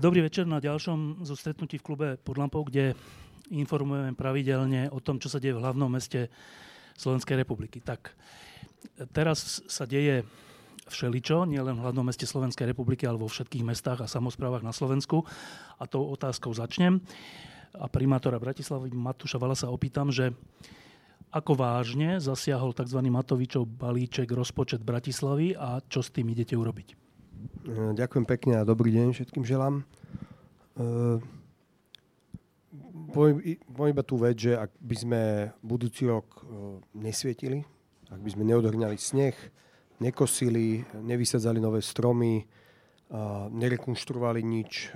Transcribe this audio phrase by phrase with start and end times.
[0.00, 2.96] Dobrý večer na ďalšom zo stretnutí v klube pod lampou, kde
[3.52, 6.32] informujeme pravidelne o tom, čo sa deje v hlavnom meste
[6.96, 7.82] Slovenskej republiky.
[7.84, 8.14] Tak,
[9.12, 10.24] teraz sa deje
[10.88, 15.24] všeličo, nielen v hlavnom meste Slovenskej republiky, ale vo všetkých mestách a samozprávach na Slovensku.
[15.80, 17.00] A tou otázkou začnem.
[17.74, 20.30] A primátora Bratislavy Matúša Vala sa opýtam, že
[21.34, 23.02] ako vážne zasiahol tzv.
[23.02, 27.03] Matovičov balíček rozpočet Bratislavy a čo s tým idete urobiť?
[27.64, 29.88] Eh, ďakujem pekne a dobrý deň všetkým želám.
[30.76, 31.16] Eh,
[33.08, 33.40] poviem
[33.88, 35.20] iba tú vec, že ak by sme
[35.64, 37.64] budúci rok eh, nesvietili,
[38.12, 39.32] ak by sme neodhrňali sneh,
[39.96, 42.44] nekosili, nevysadzali nové stromy,
[43.54, 44.90] nerekonštruovali nič,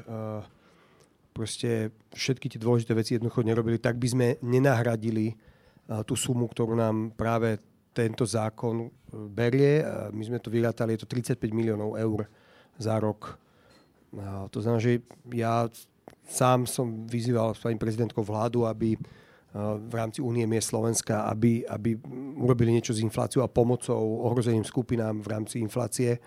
[1.31, 5.39] proste všetky tie dôležité veci jednoducho nerobili, tak by sme nenahradili
[6.03, 8.89] tú sumu, ktorú nám práve tento zákon e,
[9.28, 9.84] berie.
[10.12, 12.28] My sme to vyrátali, je to 35 miliónov eur
[12.78, 13.36] za rok.
[14.17, 15.05] A to znamená, že
[15.36, 15.69] ja
[16.28, 18.98] sám som vyzýval s pani prezidentkou vládu, aby e,
[19.89, 21.97] v rámci Únie miest Slovenska, aby, aby
[22.36, 26.20] urobili niečo s infláciou a pomocou ohrozeným skupinám v rámci inflácie.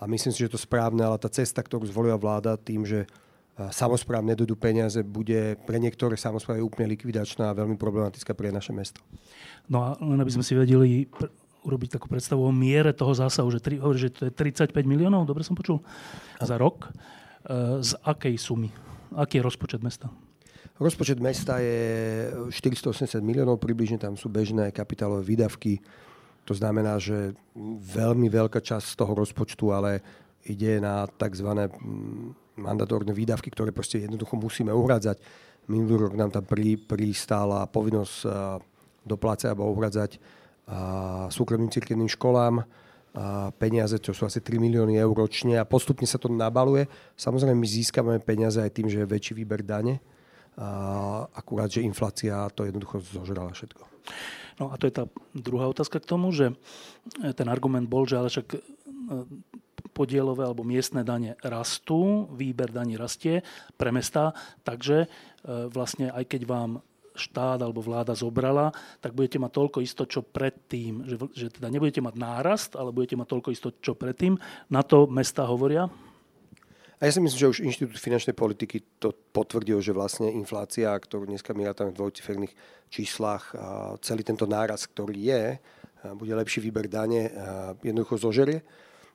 [0.00, 3.04] A myslím si, že to správne, ale tá cesta, ktorú zvolila vláda tým, že
[3.68, 9.04] samozpráv nedodú peniaze, bude pre niektoré samozprávy úplne likvidačná a veľmi problematická pre naše mesto.
[9.68, 11.28] No a len aby sme si vedeli pr-
[11.64, 15.28] urobiť takú predstavu o miere toho zásahu, že, tri, hovorí, že to je 35 miliónov,
[15.28, 15.84] dobre som počul,
[16.40, 16.44] a.
[16.48, 16.88] za rok.
[17.44, 18.72] E, z akej sumy?
[19.12, 20.08] Aký je rozpočet mesta?
[20.80, 25.76] Rozpočet mesta je 480 miliónov, približne tam sú bežné kapitálové výdavky.
[26.48, 27.36] To znamená, že
[27.84, 30.00] veľmi veľká časť z toho rozpočtu ale
[30.48, 31.68] ide na tzv
[32.60, 35.16] mandatórne výdavky, ktoré proste jednoducho musíme uhradzať.
[35.72, 38.28] Minulý rok nám tam pri, pristála povinnosť
[39.08, 40.20] doplácať alebo uhradzať
[41.32, 42.62] súkromným cirkevným školám
[43.10, 46.86] a peniaze, čo sú asi 3 milióny eur ročne a postupne sa to nabaluje.
[47.18, 49.98] Samozrejme, my získame peniaze aj tým, že je väčší výber dane.
[50.54, 53.82] A akurát, že inflácia to jednoducho zožrala všetko.
[54.62, 56.54] No a to je tá druhá otázka k tomu, že
[57.34, 58.62] ten argument bol, že ale však
[60.00, 63.44] podielové alebo miestne dane rastú, výber daní rastie
[63.76, 64.32] pre mesta,
[64.64, 65.08] takže e,
[65.68, 66.70] vlastne aj keď vám
[67.12, 68.72] štát alebo vláda zobrala,
[69.04, 71.04] tak budete mať toľko isto, čo predtým.
[71.04, 74.40] Že, že teda nebudete mať nárast, ale budete mať toľko isto, čo predtým.
[74.72, 75.92] Na to mesta hovoria?
[77.00, 81.24] A ja si myslím, že už Inštitút finančnej politiky to potvrdil, že vlastne inflácia, ktorú
[81.24, 82.52] dneska my rátame v dvojciferných
[82.92, 83.56] číslach,
[84.04, 85.44] celý tento náraz, ktorý je,
[86.12, 87.32] bude lepší výber dane,
[87.80, 88.60] jednoducho zožerie.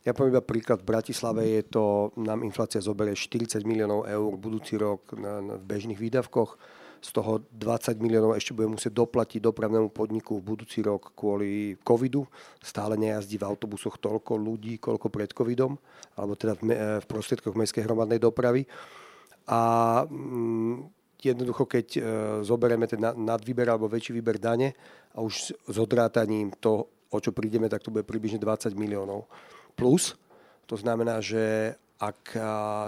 [0.05, 0.85] Ja poviem iba príklad.
[0.85, 5.65] V Bratislave je to, nám inflácia zoberie 40 miliónov eur budúci rok na, na, v
[5.65, 6.61] bežných výdavkoch.
[7.01, 12.21] Z toho 20 miliónov ešte bude musieť doplatiť dopravnému podniku v budúci rok kvôli covidu.
[12.61, 15.73] Stále nejazdí v autobusoch toľko ľudí, koľko pred covidom,
[16.13, 18.61] alebo teda v, me, v prostriedkoch mestskej hromadnej dopravy.
[19.49, 19.61] A
[20.05, 20.85] mm,
[21.17, 22.01] jednoducho, keď e,
[22.45, 24.77] zoberieme ten nadvýber alebo väčší výber dane
[25.17, 29.25] a už s odrátaním to, o čo prídeme, tak to bude približne 20 miliónov
[29.75, 30.15] plus.
[30.65, 32.35] To znamená, že ak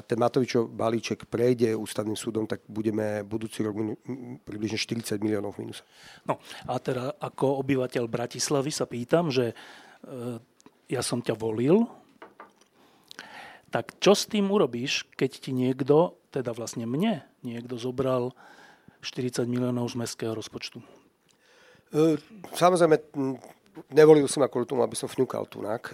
[0.04, 3.96] ten Matovičov balíček prejde ústavným súdom, tak budeme budúci rok
[4.44, 5.64] približne 40 miliónov v.
[6.28, 6.36] No
[6.68, 9.56] a teda ako obyvateľ Bratislavy sa pýtam, že e,
[10.92, 11.88] ja som ťa volil,
[13.72, 18.36] tak čo s tým urobíš, keď ti niekto, teda vlastne mne, niekto zobral
[19.00, 20.84] 40 miliónov z mestského rozpočtu?
[21.96, 22.20] E,
[22.60, 23.00] samozrejme,
[23.92, 25.94] nevolil som ma tomu, aby som fňukal tunak.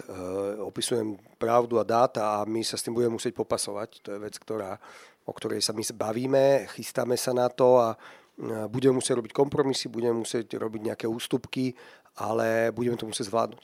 [0.62, 4.04] opisujem pravdu a dáta a my sa s tým budeme musieť popasovať.
[4.04, 4.76] To je vec, ktorá,
[5.24, 7.96] o ktorej sa my bavíme, chystáme sa na to a
[8.66, 11.74] budeme musieť robiť kompromisy, budeme musieť robiť nejaké ústupky,
[12.18, 13.62] ale budeme to musieť zvládnuť.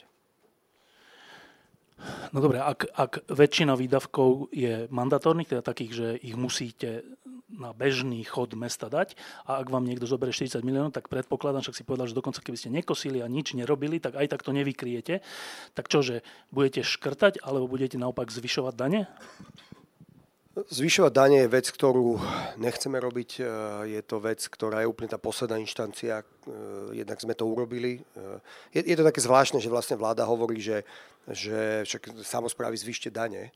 [2.33, 7.05] No dobre, ak, ak väčšina výdavkov je mandatórnych, teda takých, že ich musíte
[7.55, 9.15] na bežný chod mesta dať
[9.47, 12.57] a ak vám niekto zoberie 40 miliónov, tak predpokladám, však si povedal, že dokonca keby
[12.57, 15.19] ste nekosili a nič nerobili, tak aj tak to nevykriete.
[15.75, 19.11] Tak čože, budete škrtať alebo budete naopak zvyšovať dane?
[20.51, 22.19] Zvyšovať dane je vec, ktorú
[22.59, 23.39] nechceme robiť.
[23.39, 23.41] E,
[23.87, 26.19] je to vec, ktorá je úplne tá posledná inštancia.
[26.19, 26.25] E,
[26.91, 28.03] jednak sme to urobili.
[28.75, 30.83] E, je, to také zvláštne, že vlastne vláda hovorí, že,
[31.31, 33.55] že však samozprávy zvyšte dane,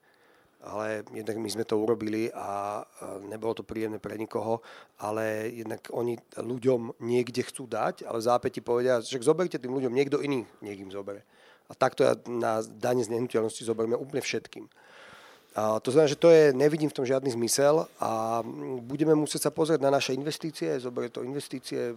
[0.66, 2.82] ale jednak my sme to urobili a
[3.30, 4.66] nebolo to príjemné pre nikoho,
[4.98, 10.20] ale jednak oni ľuďom niekde chcú dať, ale zápäti povedia, že zoberte tým ľuďom, niekto
[10.26, 11.22] iný nech im zobere.
[11.70, 14.66] A takto ja na dane z nehnuteľnosti zoberme úplne všetkým.
[15.56, 18.44] A to znamená, že to je, nevidím v tom žiadny zmysel a
[18.84, 21.96] budeme musieť sa pozrieť na naše investície, zoberie to investície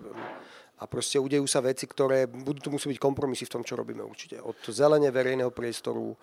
[0.78, 3.98] a proste udejú sa veci, ktoré budú tu musieť byť kompromisy v tom, čo robíme
[4.06, 4.38] určite.
[4.38, 6.14] Od zelene verejného priestoru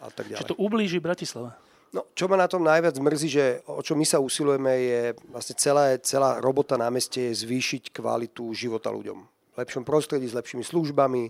[0.00, 0.40] a tak ďalej.
[0.40, 1.56] Čiže to ublíži Bratislava?
[1.92, 5.54] No, čo ma na tom najviac mrzí, že o čo my sa usilujeme, je vlastne
[5.60, 9.18] celá, celá robota na meste je zvýšiť kvalitu života ľuďom.
[9.52, 11.28] V lepšom prostredí, s lepšími službami,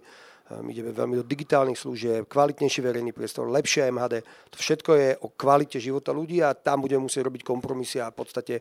[0.61, 4.21] my ideme veľmi do digitálnych služieb, kvalitnejší verejný priestor, lepšie MHD.
[4.53, 8.17] To všetko je o kvalite života ľudí a tam budeme musieť robiť kompromisy a v
[8.21, 8.61] podstate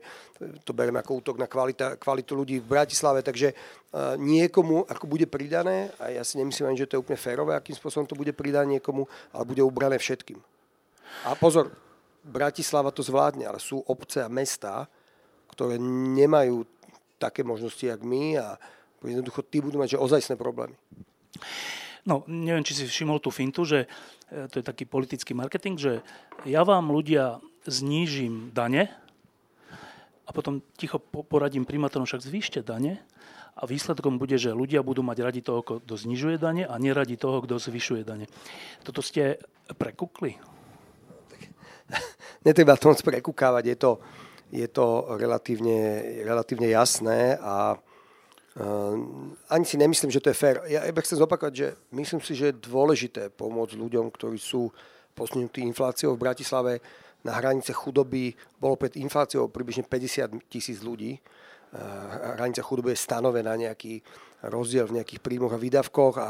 [0.63, 3.19] to bereme ako útok na kvalita, kvalitu ľudí v Bratislave.
[3.25, 3.51] Takže
[4.15, 7.75] niekomu, ako bude pridané, a ja si nemyslím ani, že to je úplne férové, akým
[7.75, 10.39] spôsobom to bude pridané niekomu, ale bude ubrané všetkým.
[11.27, 11.75] A pozor,
[12.21, 14.88] Bratislava to zvládne, ale sú obce a mesta,
[15.51, 16.63] ktoré nemajú
[17.19, 18.55] také možnosti, jak my a
[19.01, 20.77] jednoducho tí budú mať že ozajstné problémy.
[22.01, 25.94] No, neviem, či si všimol tú fintu, že e, to je taký politický marketing, že
[26.50, 27.38] ja vám ľudia
[27.69, 28.89] znížim dane
[30.25, 33.06] a potom ticho poradím primátorom, však zvýšte dane
[33.54, 37.45] a výsledkom bude, že ľudia budú mať radi toho, kto znižuje dane a neradi toho,
[37.45, 38.25] kto zvyšuje dane.
[38.81, 39.38] Toto ste
[39.77, 40.42] prekukli?
[42.48, 43.92] Netreba to moc prekukávať, je to,
[44.50, 44.86] je to
[45.22, 47.77] relatívne, relatívne jasné a
[49.48, 50.59] Ani si nemyslím, že to je fér.
[50.68, 54.68] Ja iba chcem zopakovať, že myslím si, že je dôležité pomôcť ľuďom, ktorí sú
[55.15, 56.74] posunutí infláciou v Bratislave
[57.24, 58.36] na hranice chudoby.
[58.59, 61.15] Bolo pred infláciou približne 50 tisíc ľudí.
[61.15, 64.03] Ehm, hranica chudoby je stanovená nejaký
[64.44, 66.30] rozdiel v nejakých príjmoch a výdavkoch a,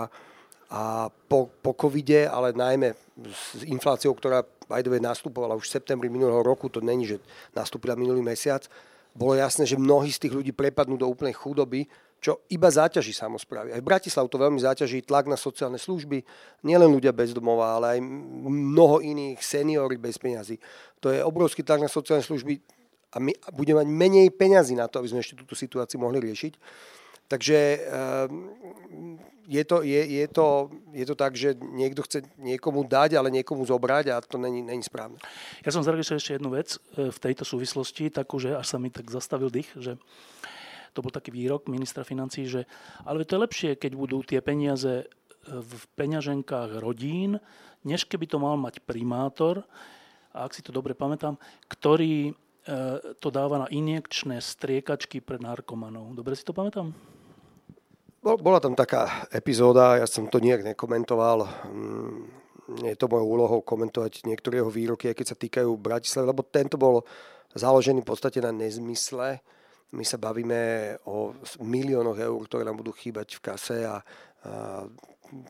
[0.69, 2.93] a po, po covide, ale najmä
[3.25, 7.17] s infláciou, ktorá aj nastupovala už v septembri minulého roku, to není, že
[7.57, 8.69] nastúpila minulý mesiac,
[9.11, 11.87] bolo jasné, že mnohí z tých ľudí prepadnú do úplnej chudoby
[12.21, 13.73] čo iba záťaží samozprávy.
[13.73, 16.21] Aj v Bratislavu to veľmi záťaží tlak na sociálne služby,
[16.61, 17.99] nielen ľudia bez domova, ale aj
[18.45, 20.61] mnoho iných, seniory bez peňazí.
[21.01, 22.61] To je obrovský tlak na sociálne služby
[23.11, 26.53] a my budeme mať menej peňazí na to, aby sme ešte túto situáciu mohli riešiť.
[27.25, 27.57] Takže
[27.89, 30.47] ehm, je to, je, je, to,
[30.93, 34.83] je to tak, že niekto chce niekomu dať, ale niekomu zobrať a to není, není
[34.83, 35.17] správne.
[35.65, 38.91] Ja som zaregistrol ešte jednu vec e, v tejto súvislosti, takú, že až sa mi
[38.91, 39.95] tak zastavil dých, že
[40.91, 42.67] to bol taký výrok ministra financí, že
[43.07, 45.05] ale to je lepšie, keď budú tie peniaze e,
[45.47, 47.39] v peňaženkách rodín,
[47.87, 49.65] než keby to mal mať primátor,
[50.31, 51.35] a ak si to dobre pamätám,
[51.67, 52.33] ktorý e,
[53.19, 56.15] to dáva na injekčné striekačky pre narkomanov.
[56.15, 56.95] Dobre si to pamätám?
[58.21, 61.41] Bola tam taká epizóda, ja som to nejak nekomentoval.
[61.67, 62.29] Mm,
[62.85, 66.77] nie je to mojou úlohou komentovať niektoré jeho výroky, keď sa týkajú Bratislavy, lebo tento
[66.77, 67.01] bol
[67.57, 69.41] založený v podstate na nezmysle.
[69.91, 74.01] My sa bavíme o miliónoch eur, ktoré nám budú chýbať v kase a, a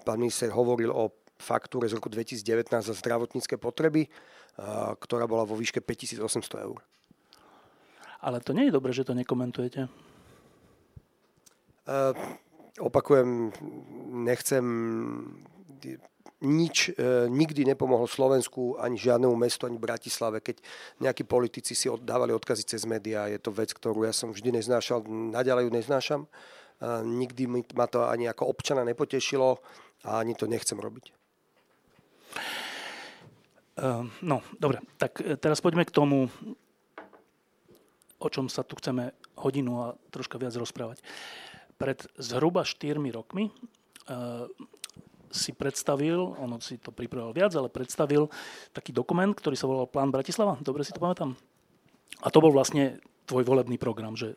[0.02, 4.10] pán minister hovoril o faktúre z roku 2019 za zdravotnícke potreby,
[4.58, 6.82] a, ktorá bola vo výške 5800 eur.
[8.22, 9.90] Ale to nie je dobré, že to nekomentujete.
[11.82, 12.14] Uh,
[12.78, 13.50] opakujem,
[14.14, 14.66] nechcem
[16.42, 20.58] nič e, nikdy nepomohlo Slovensku, ani žiadnemu mestu, ani Bratislave, keď
[20.98, 23.30] nejakí politici si oddávali odkazy cez médiá.
[23.30, 26.22] Je to vec, ktorú ja som vždy neznášal, naďalej ju neznášam.
[26.26, 26.30] E,
[27.06, 27.46] nikdy
[27.78, 29.62] ma to ani ako občana nepotešilo
[30.10, 31.14] a ani to nechcem robiť.
[33.82, 36.30] Uh, no, dobre, tak e, teraz poďme k tomu,
[38.22, 41.02] o čom sa tu chceme hodinu a troška viac rozprávať.
[41.82, 44.46] Pred zhruba 4 rokmi uh,
[45.32, 48.28] si predstavil, ono si to pripravoval viac, ale predstavil
[48.76, 50.60] taký dokument, ktorý sa volal Plán Bratislava.
[50.60, 51.34] Dobre si to pamätám?
[52.22, 54.36] A to bol vlastne tvoj volebný program, že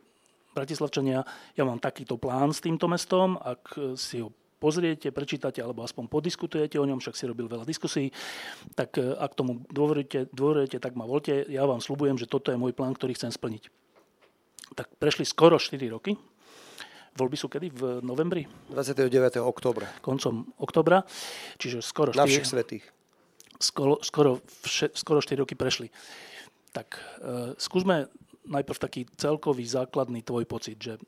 [0.54, 1.26] Bratislavčania,
[1.58, 4.30] ja mám takýto plán s týmto mestom, ak si ho
[4.64, 8.08] pozriete, prečítate alebo aspoň podiskutujete o ňom, však si robil veľa diskusí,
[8.72, 11.44] tak e, ak tomu dôverujete, dôverujete, tak ma voľte.
[11.52, 13.68] Ja vám slubujem, že toto je môj plán, ktorý chcem splniť.
[14.72, 16.16] Tak prešli skoro 4 roky
[17.14, 17.70] Voľby sú kedy?
[17.70, 18.42] V novembri?
[18.74, 19.38] 29.
[19.38, 19.86] oktobra.
[20.02, 21.06] Koncom oktobra.
[21.62, 22.84] Čiže skoro 4, Na všech svetých.
[23.62, 25.86] Skoro, skoro, vše, skoro 4 roky prešli.
[26.74, 28.10] Tak uh, skúsme
[28.50, 30.98] najprv taký celkový základný tvoj pocit, že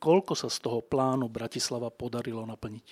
[0.00, 2.86] koľko sa z toho plánu Bratislava podarilo naplniť?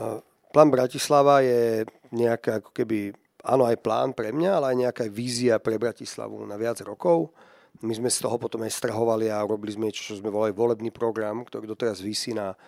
[0.00, 1.84] Uh, plán Bratislava je
[2.16, 3.12] nejaká ako keby
[3.44, 7.30] áno, aj plán pre mňa, ale aj nejaká vízia pre Bratislavu na viac rokov.
[7.78, 10.90] My sme z toho potom aj strahovali a robili sme niečo, čo sme volali volebný
[10.90, 12.58] program, ktorý doteraz vysí na,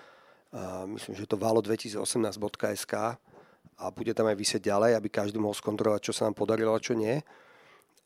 [0.54, 2.94] uh, myslím, že to valo2018.sk
[3.80, 6.78] a bude tam aj vysieť ďalej, aby každý mohol skontrolovať, čo sa nám podarilo a
[6.78, 7.18] čo nie.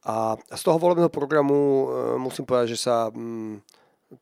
[0.09, 1.81] A z toho volebného programu uh,
[2.17, 3.61] musím povedať, že sa um,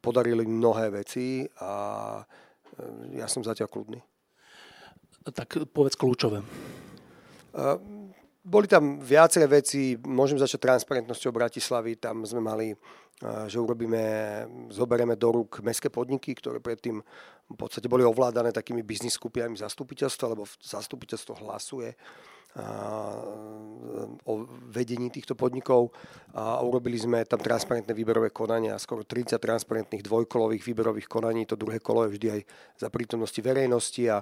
[0.02, 1.72] podarili mnohé veci a
[2.18, 4.02] uh, ja som zatiaľ kľudný.
[5.22, 6.42] Tak povedz kľúčové.
[7.54, 8.01] Uh,
[8.42, 12.74] boli tam viaceré veci, môžem začať transparentnosťou Bratislavy, tam sme mali,
[13.46, 14.02] že urobíme,
[14.74, 16.98] zoberieme do rúk mestské podniky, ktoré predtým
[17.46, 21.94] v podstate boli ovládané takými biznis skupinami zastupiteľstva, lebo zastupiteľstvo hlasuje
[24.26, 24.32] o
[24.68, 25.94] vedení týchto podnikov.
[26.36, 31.80] A urobili sme tam transparentné výberové konania, skoro 30 transparentných dvojkolových výberových konaní, to druhé
[31.80, 32.40] kolo je vždy aj
[32.76, 34.18] za prítomnosti verejnosti a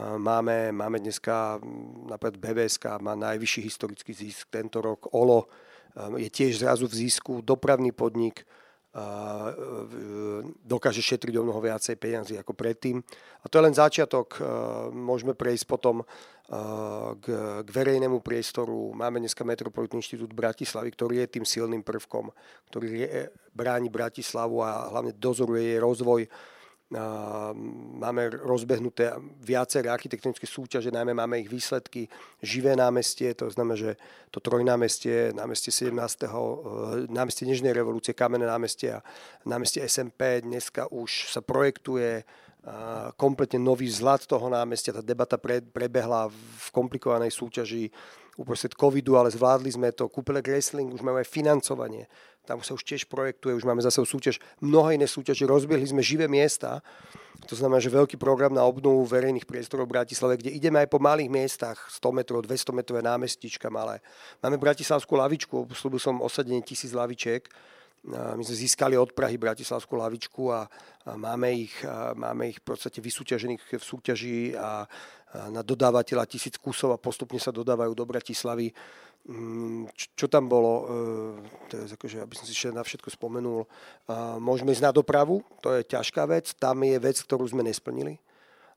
[0.00, 1.60] Máme, máme dneska,
[2.08, 5.12] napríklad BBSK má najvyšší historický zisk tento rok.
[5.12, 5.52] OLO
[6.16, 8.48] je tiež zrazu v zisku, dopravný podnik
[10.64, 13.00] dokáže šetriť o mnoho viacej peniazy ako predtým.
[13.40, 14.36] A to je len začiatok.
[14.92, 16.04] Môžeme prejsť potom
[17.20, 17.26] k,
[17.64, 18.92] k verejnému priestoru.
[18.92, 22.32] Máme dneska Metropolitný inštitút Bratislavy, ktorý je tým silným prvkom,
[22.68, 23.08] ktorý
[23.56, 26.28] bráni Bratislavu a hlavne dozoruje jej rozvoj
[26.92, 32.06] máme rozbehnuté viaceré architektonické súťaže, najmä máme ich výsledky,
[32.44, 33.92] živé námestie, to znamená, že
[34.28, 36.28] to trojnámestie, námestie 17.
[36.28, 39.00] Eh, námestie Nežnej revolúcie, kamenné námestie a
[39.48, 42.24] námestie SMP, dneska už sa projektuje
[43.18, 44.94] kompletne nový vzhľad toho námestia.
[44.94, 47.90] Tá debata pre, prebehla v komplikovanej súťaži
[48.38, 50.06] uprostred covidu, ale zvládli sme to.
[50.06, 52.06] Kúpele Wrestling, už máme aj financovanie
[52.42, 56.26] tam sa už tiež projektuje, už máme zase súťaž, mnohé iné súťaže, rozbiehli sme živé
[56.26, 56.82] miesta,
[57.46, 61.02] to znamená, že veľký program na obnovu verejných priestorov v Bratislave, kde ideme aj po
[61.02, 63.98] malých miestach, 100 metrov, 200 metrové námestička malé.
[64.38, 67.42] Máme bratislavskú lavičku, slúbil som osadenie tisíc lavičiek,
[68.02, 70.66] my sme získali od Prahy bratislavskú lavičku a,
[71.14, 71.74] máme, ich,
[72.18, 74.82] máme ich v podstate vysúťažených v súťaži a,
[75.54, 78.74] na dodávateľa tisíc kusov a postupne sa dodávajú do Bratislavy.
[79.22, 79.86] Mm,
[80.18, 80.84] čo tam bolo, e,
[81.70, 83.62] teraz akože, aby som si na všetko spomenul,
[84.42, 88.18] môžeme ísť na dopravu, to je ťažká vec, tam je vec, ktorú sme nesplnili.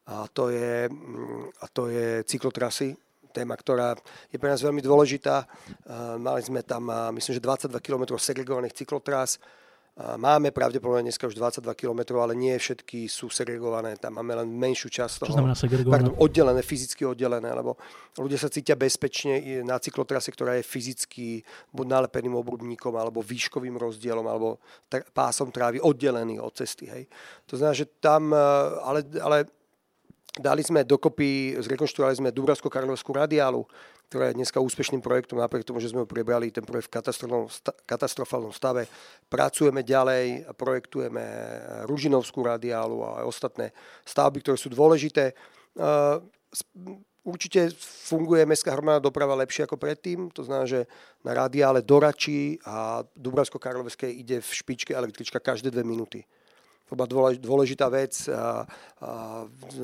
[0.05, 2.93] A to je, mm, a to je cyklotrasy,
[3.35, 3.99] téma, ktorá
[4.31, 5.43] je pre nás veľmi dôležitá.
[6.15, 6.87] Mali sme tam,
[7.19, 9.35] myslím, že 22 km segregovaných cyklotras,
[9.95, 13.95] Máme pravdepodobne dneska už 22 km, ale nie všetky sú segregované.
[13.95, 15.31] Tam máme len menšiu časť toho.
[15.31, 15.95] Čo znamená segregované?
[15.95, 17.79] Pardon, oddelené, fyzicky oddelené, lebo
[18.19, 24.27] ľudia sa cítia bezpečne na cyklotrase, ktorá je fyzicky buď nalepeným obrubníkom, alebo výškovým rozdielom,
[24.27, 24.59] alebo
[25.15, 26.91] pásom trávy oddelený od cesty.
[26.91, 27.07] Hej.
[27.47, 28.35] To znamená, že tam,
[28.83, 29.47] ale, ale
[30.35, 33.63] dali sme dokopy, zrekonštruovali sme Dubravsko-Karlovskú radiálu,
[34.11, 37.01] ktorá je dneska úspešným projektom, napriek tomu, že sme ho prebrali ten projekt v
[37.87, 38.85] katastrofálnom stave.
[39.31, 41.23] Pracujeme ďalej, projektujeme
[41.89, 43.73] Ružinovskú radiálu a ostatné
[44.05, 45.33] stavby, ktoré sú dôležité.
[47.25, 47.73] Určite
[48.05, 50.85] funguje mestská hromadná doprava lepšie ako predtým, to znamená, že
[51.25, 56.21] na radiále do Račí a Dubravsko-Karlovskej ide v špičke električka každé dve minúty.
[56.85, 58.29] Bola dôležitá vec.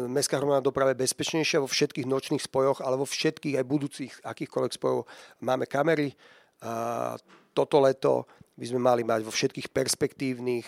[0.05, 4.74] Mestská hromadná doprava je bezpečnejšia vo všetkých nočných spojoch, ale vo všetkých aj budúcich akýchkoľvek
[4.77, 5.10] spojov
[5.41, 6.13] máme kamery.
[7.58, 10.67] Toto leto by sme mali mať vo všetkých perspektívnych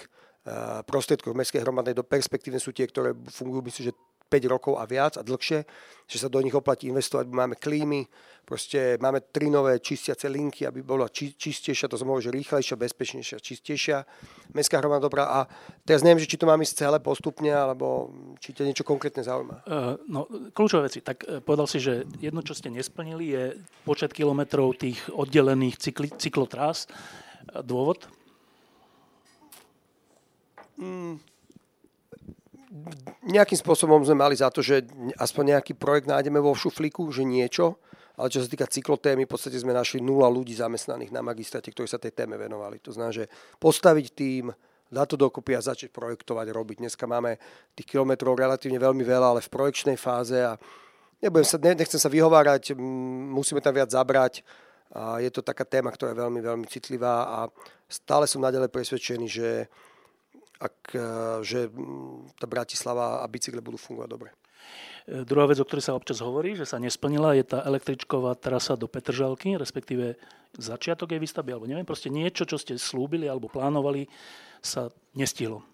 [0.89, 3.97] prostriedkoch mestskej hromadnej do perspektívne sú tie, ktoré fungujú, myslím, že
[4.33, 5.61] 5 rokov a viac a dlhšie,
[6.09, 7.29] že sa do nich oplatí investovať.
[7.29, 8.09] Máme klímy,
[8.41, 13.37] proste máme tri nové čistiace linky, aby bola či, čistejšia, to znamená, že rýchlejšia, bezpečnejšia,
[13.37, 13.97] čistejšia
[14.57, 15.29] mestská hromadná doprava.
[15.29, 15.39] A
[15.85, 18.09] teraz neviem, že či to máme ísť celé postupne, alebo
[18.41, 19.55] či ťa niečo konkrétne zaujíma.
[19.69, 21.05] Uh, no, kľúčové veci.
[21.05, 23.43] Tak uh, povedal si, že jedno, čo ste nesplnili, je
[23.85, 26.89] počet kilometrov tých oddelených cykli, cyklotrás.
[26.89, 28.09] Uh, dôvod?
[30.73, 31.21] Mm,
[33.22, 34.82] nejakým spôsobom sme mali za to, že
[35.22, 37.77] aspoň nejaký projekt nájdeme vo šuflíku, že niečo,
[38.18, 41.89] ale čo sa týka cyklotémy, v podstate sme našli nula ľudí zamestnaných na magistrate, ktorí
[41.89, 42.77] sa tej téme venovali.
[42.86, 43.25] To znamená, že
[43.58, 44.53] postaviť tým,
[44.94, 46.77] dať to dokopy a začať projektovať, robiť.
[46.86, 47.42] Dneska máme
[47.74, 50.53] tých kilometrov relatívne veľmi veľa, ale v projekčnej fáze a
[51.25, 52.77] nebudem sa, nechcem sa vyhovárať,
[53.34, 54.46] musíme tam viac zabrať.
[54.94, 57.39] A je to taká téma, ktorá je veľmi, veľmi citlivá a
[57.89, 59.65] stále som nadalej presvedčený, že
[60.63, 61.00] ak, e,
[61.43, 61.67] že
[62.39, 64.29] tá Bratislava a bicykle budú fungovať dobre.
[65.03, 68.79] E, druhá vec, o ktorej sa občas hovorí, že sa nesplnila, je tá električková trasa
[68.79, 70.15] do Petržalky, respektíve
[70.55, 74.08] začiatok jej výstavby, alebo neviem, proste niečo, čo ste slúbili alebo plánovali,
[74.63, 75.65] sa nestihlo.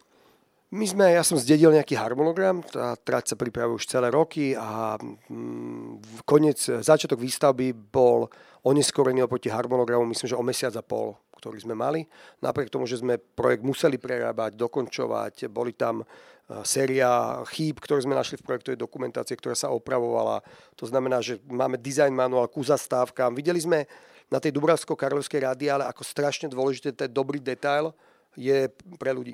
[0.69, 5.01] My sme, ja som zdedil nejaký harmonogram, tá trať sa pripravuje už celé roky a
[5.01, 8.29] mm, koniec, začiatok výstavby bol
[8.61, 12.03] oneskorený oproti harmonogramu, myslím, že o mesiac a pol, ktorý sme mali.
[12.43, 16.05] Napriek tomu, že sme projekt museli prerábať, dokončovať, boli tam e,
[16.67, 20.43] séria chýb, ktoré sme našli v projektovej dokumentácie, ktorá sa opravovala.
[20.75, 23.33] To znamená, že máme design manuál ku zastávkam.
[23.33, 23.87] Videli sme
[24.27, 27.95] na tej Dubravsko-Karlovskej radiále, ako strašne dôležité ten dobrý detail
[28.37, 28.69] je
[28.99, 29.33] pre ľudí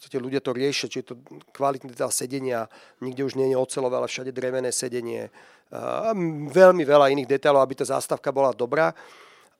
[0.00, 1.20] podstate ľudia to riešia, či je to
[1.52, 2.64] kvalitný detail sedenia,
[3.04, 5.28] nikde už nie je ocelové, ale všade drevené sedenie.
[5.68, 6.16] A
[6.48, 8.96] veľmi veľa iných detailov, aby tá zástavka bola dobrá.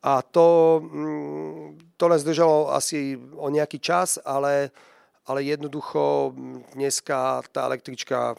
[0.00, 4.72] A to, mm, to nás držalo asi o nejaký čas, ale,
[5.28, 6.32] ale jednoducho
[6.72, 8.36] dneska tá električka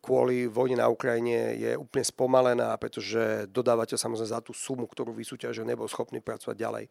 [0.00, 5.66] kvôli vojne na Ukrajine je úplne spomalená, pretože dodávateľ samozrejme za tú sumu, ktorú vysúťažil,
[5.66, 6.84] nebol schopný pracovať ďalej.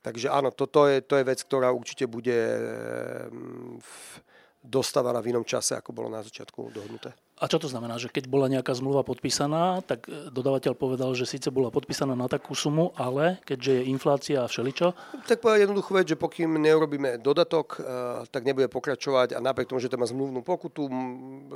[0.00, 2.36] Takže áno, toto je, to je vec, ktorá určite bude
[3.32, 3.80] mm,
[4.60, 7.16] dostávaná v inom čase, ako bolo na začiatku dohodnuté.
[7.40, 11.24] A čo to znamená, že keď bola nejaká zmluva podpísaná, tak e, dodávateľ povedal, že
[11.24, 14.92] síce bola podpísaná na takú sumu, ale keďže je inflácia a všeličo?
[15.24, 19.80] Tak povedať jednoduchú vec, že pokým neurobíme dodatok, e, tak nebude pokračovať a napriek tomu,
[19.80, 20.84] že to má zmluvnú pokutu,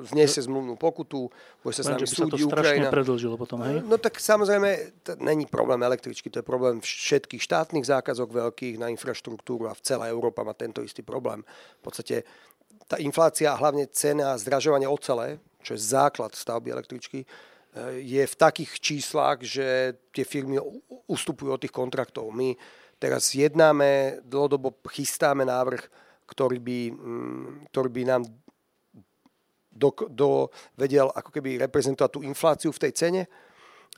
[0.09, 1.29] zniesie zmluvnú pokutu,
[1.61, 2.89] bude sa s nami súdi Ukrajina.
[2.89, 3.85] predlžilo potom, hej?
[3.85, 8.89] No tak samozrejme, to není problém električky, to je problém všetkých štátnych zákazok veľkých na
[8.89, 11.45] infraštruktúru a v celá Európa má tento istý problém.
[11.81, 12.25] V podstate
[12.89, 18.37] tá inflácia a hlavne cena zdražovania ocele, čo je základ stavby električky, eh, je v
[18.37, 20.61] takých číslach, že tie firmy
[21.09, 22.29] ustupujú od tých kontraktov.
[22.29, 22.53] My
[23.01, 25.83] teraz jednáme, dlhodobo chystáme návrh,
[26.29, 28.23] ktorý by, mm, ktorý by nám
[29.75, 30.29] do, do,
[30.79, 33.23] vedel ako keby reprezentovať tú infláciu v tej cene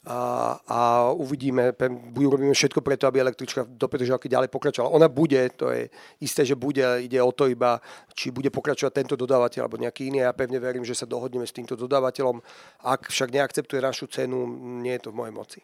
[0.07, 1.75] a, a uvidíme,
[2.15, 4.95] urobíme všetko preto, aby električka do Petržalky ďalej pokračovala.
[4.95, 5.91] Ona bude, to je
[6.23, 7.83] isté, že bude, ide o to iba,
[8.15, 10.23] či bude pokračovať tento dodávateľ alebo nejaký iný.
[10.23, 12.39] Ja pevne verím, že sa dohodneme s týmto dodávateľom.
[12.87, 14.47] Ak však neakceptuje našu cenu,
[14.79, 15.61] nie je to v mojej moci.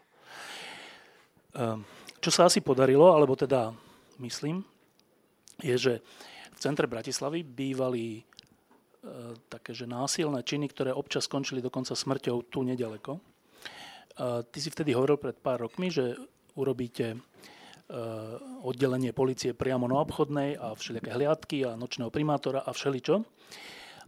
[1.55, 1.87] Ehm,
[2.19, 3.71] čo sa asi podarilo, alebo teda
[4.19, 4.67] myslím,
[5.63, 5.95] je, že
[6.51, 8.23] v centre Bratislavy bývali e,
[9.47, 13.32] také, že násilné činy, ktoré občas skončili dokonca smrťou tu nedaleko
[14.19, 16.21] Ty si vtedy hovoril pred pár rokmi, že
[16.53, 17.19] urobíte e,
[18.61, 23.25] oddelenie policie priamo na obchodnej a všelijaké hliadky a nočného primátora a všeličo.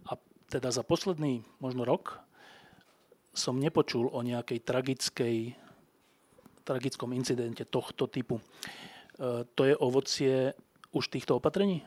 [0.09, 0.13] A
[0.53, 2.21] teda za posledný možno rok
[3.35, 5.37] som nepočul o nejakej tragickej,
[6.63, 8.39] tragickom incidente tohto typu.
[8.39, 8.45] E,
[9.57, 10.53] to je ovocie
[10.93, 11.83] už týchto opatrení?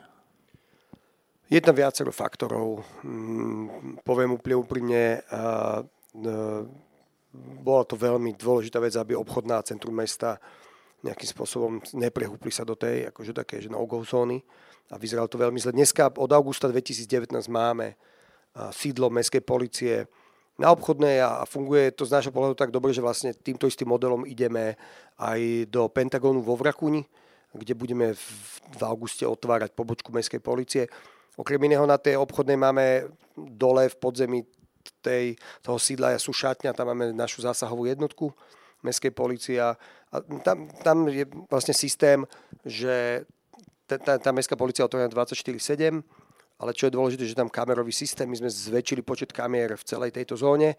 [1.48, 2.84] Je tam viacero faktorov.
[3.00, 5.24] Mm, poviem úplne úprimne,
[7.62, 10.38] bola to veľmi dôležitá vec, aby obchodná centrum mesta
[10.98, 14.42] nejakým spôsobom neprehúpli sa do tej akože také, že no-go zóny
[14.90, 15.70] a vyzeralo to veľmi zle.
[15.70, 17.94] Dneska od augusta 2019 máme
[18.74, 20.10] sídlo mestskej policie
[20.58, 24.26] na obchodnej a funguje to z nášho pohľadu tak dobre, že vlastne týmto istým modelom
[24.26, 24.74] ideme
[25.14, 27.06] aj do Pentagonu vo Vrakuni,
[27.54, 28.18] kde budeme
[28.74, 30.90] v auguste otvárať pobočku mestskej policie.
[31.38, 33.06] Okrem iného na tej obchodnej máme
[33.38, 34.42] dole v podzemí
[35.00, 35.24] tej,
[35.62, 38.30] toho sídla sú šatňa, tam máme našu zásahovú jednotku
[38.82, 39.74] mestskej policie a
[40.46, 42.22] tam, tam je vlastne systém,
[42.62, 43.26] že
[43.88, 46.04] tá, tá mestská policia otvorená 24-7,
[46.58, 50.10] ale čo je dôležité, že tam kamerový systém, my sme zväčšili počet kamier v celej
[50.12, 50.76] tejto zóne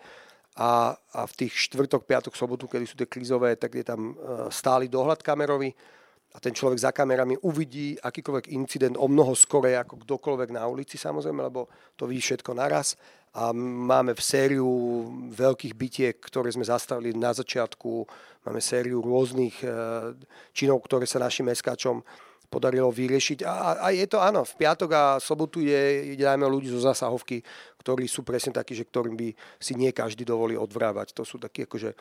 [0.60, 4.14] a, a v tých štvrtok, piatok, sobotu, kedy sú tie krízové, tak je tam e,
[4.52, 5.72] stály dohľad kamerový
[6.30, 10.94] a ten človek za kamerami uvidí akýkoľvek incident o mnoho skorej ako kdokoľvek na ulici
[11.00, 11.66] samozrejme, lebo
[11.98, 12.94] to vidí všetko naraz
[13.30, 14.70] a máme v sériu
[15.30, 18.10] veľkých bitiek, ktoré sme zastavili na začiatku,
[18.46, 19.68] máme sériu rôznych e,
[20.50, 22.02] činov, ktoré sa našim meskáčom
[22.50, 23.46] podarilo vyriešiť.
[23.46, 27.46] A, a je to áno, v piatok a sobotu je, ide najmä ľudí zo zasahovky,
[27.78, 29.30] ktorí sú presne takí, že ktorým by
[29.62, 31.14] si nie každý dovolí odvrávať.
[31.14, 31.94] To sú takí akože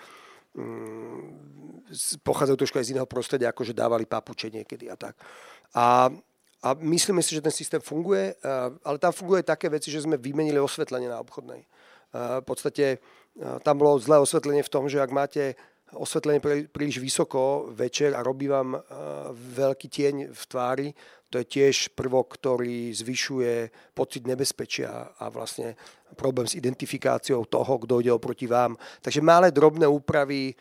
[0.56, 1.20] mm,
[2.24, 5.20] pochádzajú trošku aj z iného prostredia, ako že dávali papuče niekedy a tak.
[5.76, 6.08] A,
[6.62, 8.34] a myslíme si, že ten systém funguje,
[8.82, 11.62] ale tam funguje také veci, že sme vymenili osvetlenie na obchodnej.
[12.14, 12.98] V podstate
[13.62, 15.54] tam bolo zlé osvetlenie v tom, že ak máte
[15.94, 18.76] osvetlenie príliš vysoko večer a robí vám
[19.32, 20.88] veľký tieň v tvári,
[21.28, 25.76] to je tiež prvok, ktorý zvyšuje pocit nebezpečia a vlastne
[26.16, 28.80] problém s identifikáciou toho, kto ide oproti vám.
[29.04, 30.56] Takže malé drobné úpravy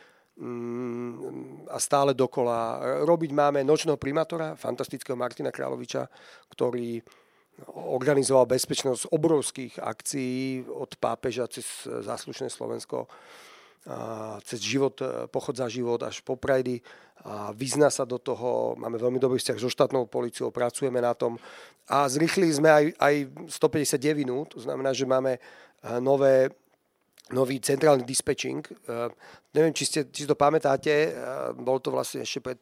[1.67, 2.79] a stále dokola.
[3.05, 6.05] Robiť máme nočného primátora, fantastického Martina Královiča,
[6.53, 7.01] ktorý
[7.73, 13.09] organizoval bezpečnosť obrovských akcií od pápeža cez záslušné Slovensko
[14.43, 14.99] cez život,
[15.31, 16.83] pochod za život až po Prajdy
[17.23, 21.39] a vyzna sa do toho, máme veľmi dobrý vzťah so štátnou policiou, pracujeme na tom
[21.87, 23.15] a zrychlili sme aj, aj
[23.47, 25.39] 159, to znamená, že máme e,
[26.03, 26.51] nové
[27.31, 28.63] nový centrálny dispečing.
[28.87, 29.11] Uh,
[29.51, 32.59] neviem, či, ste, či to pamätáte, uh, bol to vlastne ešte pred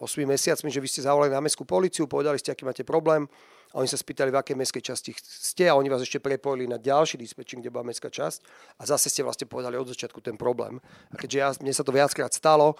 [0.00, 3.28] 8 mesiacmi, že vy ste zavolali na mestskú policiu, povedali ste, aký máte problém
[3.70, 6.80] a oni sa spýtali, v akej mestskej časti ste a oni vás ešte prepojili na
[6.80, 8.40] ďalší dispečing, kde bola mestská časť
[8.80, 10.80] a zase ste vlastne povedali od začiatku ten problém.
[11.12, 12.74] A keďže ja, mne sa to viackrát stalo,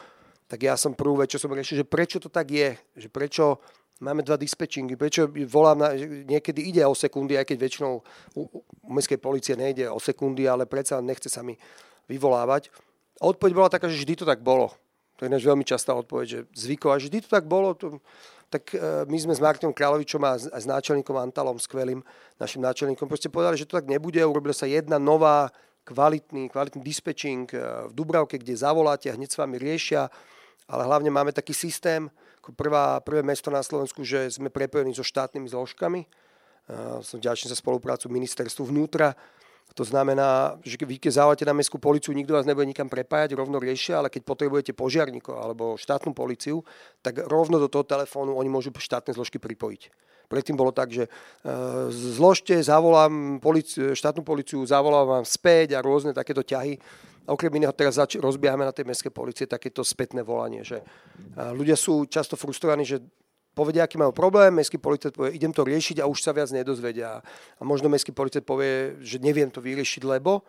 [0.50, 3.62] tak ja som vec, čo som riešil, že prečo to tak je, že prečo
[4.01, 5.89] máme dva dispečingy, prečo volám, na,
[6.27, 7.93] niekedy ide o sekundy, aj keď väčšinou
[8.35, 8.43] u,
[8.85, 11.55] u mestskej policie nejde o sekundy, ale predsa nechce sa mi
[12.09, 12.73] vyvolávať.
[13.21, 14.73] A odpoveď bola taká, že vždy to tak bolo.
[15.21, 17.77] To je veľmi častá odpoveď, že zvyková, že vždy to tak bolo.
[17.77, 18.01] To,
[18.49, 22.01] tak e, my sme s Martinom Kráľovičom a s náčelníkom Antalom, skvelým
[22.41, 24.17] našim náčelníkom, proste povedali, že to tak nebude.
[24.25, 25.53] Urobila sa jedna nová,
[25.85, 30.09] kvalitný, kvalitný dispečing e, v Dubravke, kde zavoláte a hneď s vami riešia.
[30.65, 32.09] Ale hlavne máme taký systém,
[32.40, 36.09] ako prvá, prvé mesto na Slovensku, že sme prepojení so štátnymi zložkami.
[37.05, 39.12] Som ďačný za spoluprácu ministerstvu vnútra
[39.74, 43.62] to znamená, že vy keď závate na mestskú policiu, nikto vás nebude nikam prepájať, rovno
[43.62, 46.66] riešia, ale keď potrebujete požiarníkov alebo štátnu policiu,
[47.07, 50.10] tak rovno do toho telefónu oni môžu štátne zložky pripojiť.
[50.31, 56.14] Predtým bolo tak, že uh, zložte, zavolám policiu, štátnu policiu, zavolám vám späť a rôzne
[56.14, 56.79] takéto ťahy.
[57.27, 61.51] A okrem iného teraz zač- rozbiehame na tej mestskej policie takéto spätné volanie, že uh,
[61.51, 63.03] ľudia sú často frustrovaní, že
[63.51, 67.19] povedia, aký majú problém, mestský policajt povie, idem to riešiť a už sa viac nedozvedia.
[67.59, 70.47] A možno mestský policajt povie, že neviem to vyriešiť, lebo,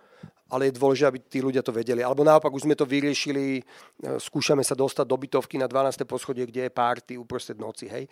[0.52, 2.06] ale je dôležité, aby tí ľudia to vedeli.
[2.06, 3.62] Alebo naopak, už sme to vyriešili, e,
[4.20, 6.04] skúšame sa dostať do bytovky na 12.
[6.06, 8.06] poschodie, kde je párty uprostred noci, hej.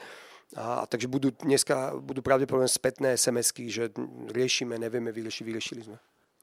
[0.58, 3.94] A, takže budú dneska budú pravdepodobne spätné SMS-ky, že
[4.34, 5.98] riešime, nevieme vyriešiť, vyriešili sme.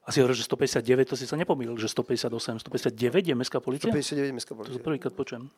[0.07, 3.91] Asi hovorí, že 159, to si sa nepomýlil, že 158, 159 je mestská policia?
[3.91, 4.79] 159 je mestská policia.
[4.79, 5.51] To prvýkrát počujem.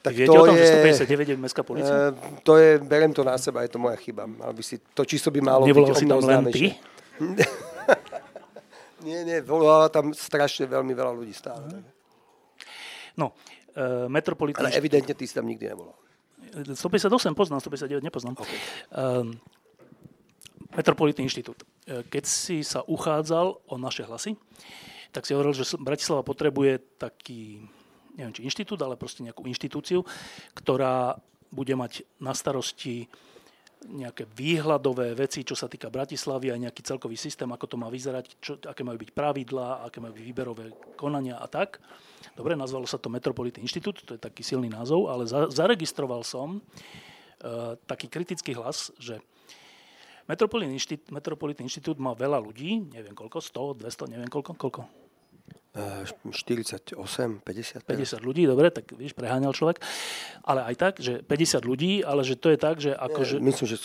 [0.00, 1.92] Tak Viete to o tom, je, že 159 je mestská policia?
[1.92, 4.24] Uh, to je, berem to na seba, je to moja chyba.
[4.24, 6.64] Mal by si, to čisto by malo Nevolal byť si tam len ty?
[9.06, 11.68] nie, nie, volala tam strašne veľmi veľa ľudí stále.
[11.68, 11.84] Uh-huh.
[13.20, 13.26] No,
[13.76, 14.64] uh, metropolitný...
[14.64, 15.94] Ale evidentne ty si tam nikdy nevolal.
[16.52, 18.34] 158 poznám, 159 nepoznám.
[18.36, 18.58] Okay.
[18.92, 19.32] Uh,
[20.72, 21.68] Metropolitný inštitút.
[21.84, 24.40] Keď si sa uchádzal o naše hlasy,
[25.12, 27.60] tak si hovoril, že Bratislava potrebuje taký
[28.16, 30.04] neviem či inštitút, ale proste nejakú inštitúciu,
[30.56, 31.20] ktorá
[31.52, 33.08] bude mať na starosti
[33.88, 38.24] nejaké výhľadové veci, čo sa týka Bratislavy a nejaký celkový systém, ako to má vyzerať,
[38.38, 40.64] čo, aké majú byť pravidlá, aké majú byť výberové
[40.94, 41.82] konania a tak.
[42.38, 46.58] Dobre, nazvalo sa to Metropolitný inštitút, to je taký silný názov, ale za, zaregistroval som
[46.62, 49.18] uh, taký kritický hlas, že
[50.30, 51.10] Metropolitný inštitút,
[51.58, 54.82] inštitút má veľa ľudí, neviem koľko, 100, 200, neviem koľko, koľko?
[55.72, 56.92] 48,
[57.40, 57.88] 50.
[57.88, 59.80] 50 ľudí, dobre, tak víš, preháňal človek.
[60.44, 63.40] Ale aj tak, že 50 ľudí, ale že to je tak, že ako...
[63.40, 63.76] Nie, myslím, že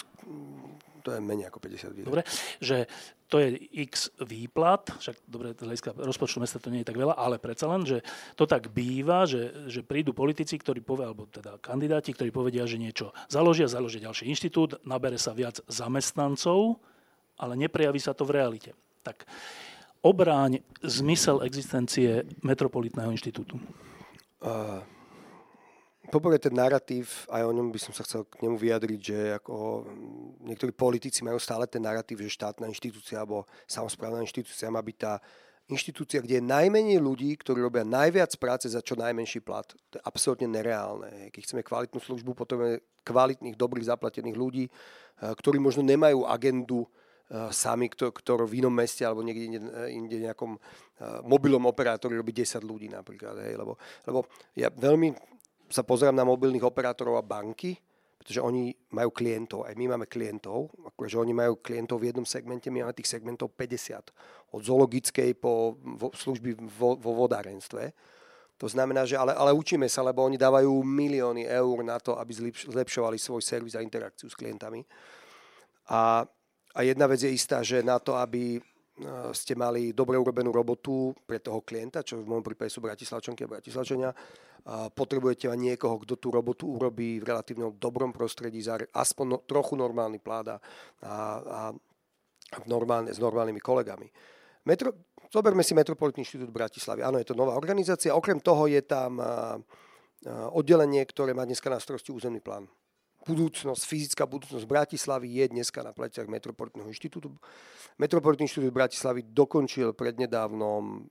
[1.08, 2.04] to je menej ako 50 ľudí.
[2.04, 2.28] Dobre,
[2.60, 2.92] že
[3.32, 3.56] to je
[3.88, 7.72] x výplat, však dobre, z hľadiska rozpočtu mesta to nie je tak veľa, ale predsa
[7.72, 8.04] len, že
[8.36, 12.76] to tak býva, že, že prídu politici, ktorí povedia, alebo teda kandidáti, ktorí povedia, že
[12.76, 16.80] niečo založia, založia ďalší inštitút, nabere sa viac zamestnancov,
[17.40, 18.72] ale neprejaví sa to v realite.
[19.04, 19.24] Tak
[20.02, 23.58] obráň zmysel existencie Metropolitného inštitútu?
[24.38, 24.82] Uh,
[26.14, 29.86] poprvé ten narratív, aj o ňom by som sa chcel k nemu vyjadriť, že ako
[30.46, 35.20] niektorí politici majú stále ten narratív, že štátna inštitúcia alebo samozprávna inštitúcia má byť tá
[35.68, 39.68] inštitúcia, kde je najmenej ľudí, ktorí robia najviac práce za čo najmenší plat.
[39.92, 41.28] To je absolútne nereálne.
[41.36, 44.72] Keď chceme kvalitnú službu, potrebujeme kvalitných, dobrých zaplatených ľudí,
[45.20, 47.07] ktorí možno nemajú agendu Eh,
[47.52, 48.16] sami, kto,
[48.48, 49.60] v inom meste alebo niekde inde,
[49.92, 53.36] inde nejakom uh, mobilom operátori robí 10 ľudí napríklad.
[53.44, 53.76] Hej, lebo,
[54.08, 55.12] lebo ja veľmi
[55.68, 57.76] sa pozerám na mobilných operátorov a banky,
[58.16, 62.72] pretože oni majú klientov, aj my máme klientov, akože oni majú klientov v jednom segmente,
[62.72, 67.92] my máme tých segmentov 50, od zoologickej po vo, služby vo, vo vodárenstve.
[68.58, 72.34] To znamená, že ale, ale učíme sa, lebo oni dávajú milióny eur na to, aby
[72.68, 74.82] zlepšovali svoj servis a interakciu s klientami.
[75.88, 76.26] A
[76.78, 78.62] a jedna vec je istá, že na to, aby e,
[79.34, 83.54] ste mali dobre urobenú robotu pre toho klienta, čo v môjom prípade sú Bratislavčanky a
[83.58, 84.14] Bratislavčania,
[84.92, 89.80] potrebujete mať niekoho, kto tú robotu urobí v relatívne dobrom prostredí za aspoň no, trochu
[89.80, 90.60] normálny pláda
[91.00, 91.60] a, a,
[92.68, 94.12] normálne, s normálnymi kolegami.
[94.68, 94.92] Metro,
[95.32, 97.00] zoberme si Metropolitný inštitút Bratislavy.
[97.00, 98.12] Áno, je to nová organizácia.
[98.12, 102.68] Okrem toho je tam a, a oddelenie, ktoré má dneska na starosti územný plán
[103.28, 107.36] budúcnosť, fyzická budúcnosť Bratislavy je dneska na pleciach Metropolitného inštitútu.
[108.00, 111.04] Metropolitný inštitút Bratislavy dokončil prednedávnom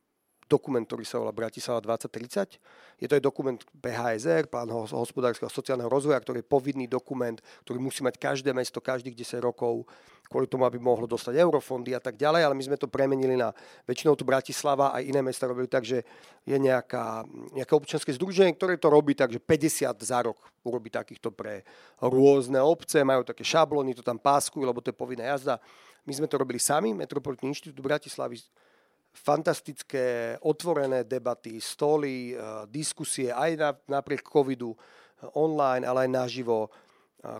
[0.47, 2.59] dokument, ktorý sa volá Bratislava 2030.
[3.03, 7.79] Je to aj dokument PHSR, plán hospodárskeho a sociálneho rozvoja, ktorý je povinný dokument, ktorý
[7.83, 9.85] musí mať každé mesto každých 10 rokov
[10.27, 13.55] kvôli tomu, aby mohlo dostať eurofondy a tak ďalej, ale my sme to premenili na
[13.87, 16.03] väčšinou tu Bratislava, aj iné mesta robili tak, že
[16.43, 17.23] je nejaká,
[17.55, 21.63] nejaké občianske združenie, ktoré to robí tak, že 50 za rok urobí takýchto pre
[22.03, 25.63] rôzne obce, majú také šablóny, to tam páskujú, lebo to je povinná jazda.
[26.07, 28.43] My sme to robili sami, Metropolitný inštitút Bratislavy,
[29.17, 36.69] fantastické otvorené debaty, stoly, eh, diskusie aj napriek covidu eh, online, ale aj naživo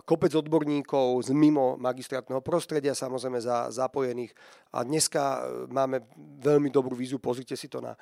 [0.03, 4.35] kopec odborníkov z mimo magistrátneho prostredia, samozrejme za, zapojených.
[4.75, 6.03] A dneska máme
[6.43, 7.95] veľmi dobrú víziu, pozrite si to na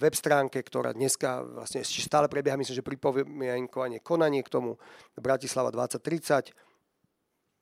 [0.00, 4.80] web stránke, ktorá dneska vlastne stále prebieha, myslím, že pripomienkovanie konanie k tomu
[5.20, 6.56] Bratislava 2030,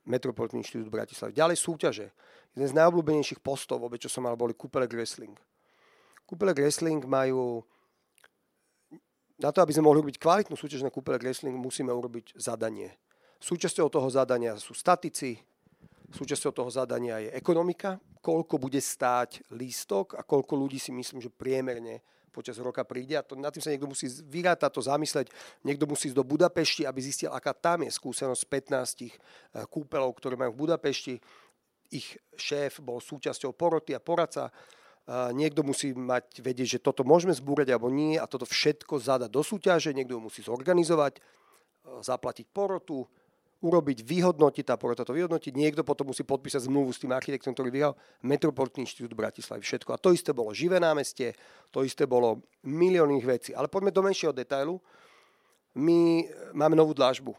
[0.06, 1.34] Metropolitný inštitút Bratislava.
[1.34, 2.06] Ďalej súťaže.
[2.56, 5.36] Jeden z najobľúbenejších postov, vôbec, čo som mal, boli Kupelek Wrestling.
[6.24, 7.60] Kupelek Wrestling majú
[9.36, 12.96] na to, aby sme mohli robiť kvalitnú súťaž na Kupelek Wrestling, musíme urobiť zadanie
[13.36, 15.36] Súčasťou toho zadania sú statici,
[16.08, 21.28] súčasťou toho zadania je ekonomika, koľko bude stáť lístok a koľko ľudí si myslím, že
[21.28, 22.00] priemerne
[22.32, 25.32] počas roka príde a to, nad tým sa niekto musí vyrátať, to zamysleť.
[25.64, 29.12] Niekto musí ísť do Budapešti, aby zistil, aká tam je skúsenosť 15 eh,
[29.72, 31.16] kúpelov, ktoré majú v Budapešti.
[31.90, 34.50] Ich šéf bol súčasťou poroty a poradca.
[35.06, 39.42] Niekto musí mať vedieť, že toto môžeme zbúrať alebo nie a toto všetko zadať do
[39.46, 39.94] súťaže.
[39.94, 41.22] Niekto musí zorganizovať, eh,
[42.02, 43.06] zaplatiť porotu,
[43.64, 47.72] urobiť, vyhodnotiť, tá porota to vyhodnotiť, niekto potom musí podpísať zmluvu s tým architektom, ktorý
[47.72, 49.96] vyhral Metropolitný inštitút Bratislavy, všetko.
[49.96, 51.32] A to isté bolo živé námestie,
[51.72, 53.50] to isté bolo miliónnych vecí.
[53.56, 54.76] Ale poďme do menšieho detailu.
[55.76, 57.32] My máme novú dlažbu.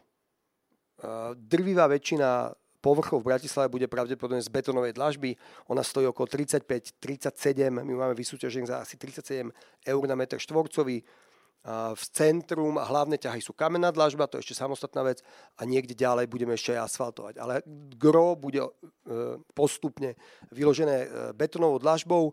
[1.38, 5.34] Drvivá väčšina povrchov v Bratislave bude pravdepodobne z betonovej dlažby.
[5.70, 9.50] Ona stojí okolo 35-37, my máme vysúťažený za asi 37
[9.86, 11.02] eur na meter štvorcový
[11.94, 15.20] v centrum a hlavné ťahy sú kamenná dlažba, to je ešte samostatná vec
[15.58, 17.34] a niekde ďalej budeme ešte aj asfaltovať.
[17.36, 17.60] Ale
[17.98, 18.70] gro bude e,
[19.52, 20.16] postupne
[20.54, 22.32] vyložené e, betonovou dlažbou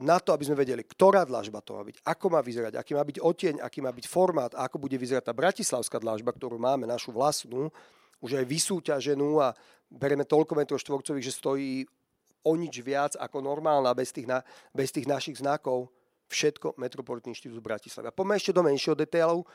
[0.00, 3.02] na to, aby sme vedeli, ktorá dlažba to má byť, ako má vyzerať, aký má
[3.02, 7.10] byť oteň, aký má byť formát, ako bude vyzerať tá bratislavská dlažba, ktorú máme, našu
[7.10, 7.74] vlastnú,
[8.20, 9.52] už aj vysúťaženú a
[9.90, 11.72] bereme toľko metrov štvorcových, že stojí
[12.44, 14.40] o nič viac ako normálna bez tých, na,
[14.72, 15.92] bez tých našich znakov
[16.30, 18.06] všetko Metropolitný inštitút z Bratislavy.
[18.08, 19.42] A poďme ešte do menšieho detailov.
[19.42, 19.46] E,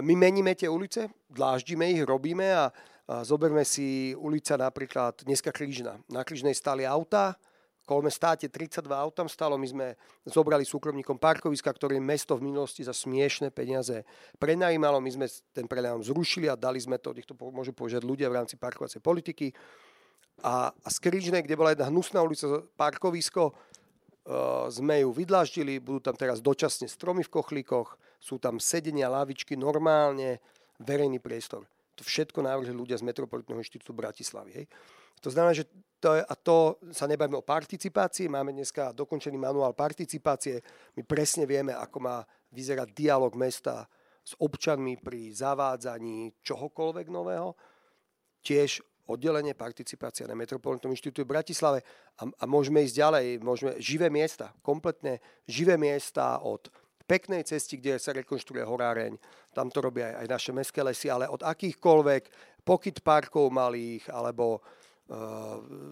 [0.00, 5.98] my meníme tie ulice, dláždime ich, robíme a, a zoberme si ulica napríklad dneska Krížna.
[6.06, 7.34] Na Krížnej stali autá,
[7.82, 9.86] kolme státe 32 aut tam stalo, my sme
[10.24, 14.06] zobrali súkromníkom parkoviska, ktoré mesto v minulosti za smiešné peniaze
[14.38, 18.30] prenajímalo, my sme ten prenajom zrušili a dali sme to, nech to môžu požiadať ľudia
[18.30, 19.50] v rámci parkovacej politiky.
[20.42, 23.54] A, a z kde bola jedna hnusná ulica, parkovisko,
[24.22, 29.58] Eh, sme ju vydláždili, budú tam teraz dočasne stromy v kochlíkoch, sú tam sedenia, lavičky,
[29.58, 30.38] normálne
[30.78, 31.66] verejný priestor.
[31.98, 34.62] To všetko navrhli ľudia z Metropolitného inštitútu Bratislavy.
[34.62, 34.66] Hej.
[35.26, 35.66] To znamená, že
[36.02, 40.58] to a to sa nebavíme o participácii, máme dneska dokončený manuál participácie,
[40.98, 43.86] my presne vieme, ako má vyzerať dialog mesta
[44.26, 47.54] s občanmi pri zavádzaní čohokoľvek nového.
[48.42, 51.78] Tiež oddelenie participácia na Metropolitnom inštitúte v Bratislave.
[52.18, 56.70] A, a môžeme ísť ďalej, môžeme živé miesta, kompletne živé miesta od
[57.06, 59.18] peknej cesty, kde sa rekonštruuje horáreň,
[59.50, 62.22] tam to robia aj, aj naše mestské lesy, ale od akýchkoľvek
[62.62, 64.62] pokyt parkov malých alebo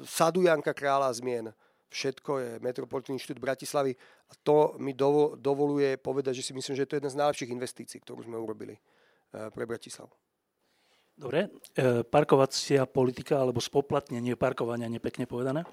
[0.06, 1.52] sadu Janka Krála zmien,
[1.90, 3.92] všetko je Metropolitný inštitút Bratislavy
[4.30, 7.98] a to mi dovoluje povedať, že si myslím, že to je jedna z najlepších investícií,
[8.00, 10.14] ktorú sme urobili uh, pre Bratislavu.
[11.20, 15.68] Dobre, e, parkovacia politika alebo spoplatnenie parkovania, nepekne povedané.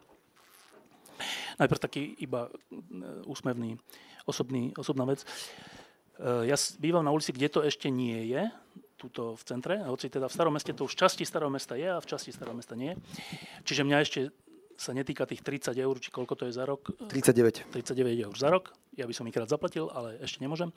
[1.55, 2.75] Najprv taký iba e,
[3.23, 3.79] úsmevný,
[4.27, 5.23] osobný, osobná vec.
[5.23, 5.27] E,
[6.51, 8.43] ja bývam na ulici, kde to ešte nie je,
[8.97, 12.01] tuto v centre, hoci teda v starom meste to už časti starého mesta je a
[12.01, 12.97] v časti starého mesta nie.
[13.63, 14.19] Čiže mňa ešte
[14.77, 16.93] sa netýka tých 30 eur, či koľko to je za rok.
[17.10, 17.73] 39.
[17.73, 18.73] 39 eur za rok.
[18.93, 20.69] Ja by som ich rád zaplatil, ale ešte nemôžem.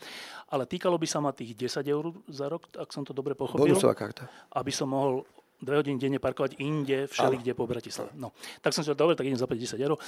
[0.48, 3.68] Ale týkalo by sa ma tých 10 eur za rok, ak som to dobre pochopil.
[3.68, 4.28] Bonusová karta.
[4.56, 5.28] Aby som mohol
[5.60, 8.10] dve hodiny denne parkovať inde, všeli, kde po Bratislave.
[8.16, 8.32] No,
[8.64, 9.92] tak som si dobre, tak idem zaplatiť 10 eur.
[9.94, 10.00] E,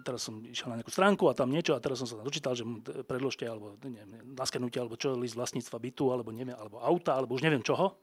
[0.00, 2.64] teraz som išiel na nejakú stránku a tam niečo a teraz som sa dočítal, že
[3.04, 7.44] predložte alebo neviem, naskenutie alebo čo, list vlastníctva bytu alebo neviem, alebo auta, alebo už
[7.44, 7.94] neviem čoho.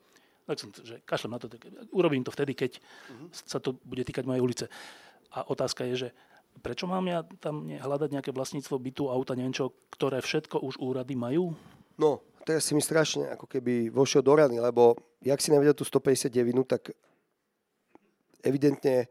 [0.46, 3.34] Tak som, že kašlem na to, tak urobím to vtedy, keď uh-huh.
[3.34, 4.66] sa to bude týkať mojej ulice.
[5.34, 6.10] A otázka je, že
[6.62, 11.18] prečo mám ja tam hľadať nejaké vlastníctvo bytu, auta, neviem čo, ktoré všetko už úrady
[11.18, 11.58] majú?
[11.98, 14.94] No, teraz si mi strašne ako keby vošiel do rany, lebo
[15.26, 16.30] jak si nevedel tú 159,
[16.70, 16.94] tak
[18.46, 19.10] evidentne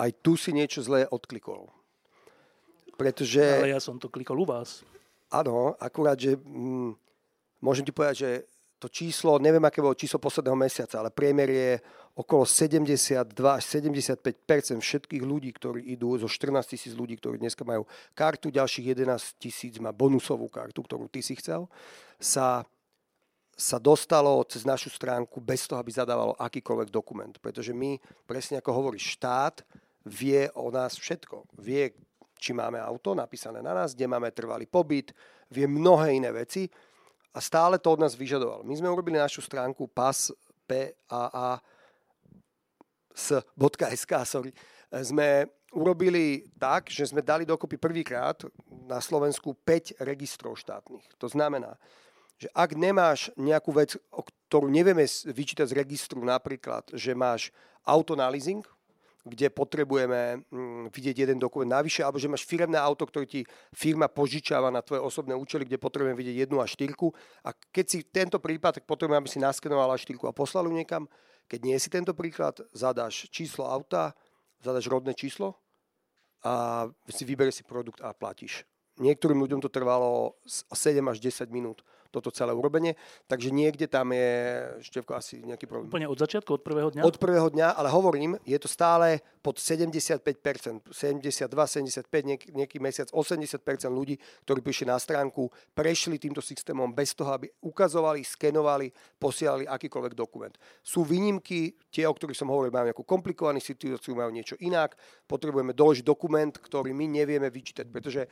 [0.00, 1.68] aj tu si niečo zlé odklikol.
[2.96, 3.44] pretože...
[3.44, 4.82] Ale ja som to klikol u vás.
[5.28, 6.96] Áno, akurát, že mm,
[7.60, 8.30] môžem ti povedať, že
[8.78, 11.70] to číslo, neviem, aké bolo číslo posledného mesiaca, ale priemer je
[12.14, 17.86] okolo 72 až 75% všetkých ľudí, ktorí idú, zo 14 tisíc ľudí, ktorí dneska majú
[18.14, 21.66] kartu, ďalších 11 tisíc má bonusovú kartu, ktorú ty si chcel,
[22.22, 22.62] sa,
[23.58, 27.34] sa dostalo cez našu stránku bez toho, aby zadávalo akýkoľvek dokument.
[27.42, 29.62] Pretože my, presne ako hovorí štát,
[30.06, 31.50] vie o nás všetko.
[31.58, 31.94] Vie,
[32.38, 35.10] či máme auto napísané na nás, kde máme trvalý pobyt,
[35.50, 36.70] vie mnohé iné veci
[37.38, 38.66] a stále to od nás vyžadoval.
[38.66, 40.34] My sme urobili našu stránku pas
[40.66, 41.62] PAA
[43.14, 44.50] s.sk, sorry,
[44.90, 48.42] sme urobili tak, že sme dali dokopy prvýkrát
[48.90, 51.06] na Slovensku 5 registrov štátnych.
[51.22, 51.78] To znamená,
[52.42, 57.54] že ak nemáš nejakú vec, o ktorú nevieme vyčítať z registru, napríklad, že máš
[57.86, 58.66] auto na leasing,
[59.26, 63.42] kde potrebujeme mm, vidieť jeden dokument navyše, alebo že máš firemné auto, ktoré ti
[63.74, 67.10] firma požičáva na tvoje osobné účely, kde potrebujeme vidieť jednu a štyrku.
[67.44, 71.10] A keď si tento prípad, tak potrebujeme, aby si naskenovala štyrku a poslal niekam.
[71.48, 74.12] Keď nie si tento príklad, zadáš číslo auta,
[74.60, 75.56] zadáš rodné číslo
[76.44, 78.62] a si vyberieš si produkt a platíš.
[78.98, 80.74] Niektorým ľuďom to trvalo 7
[81.06, 82.96] až 10 minút toto celé urobenie.
[83.28, 84.30] Takže niekde tam je,
[84.80, 85.92] Števko, asi nejaký problém.
[85.92, 87.02] Úplne od začiatku, od prvého dňa?
[87.04, 93.08] Od prvého dňa, ale hovorím, je to stále pod 75%, 72, 75, nejaký, nejaký mesiac,
[93.12, 99.64] 80% ľudí, ktorí prišli na stránku, prešli týmto systémom bez toho, aby ukazovali, skenovali, posielali
[99.68, 100.52] akýkoľvek dokument.
[100.80, 104.96] Sú výnimky, tie, o ktorých som hovoril, majú nejakú komplikovanú situáciu, majú niečo inak,
[105.28, 108.28] potrebujeme doložiť dokument, ktorý my nevieme vyčítať, pretože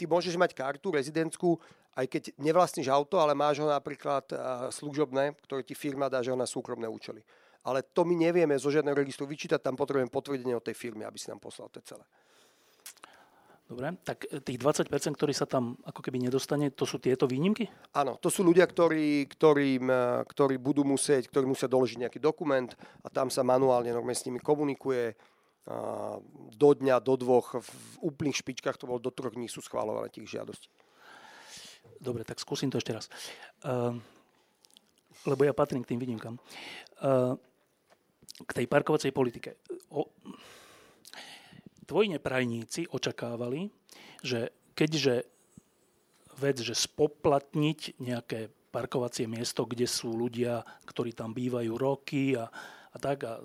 [0.00, 1.60] ty môžeš mať kartu rezidentskú,
[1.92, 4.24] aj keď nevlastníš auto, ale máš ho napríklad
[4.72, 7.20] služobné, ktoré ti firma dá, že ho na súkromné účely.
[7.60, 11.20] Ale to my nevieme zo žiadneho registru vyčítať, tam potrebujem potvrdenie od tej firmy, aby
[11.20, 12.00] si nám poslal to celé.
[13.70, 17.70] Dobre, tak e, tých 20%, ktorí sa tam ako keby nedostane, to sú tieto výnimky?
[17.94, 22.66] Áno, to sú ľudia, ktorí, ktorým, e, ktorí budú musieť, ktorí musia doložiť nejaký dokument
[23.06, 25.14] a tam sa manuálne normálne s nimi komunikuje.
[26.56, 27.72] Do dňa, do dvoch, v
[28.04, 30.68] úplných špičkách to bolo do troch dní sú schválované tých žiadostí.
[32.00, 33.06] Dobre, tak skúsim to ešte raz.
[33.64, 33.96] Uh,
[35.28, 36.36] lebo ja patrím k tým výnimkám.
[37.00, 37.36] Uh,
[38.40, 39.60] k tej parkovacej politike.
[39.92, 40.08] O,
[41.84, 43.68] tvoji neprajníci očakávali,
[44.24, 45.28] že keďže
[46.40, 52.48] vec, že spoplatniť nejaké parkovacie miesto, kde sú ľudia, ktorí tam bývajú roky a,
[52.90, 53.38] a tak, a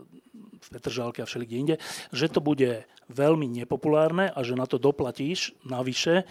[0.62, 1.76] v Petržálke a všelikde inde,
[2.10, 6.26] že to bude veľmi nepopulárne a že na to doplatíš navyše,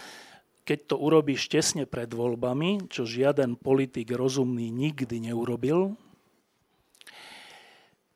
[0.65, 5.93] keď to urobíš tesne pred voľbami, čo žiaden politik rozumný nikdy neurobil,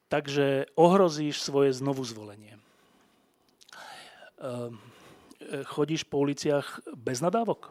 [0.10, 2.58] takže ohrozíš svoje znovu zvolenie.
[4.42, 4.82] Ehm,
[5.70, 7.70] chodíš po uliciach bez nadávok?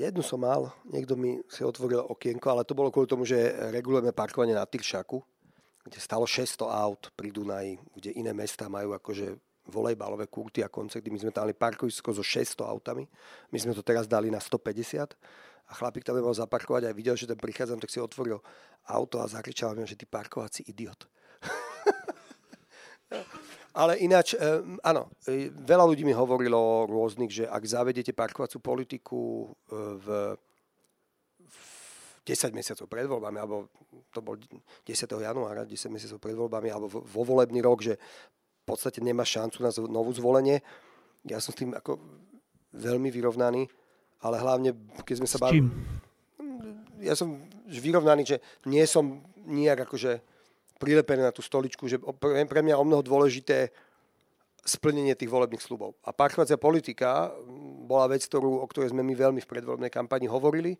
[0.00, 3.36] Jednu som mal, niekto mi si otvoril okienko, ale to bolo kvôli tomu, že
[3.68, 5.20] regulujeme parkovanie na Tyršaku,
[5.84, 9.36] kde stalo 600 aut pri Dunaji, kde iné mesta majú akože
[9.68, 11.12] volejbalové kurty a koncerty.
[11.12, 13.04] My sme tam mali parkovisko so 600 autami.
[13.52, 15.12] My sme to teraz dali na 150
[15.68, 18.40] a chlapík tam mal zaparkovať a videl, že tam prichádzam, tak si otvoril
[18.88, 21.04] auto a zakričal mi, že ty parkovací idiot.
[23.80, 24.36] Ale ináč,
[24.84, 30.06] áno, e, veľa ľudí mi hovorilo rôznych, že ak zavedete parkovacú politiku e, v,
[31.40, 31.58] v
[32.28, 33.72] 10 mesiacov pred voľbami, alebo
[34.12, 34.84] to bol 10.
[35.08, 37.96] januára, 10 mesiacov pred voľbami, alebo vo volebný rok, že
[38.70, 40.62] podstate nemá šancu na novú zvolenie.
[41.26, 41.98] Ja som s tým ako
[42.70, 43.66] veľmi vyrovnaný,
[44.22, 44.70] ale hlavne,
[45.02, 45.66] keď sme sa bavili...
[47.02, 48.36] Ja som vyrovnaný, že
[48.68, 50.20] nie som nijak akože
[50.80, 52.00] prilepený na tú stoličku, že
[52.48, 53.68] pre mňa o mnoho dôležité
[54.64, 56.00] splnenie tých volebných slubov.
[56.04, 57.28] A parkovacia politika
[57.84, 60.76] bola vec, ktorú, o ktorej sme my veľmi v predvolebnej kampani hovorili.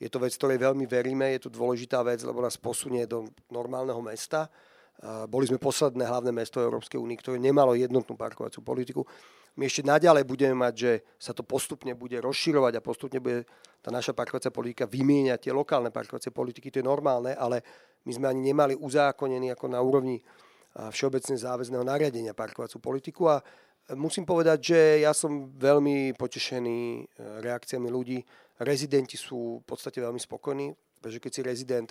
[0.00, 4.00] Je to vec, ktorej veľmi veríme, je to dôležitá vec, lebo nás posunie do normálneho
[4.00, 4.48] mesta
[5.26, 9.02] boli sme posledné hlavné mesto Európskej únie, ktoré nemalo jednotnú parkovaciu politiku.
[9.56, 13.44] My ešte naďalej budeme mať, že sa to postupne bude rozširovať a postupne bude
[13.84, 16.72] tá naša parkovacia politika vymieňať tie lokálne parkovacie politiky.
[16.72, 17.60] To je normálne, ale
[18.08, 20.22] my sme ani nemali uzákonený ako na úrovni
[20.72, 23.44] všeobecne záväzného nariadenia parkovaciu politiku a
[23.92, 27.02] musím povedať, že ja som veľmi potešený e,
[27.44, 28.24] reakciami ľudí.
[28.62, 31.90] Rezidenti sú v podstate veľmi spokojní, pretože keď si rezident,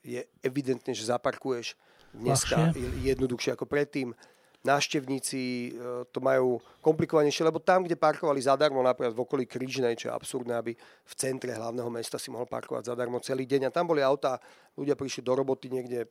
[0.00, 1.76] je evidentné, že zaparkuješ
[2.16, 3.14] dneska ľahšie.
[3.14, 4.16] jednoduchšie ako predtým.
[4.62, 5.70] Návštevníci e,
[6.14, 10.54] to majú komplikovanejšie, lebo tam, kde parkovali zadarmo, napríklad v okolí Krížnej, čo je absurdné,
[10.54, 13.66] aby v centre hlavného mesta si mohol parkovať zadarmo celý deň.
[13.66, 14.38] A tam boli autá,
[14.78, 16.06] ľudia prišli do roboty niekde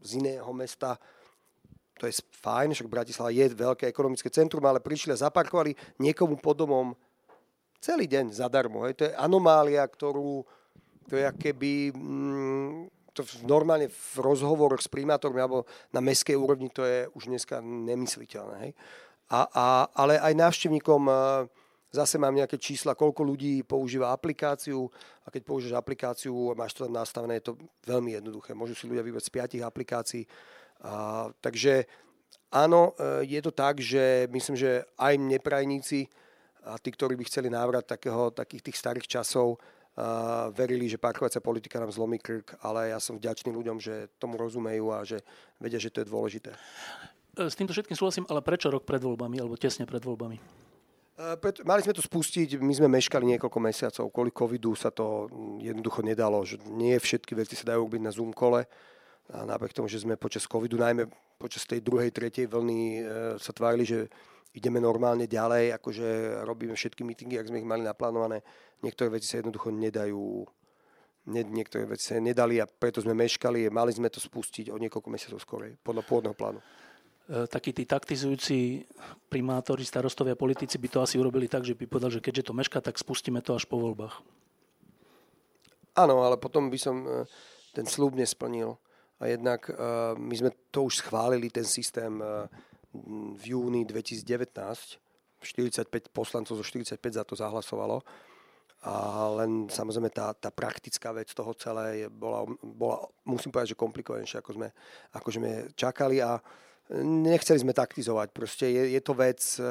[0.00, 0.96] z iného mesta,
[2.00, 6.56] to je fajn, však Bratislava je veľké ekonomické centrum, ale prišli a zaparkovali niekomu pod
[6.56, 6.96] domom
[7.76, 8.88] celý deň zadarmo.
[8.88, 8.96] Hej.
[8.96, 10.48] To je anomália, ktorú
[11.10, 16.86] to je keby mm, to normálne v rozhovoroch s primátormi alebo na meskej úrovni to
[16.86, 18.56] je už dneska nemysliteľné.
[18.66, 18.72] Hej.
[19.30, 21.06] A, a, ale aj návštevníkom
[21.90, 24.86] Zase mám nejaké čísla, koľko ľudí používa aplikáciu
[25.26, 28.54] a keď použiješ aplikáciu a máš to tam nastavené, je to veľmi jednoduché.
[28.54, 30.22] Môžu si ľudia vybrať z piatich aplikácií.
[30.86, 31.90] A, takže
[32.54, 36.06] áno, e, je to tak, že myslím, že aj neprajníci
[36.62, 39.58] a tí, ktorí by chceli návrat takého, takých tých starých časov,
[40.54, 44.92] verili, že parkovacia politika nám zlomí krk, ale ja som vďačný ľuďom, že tomu rozumejú
[44.94, 45.20] a že
[45.60, 46.50] vedia, že to je dôležité.
[47.36, 50.68] E, s týmto všetkým súhlasím, ale prečo rok pred voľbami alebo tesne pred voľbami?
[51.20, 55.28] Preto, mali sme to spustiť, my sme meškali niekoľko mesiacov, kvôli covidu sa to
[55.60, 58.64] jednoducho nedalo, že nie všetky veci sa dajú robiť na Zoom kole.
[59.28, 63.00] A napriek tomu, že sme počas covidu, najmä počas tej druhej, tretej vlny e,
[63.36, 64.08] sa tvárili, že
[64.54, 66.06] ideme normálne ďalej, akože
[66.42, 68.42] robíme všetky meetingy, ak sme ich mali naplánované.
[68.82, 70.42] Niektoré veci sa jednoducho nedajú,
[71.30, 73.70] nie, niektoré veci sa nedali a preto sme meškali.
[73.70, 76.58] Mali sme to spustiť o niekoľko mesiacov skorej, podľa pôvodného plánu.
[77.30, 78.82] E, takí tí taktizujúci
[79.30, 82.82] primátori, starostovia, politici by to asi urobili tak, že by povedal, že keďže to meška,
[82.82, 84.18] tak spustíme to až po voľbách.
[85.94, 87.22] Áno, ale potom by som e,
[87.70, 88.74] ten slúb nesplnil.
[89.20, 89.74] A jednak e,
[90.18, 92.18] my sme to už schválili, ten systém
[93.36, 95.00] v júni 2019.
[95.40, 98.04] 45 poslancov zo 45 za to zahlasovalo.
[98.80, 104.40] A len samozrejme tá, tá praktická vec toho celé bola, bola musím povedať, že komplikovanejšia,
[104.40, 104.68] ako sme,
[105.12, 106.24] ako sme čakali.
[106.24, 106.40] A
[107.04, 108.28] nechceli sme taktizovať.
[108.32, 109.64] Proste je, je to vec, eh,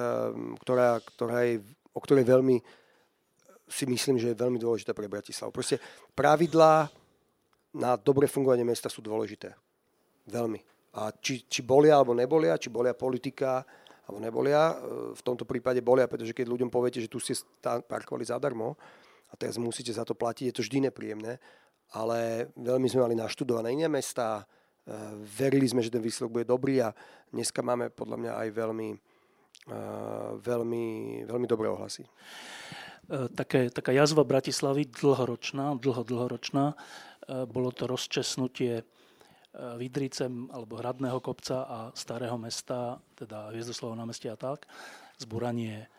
[0.62, 1.62] ktorá, ktorá je,
[1.94, 2.58] o ktorej veľmi
[3.70, 5.54] si myslím, že je veľmi dôležitá pre Bratislavu.
[5.54, 5.78] Proste
[6.18, 6.90] pravidlá
[7.78, 9.54] na dobre fungovanie mesta sú dôležité.
[10.26, 10.58] Veľmi.
[11.00, 13.64] A či, či bolia alebo nebolia, či bolia politika
[14.04, 18.28] alebo nebolia, eh, v tomto prípade bolia, pretože keď ľuďom poviete, že tu ste parkovali
[18.28, 18.76] zadarmo
[19.30, 21.40] a teraz musíte za to platiť, je to vždy nepríjemné,
[21.96, 24.44] ale veľmi sme mali naštudované iné mesta,
[24.90, 26.90] Eh, verili sme, že ten výsledok bude dobrý a
[27.30, 28.90] dneska máme podľa mňa aj veľmi,
[29.70, 30.86] eh, veľmi,
[31.30, 32.10] veľmi dobré ohlasy.
[33.10, 36.78] Také, taká jazva Bratislavy, dlhoročná, dlho, dlhoročná,
[37.50, 38.86] bolo to rozčesnutie
[39.50, 44.70] Vidricem alebo Hradného kopca a Starého mesta, teda Hviezdoslavov námestia a tak,
[45.18, 45.90] zbúranie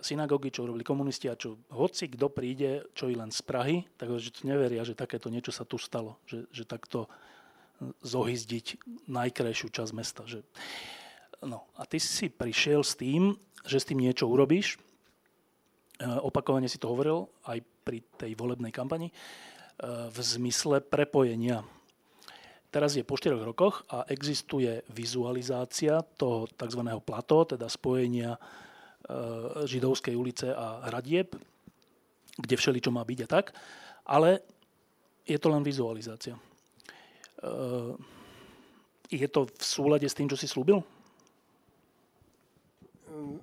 [0.00, 4.32] synagógy, čo urobili komunisti a čo hoci kto príde, čo i len z Prahy, takže
[4.32, 7.12] to neveria, že takéto niečo sa tu stalo, že, že takto
[8.00, 10.24] zohizdiť najkrajšiu časť mesta.
[10.24, 10.40] Že...
[11.44, 13.36] No a ty si prišiel s tým,
[13.68, 14.80] že s tým niečo urobíš.
[16.00, 19.12] E, opakovane si to hovoril aj pri tej volebnej kampani
[19.84, 21.66] v zmysle prepojenia.
[22.74, 26.82] Teraz je po 4 rokoch a existuje vizualizácia toho tzv.
[27.06, 28.40] plato, teda spojenia e,
[29.62, 31.38] Židovskej ulice a Hradieb,
[32.34, 33.54] kde všeli čo má byť a tak,
[34.10, 34.42] ale
[35.22, 36.34] je to len vizualizácia.
[37.44, 37.94] Eh,
[39.12, 40.80] je to v súlade s tým, čo si slúbil?
[43.12, 43.38] Mm,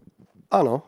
[0.49, 0.81] áno.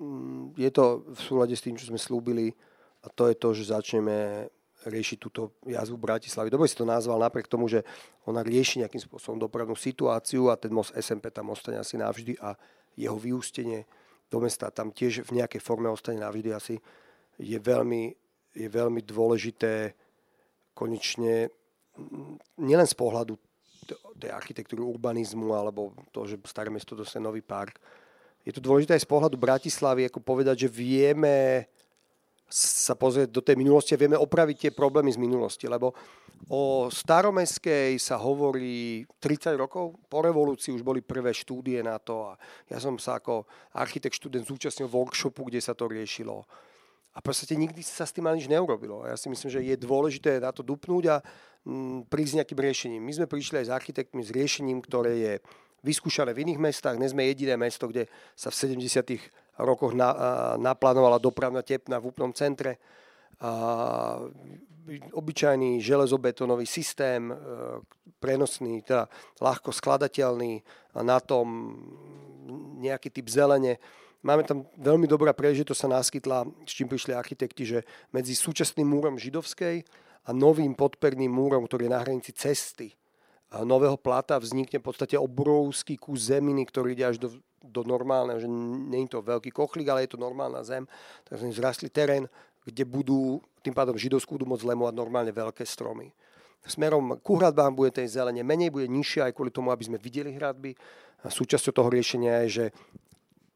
[0.00, 2.56] Mm, je to v súlade s tým, čo sme slúbili
[3.04, 4.48] a to je to, že začneme
[4.86, 6.50] riešiť túto jazvu Bratislavy.
[6.50, 7.86] Dobre si to nazval napriek tomu, že
[8.26, 12.54] ona rieši nejakým spôsobom dopravnú situáciu a ten most SMP tam ostane asi navždy a
[12.98, 13.88] jeho vyústenie
[14.32, 16.74] do mesta tam tiež v nejakej forme ostane navždy asi
[17.36, 18.12] je veľmi,
[18.56, 19.92] je veľmi dôležité
[20.72, 21.52] konečne
[22.56, 23.36] nielen z pohľadu
[24.16, 27.76] tej architektúry urbanizmu alebo to, že staré mesto dostane nový park.
[28.42, 31.66] Je to dôležité aj z pohľadu Bratislavy, ako povedať, že vieme
[32.52, 35.96] sa pozrieť do tej minulosti a vieme opraviť tie problémy z minulosti, lebo
[36.52, 42.36] o staromeskej sa hovorí 30 rokov, po revolúcii už boli prvé štúdie na to a
[42.68, 46.44] ja som sa ako architekt študent zúčastnil workshopu, kde sa to riešilo.
[47.12, 49.04] A v podstate nikdy sa s tým ani nič neurobilo.
[49.04, 51.16] Ja si myslím, že je dôležité na to dupnúť a
[51.62, 53.02] Mm, prísť s nejakým riešením.
[53.06, 55.32] My sme prišli aj s architektmi s riešením, ktoré je
[55.86, 56.98] vyskúšané v iných mestách.
[56.98, 59.30] Dnes sme jediné mesto, kde sa v 70.
[59.60, 60.12] rokoch na,
[60.56, 62.80] naplánovala dopravná tepna v úplnom centre.
[63.42, 64.24] A,
[65.12, 67.34] obyčajný železobetónový systém, e,
[68.18, 69.06] prenosný, teda
[69.38, 70.62] ľahko skladateľný,
[70.94, 71.78] a na tom
[72.82, 73.78] nejaký typ zelene.
[74.22, 77.78] Máme tam veľmi dobrá príležitosť sa naskytla, s čím prišli architekti, že
[78.14, 79.82] medzi súčasným múrom židovskej
[80.26, 82.94] a novým podperným múrom, ktorý je na hranici cesty
[83.60, 87.28] nového plata vznikne v podstate obrovský kus zeminy, ktorý ide až do,
[87.60, 90.88] do normálneho, že nie je to veľký kochlík, ale je to normálna zem,
[91.28, 92.24] takže zrastli terén,
[92.64, 96.08] kde budú, tým pádom židovskú budú môcť lemovať normálne veľké stromy.
[96.64, 100.32] smerom ku hradbám bude tej zelene menej, bude nižšia aj kvôli tomu, aby sme videli
[100.32, 100.72] hradby.
[101.22, 102.64] A súčasťou toho riešenia je, že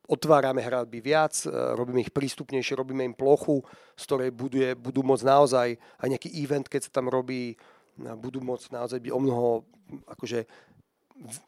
[0.06, 3.62] otvárame hradby viac, e, robíme ich prístupnejšie, robíme im plochu,
[3.98, 4.30] z ktorej
[4.78, 7.58] budú môcť naozaj aj nejaký event, keď sa tam robí,
[7.96, 9.64] budú môcť naozaj byť o mnoho
[10.10, 10.44] akože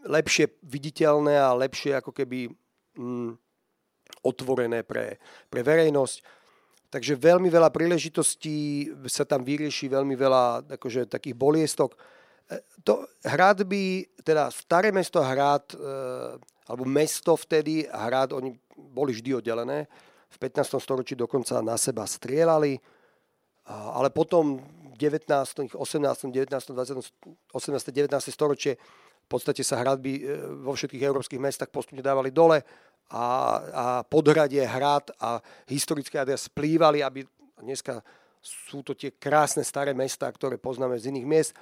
[0.08, 2.48] lepšie viditeľné a lepšie ako keby
[2.96, 3.36] mm,
[4.24, 5.20] otvorené pre,
[5.52, 6.16] pre verejnosť.
[6.88, 11.92] Takže veľmi veľa príležitostí sa tam vyrieši, veľmi veľa akože, takých boliestok.
[12.48, 15.78] E, to hradby, teda staré mesto hrad, e,
[16.64, 19.84] alebo mesto vtedy, hrad, oni boli vždy oddelené.
[20.32, 20.80] V 15.
[20.80, 22.76] storočí dokonca na seba strieľali,
[23.68, 24.60] ale potom
[24.98, 28.34] 19., 18., 19., 20., 18., 19.
[28.34, 28.74] storočie
[29.28, 30.20] v podstate sa hradby e,
[30.64, 32.64] vo všetkých európskych mestách postupne dávali dole
[33.12, 33.24] a,
[33.70, 35.36] a podhradie, hrad a
[35.68, 37.28] historické adres splývali, aby
[37.60, 38.00] dneska
[38.40, 41.52] sú to tie krásne staré mesta, ktoré poznáme z iných miest.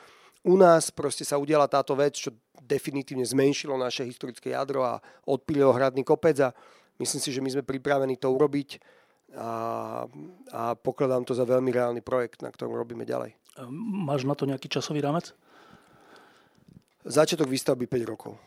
[0.47, 2.31] U nás proste sa udiala táto vec, čo
[2.63, 6.55] definitívne zmenšilo naše historické jadro a odpílilo hradný kopec a
[7.03, 8.79] myslím si, že my sme pripravení to urobiť
[9.35, 9.51] a,
[10.55, 13.35] a pokladám to za veľmi reálny projekt, na ktorom robíme ďalej.
[14.07, 15.35] Máš na to nejaký časový rámec?
[17.03, 18.39] Začiatok výstavby 5 rokov.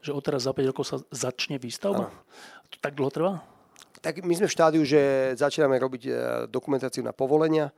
[0.00, 2.10] Že odteraz za 5 rokov sa začne výstavba?
[2.10, 2.18] Ano.
[2.72, 3.32] To tak dlho trvá?
[4.00, 6.10] Tak my sme v štádiu, že začíname robiť e,
[6.48, 7.68] dokumentáciu na povolenia,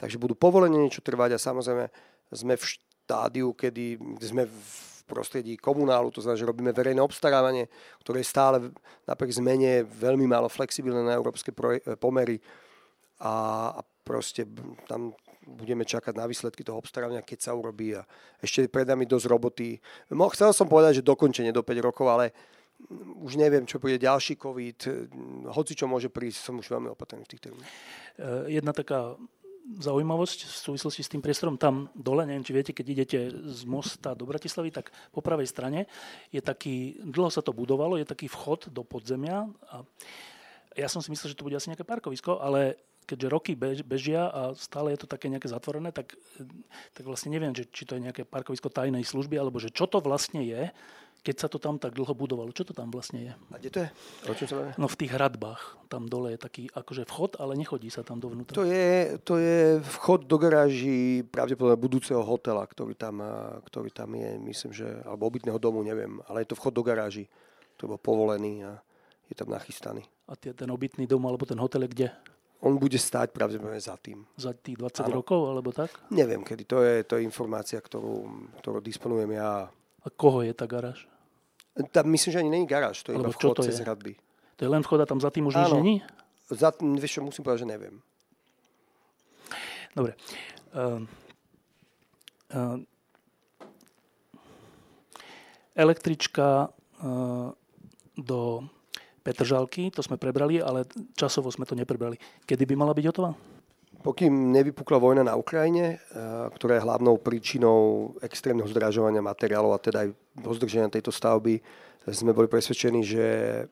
[0.00, 1.84] takže budú povolenia niečo trvať a samozrejme
[2.32, 4.58] sme v štádiu, kedy sme v
[5.06, 7.70] prostredí komunálu, to znamená, že robíme verejné obstarávanie,
[8.02, 8.56] ktoré je stále
[9.06, 11.54] napriek zmene veľmi málo flexibilné na európske
[11.96, 12.42] pomery
[13.22, 14.46] a, proste
[14.86, 15.10] tam
[15.46, 18.06] budeme čakať na výsledky toho obstarávania, keď sa urobí a
[18.38, 19.78] ešte pred nami dosť roboty.
[20.10, 22.30] Chcel som povedať, že dokončenie do 5 rokov, ale
[23.22, 24.78] už neviem, čo bude ďalší COVID,
[25.50, 27.66] hoci čo môže prísť, som už veľmi opatrný v tých termínoch.
[27.66, 29.16] E, jedna taká
[29.66, 34.14] zaujímavosť v súvislosti s tým priestorom tam dole, neviem, či viete, keď idete z mosta
[34.14, 35.90] do Bratislavy, tak po pravej strane
[36.30, 39.82] je taký, dlho sa to budovalo, je taký vchod do podzemia a
[40.76, 44.28] ja som si myslel, že to bude asi nejaké parkovisko, ale keďže roky bež, bežia
[44.28, 46.18] a stále je to také nejaké zatvorené, tak,
[46.92, 50.02] tak vlastne neviem, že, či to je nejaké parkovisko tajnej služby, alebo že čo to
[50.02, 50.74] vlastne je,
[51.26, 52.54] keď sa to tam tak dlho budovalo.
[52.54, 53.32] Čo to tam vlastne je?
[53.50, 53.88] A kde to je?
[54.30, 55.90] O čom sa No v tých hradbách.
[55.90, 58.54] Tam dole je taký akože vchod, ale nechodí sa tam dovnútra.
[58.54, 63.18] To je, to je vchod do garáži pravdepodobne budúceho hotela, ktorý tam,
[63.66, 67.26] ktorý tam je, myslím, že, alebo obytného domu, neviem, ale je to vchod do garáži,
[67.74, 68.78] ktorý bol povolený a
[69.26, 70.06] je tam nachystaný.
[70.30, 72.08] A ten obytný dom alebo ten hotel je kde?
[72.62, 74.24] On bude stáť pravdepodobne za tým.
[74.38, 75.20] Za tých 20 ano.
[75.20, 75.92] rokov, alebo tak?
[76.08, 76.64] Neviem, kedy.
[76.70, 78.26] To je, to je informácia, ktorú,
[78.62, 79.68] ktorú disponujem ja.
[80.02, 81.04] A koho je tá garáž?
[81.92, 84.16] Tam myslím, že ani není garáž, to je alebo iba vchod cez hradby.
[84.56, 86.00] To je len vchod a tam za tým už nič není?
[86.48, 88.00] Za, vieš čo, musím povedať, že neviem.
[89.92, 90.16] Dobre.
[90.72, 91.04] Uh,
[92.56, 92.80] uh,
[95.76, 97.52] električka uh,
[98.16, 98.64] do
[99.20, 100.86] Petržalky, to sme prebrali, ale
[101.18, 102.16] časovo sme to neprebrali.
[102.46, 103.34] Kedy by mala byť hotová?
[104.02, 105.98] Pokým nevypukla vojna na Ukrajine, eh,
[106.54, 110.08] ktorá je hlavnou príčinou extrémneho zdražovania materiálov a teda aj
[110.42, 111.60] pozdrženia tejto stavby,
[112.06, 113.24] sme boli presvedčení, že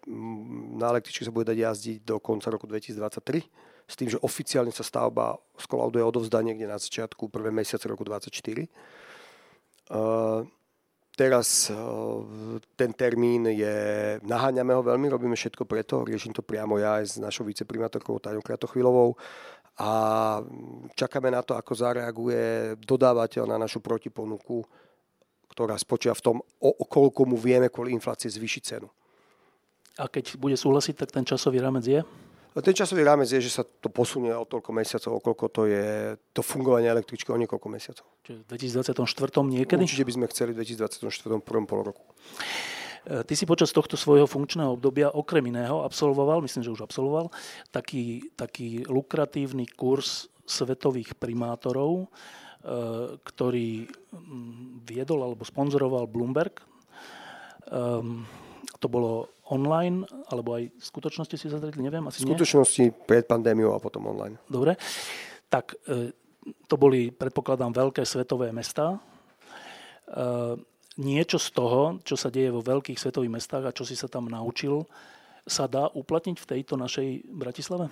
[0.03, 3.47] mm, na električke sa bude dať jazdiť do konca roku 2023
[3.87, 8.67] s tým, že oficiálne sa stavba skolauduje odovzdanie niekde na začiatku prvé mesiace roku 2024.
[11.15, 11.77] Teraz eh,
[12.75, 13.77] ten termín je,
[14.27, 18.43] naháňame ho veľmi, robíme všetko preto, riešim to priamo ja aj s našou viceprimátorkou Táňou
[18.43, 19.15] Kratochvíľovou
[19.75, 19.91] a
[20.95, 24.63] čakáme na to, ako zareaguje dodávateľ na našu protiponuku,
[25.51, 28.89] ktorá spočíva v tom, o, o koľko mu vieme kvôli inflácii zvýšiť cenu.
[29.99, 32.03] A keď bude súhlasiť, tak ten časový rámec je?
[32.55, 35.63] No, ten časový rámec je, že sa to posunie o toľko mesiacov, o koľko to
[35.67, 38.07] je to fungovanie električky o niekoľko mesiacov.
[38.23, 39.83] Čiže v 2024 niekedy?
[39.83, 42.03] Určite by sme chceli v 2024 prvom pol roku.
[43.05, 47.29] E, ty si počas tohto svojho funkčného obdobia okrem iného absolvoval, myslím, že už absolvoval,
[47.69, 52.07] taký, taký lukratívny kurz svetových primátorov, e,
[53.21, 56.65] ktorý mm, viedol alebo sponzoroval Bloomberg.
[57.65, 58.29] Um,
[58.77, 62.93] to bolo online, alebo aj v skutočnosti si zazreli, neviem, asi V skutočnosti nie?
[62.93, 64.37] pred pandémiou a potom online.
[64.45, 64.77] Dobre,
[65.49, 66.13] tak e,
[66.69, 69.01] to boli, predpokladám, veľké svetové mesta.
[70.95, 74.31] Niečo z toho, čo sa deje vo veľkých svetových mestách a čo si sa tam
[74.31, 74.87] naučil,
[75.43, 77.91] sa dá uplatniť v tejto našej Bratislave?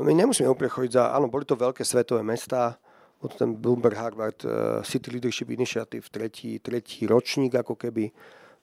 [0.00, 1.14] My nemusíme úplne chodiť za...
[1.14, 2.80] Áno, boli to veľké svetové mestá,
[3.20, 8.10] bol ten Bloomberg Harvard uh, City Leadership Initiative, tretí, tretí ročník ako keby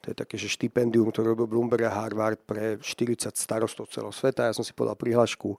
[0.02, 4.46] to je také, že štipendium, ktoré robil Bloomberg a Harvard pre 40 starostov celého sveta.
[4.46, 5.58] Ja som si podal prihlášku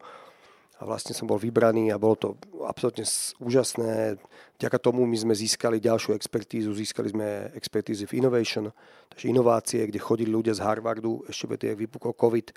[0.78, 2.28] a vlastne som bol vybraný a bolo to
[2.62, 3.02] absolútne
[3.42, 4.14] úžasné.
[4.62, 8.70] Vďaka tomu my sme získali ďalšiu expertízu, získali sme expertízy v innovation,
[9.10, 12.54] takže inovácie, kde chodili ľudia z Harvardu, ešte by jak vypukol COVID,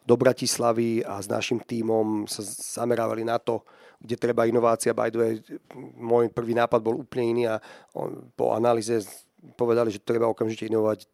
[0.00, 2.42] do Bratislavy a s našim tímom sa
[2.82, 3.62] zamerávali na to,
[4.00, 4.96] kde treba inovácia.
[4.96, 5.32] By the way,
[5.94, 7.60] môj prvý nápad bol úplne iný a
[8.34, 8.90] po analýze
[9.56, 11.06] povedali, že treba okamžite inovovať e,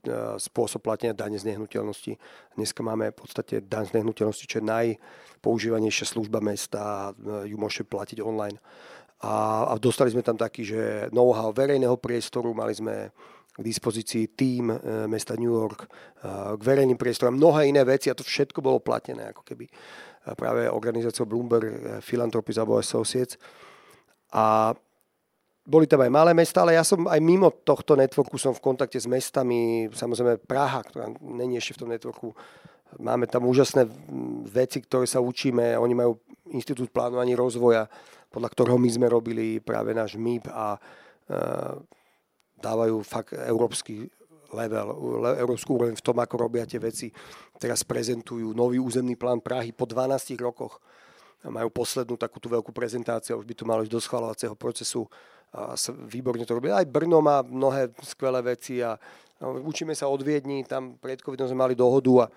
[0.42, 2.18] spôsob platenia dane z nehnuteľnosti.
[2.58, 7.86] Dneska máme v podstate daň z nehnuteľnosti, čo je najpoužívanejšia služba mesta, e, ju môžete
[7.86, 8.58] platiť online.
[9.22, 10.80] A, a dostali sme tam taký, že
[11.14, 13.14] know-how verejného priestoru, mali sme
[13.56, 14.76] k dispozícii tým e,
[15.08, 15.88] mesta New York
[16.26, 19.70] k verejným priestorom, mnohé iné veci a to všetko bolo platené ako keby
[20.34, 23.38] práve organizáciou Bloomberg Philanthropies alebo Associates.
[24.34, 24.74] A
[25.66, 29.02] boli tam aj malé mesta, ale ja som aj mimo tohto networku som v kontakte
[29.02, 32.30] s mestami, samozrejme Praha, ktorá není ešte v tom networku.
[33.02, 33.82] Máme tam úžasné
[34.46, 35.74] veci, ktoré sa učíme.
[35.74, 36.22] Oni majú
[36.54, 37.90] Inštitút plánovaní rozvoja,
[38.30, 40.80] podľa ktorého my sme robili práve náš MIP a e,
[42.62, 44.06] dávajú fakt európsky
[44.54, 44.86] level,
[45.34, 47.10] európsku úroveň v tom, ako robia tie veci.
[47.58, 50.78] Teraz prezentujú nový územný plán Prahy po 12 rokoch.
[51.42, 55.10] Majú poslednú takúto veľkú prezentáciu, už by to malo ísť do schvalovacieho procesu
[55.54, 55.78] a
[56.10, 56.72] výborne to robí.
[56.72, 58.98] Aj Brno má mnohé skvelé veci a
[59.42, 62.30] učíme sa od Viedni, tam pred covidom sme mali dohodu a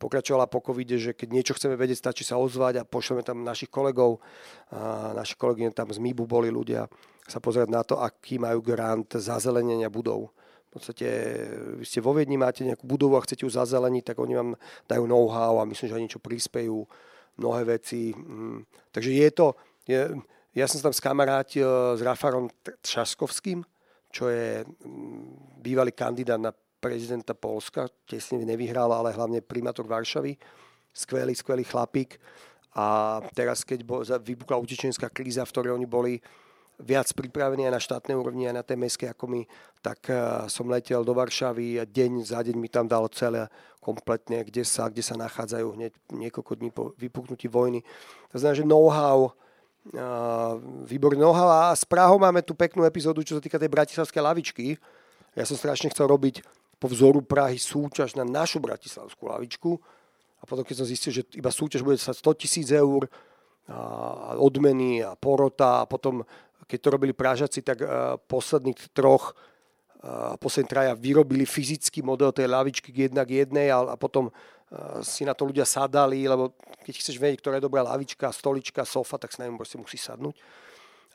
[0.00, 3.68] pokračovala po covide, že keď niečo chceme vedieť, stačí sa ozvať a pošleme tam našich
[3.68, 4.24] kolegov.
[4.72, 6.88] A naši kolegy tam z MIBu boli ľudia
[7.28, 10.34] sa pozerať na to, aký majú grant zazelenenia budov.
[10.70, 11.06] V podstate
[11.78, 14.50] vy ste vo Viedni, máte nejakú budovu a chcete ju zazeleniť, tak oni vám
[14.86, 16.86] dajú know-how a myslím, že aj niečo prispejú,
[17.38, 18.14] mnohé veci.
[18.14, 18.66] Mm.
[18.94, 19.46] Takže je to,
[19.86, 20.00] je,
[20.50, 22.50] ja som sa tam skamarátil s Rafarom
[22.82, 23.62] Třaskovským,
[24.10, 30.34] čo je mm, bývalý kandidát na prezidenta Polska, tesne nevyhral, ale hlavne primátor Varšavy.
[30.90, 32.18] Skvelý, skvelý chlapík.
[32.74, 33.86] A teraz, keď
[34.18, 36.18] vypukla utečenská kríza, v ktorej oni boli
[36.80, 39.42] viac pripravení aj na štátnej úrovni, aj na tej mestskej ako my,
[39.84, 43.46] tak uh, som letel do Varšavy a deň za deň mi tam dalo celé
[43.84, 47.84] kompletne, kde sa, kde sa nachádzajú hneď niekoľko dní po vypuknutí vojny.
[48.32, 49.36] To znamená, že know-how
[50.84, 54.76] výborný noha a s Prahou máme tú peknú epizódu, čo sa týka tej bratislavskej lavičky.
[55.32, 56.44] Ja som strašne chcel robiť
[56.76, 59.80] po vzoru Prahy súťaž na našu bratislavskú lavičku
[60.40, 63.08] a potom keď som zistil, že iba súťaž bude sa 100 tisíc eur
[63.70, 66.24] a odmeny a porota a potom
[66.66, 67.82] keď to robili Pražaci, tak
[68.30, 69.34] posledných troch
[70.00, 74.32] a poslední traja vyrobili fyzický model tej lavičky k jednak jednej a potom
[75.02, 76.54] si na to ľudia sadali, lebo
[76.86, 79.98] keď chceš vedieť, ktorá je dobrá lavička, stolička, sofa, tak sa na ňom proste musí
[79.98, 80.38] sadnúť.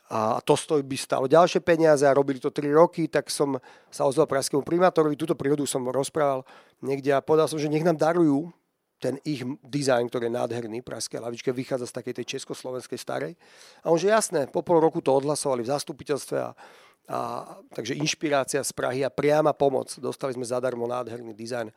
[0.06, 3.58] A to stojí by stalo ďalšie peniaze a robili to 3 roky, tak som
[3.90, 6.46] sa ozval pražskému primátorovi, túto prírodu som rozprával
[6.78, 8.54] niekde a povedal som, že nech nám darujú
[9.02, 13.32] ten ich dizajn, ktorý je nádherný, pražské lavičke, vychádza z takej tej československej starej.
[13.82, 16.50] A on že jasné, po pol roku to odhlasovali v zastupiteľstve a,
[17.10, 17.18] a
[17.74, 19.90] takže inšpirácia z Prahy a priama pomoc.
[20.00, 21.68] Dostali sme zadarmo nádherný dizajn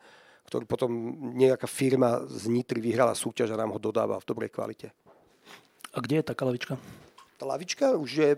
[0.50, 0.90] ktorý potom
[1.38, 4.90] nejaká firma z Nitry vyhrala súťaž a nám ho dodáva v dobrej kvalite.
[5.94, 6.74] A kde je taká lavička?
[7.38, 8.30] Tá lavička už je,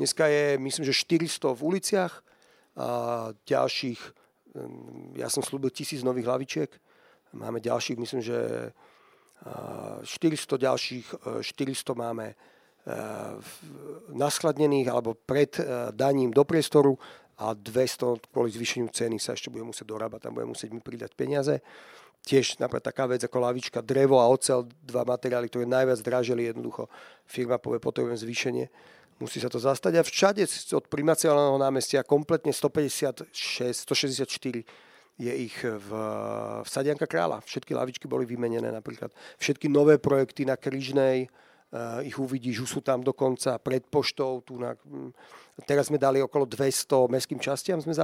[0.00, 2.24] dneska je myslím, že 400 v uliciach
[2.80, 2.88] a
[3.44, 4.00] ďalších,
[5.20, 6.70] ja som slúbil tisíc nových lavičiek,
[7.36, 8.72] máme ďalších, myslím, že
[9.44, 11.06] 400 ďalších,
[11.44, 12.32] 400 máme
[14.16, 15.60] naskladnených alebo pred
[15.92, 16.96] daním do priestoru
[17.40, 21.16] a 200 kvôli zvýšeniu ceny sa ešte bude musieť dorábať, tam bude musieť mi pridať
[21.16, 21.64] peniaze.
[22.20, 26.92] Tiež napríklad taká vec ako lavička, drevo a ocel, dva materiály, ktoré najviac dražili jednoducho.
[27.24, 28.68] Firma povie, potrebujem zvýšenie.
[29.24, 30.44] Musí sa to zastať a všade
[30.76, 34.28] od primaciálneho námestia kompletne 156, 164
[35.20, 35.90] je ich v,
[36.60, 37.44] v Sadianka kráľa.
[37.44, 39.12] Všetky lavičky boli vymenené napríklad.
[39.36, 41.28] Všetky nové projekty na Kryžnej,
[42.02, 44.42] ich uvidíš, už sú tam dokonca pred poštou.
[44.42, 44.74] Tu na,
[45.66, 47.94] Teraz sme dali okolo 200 mestským častiam, sme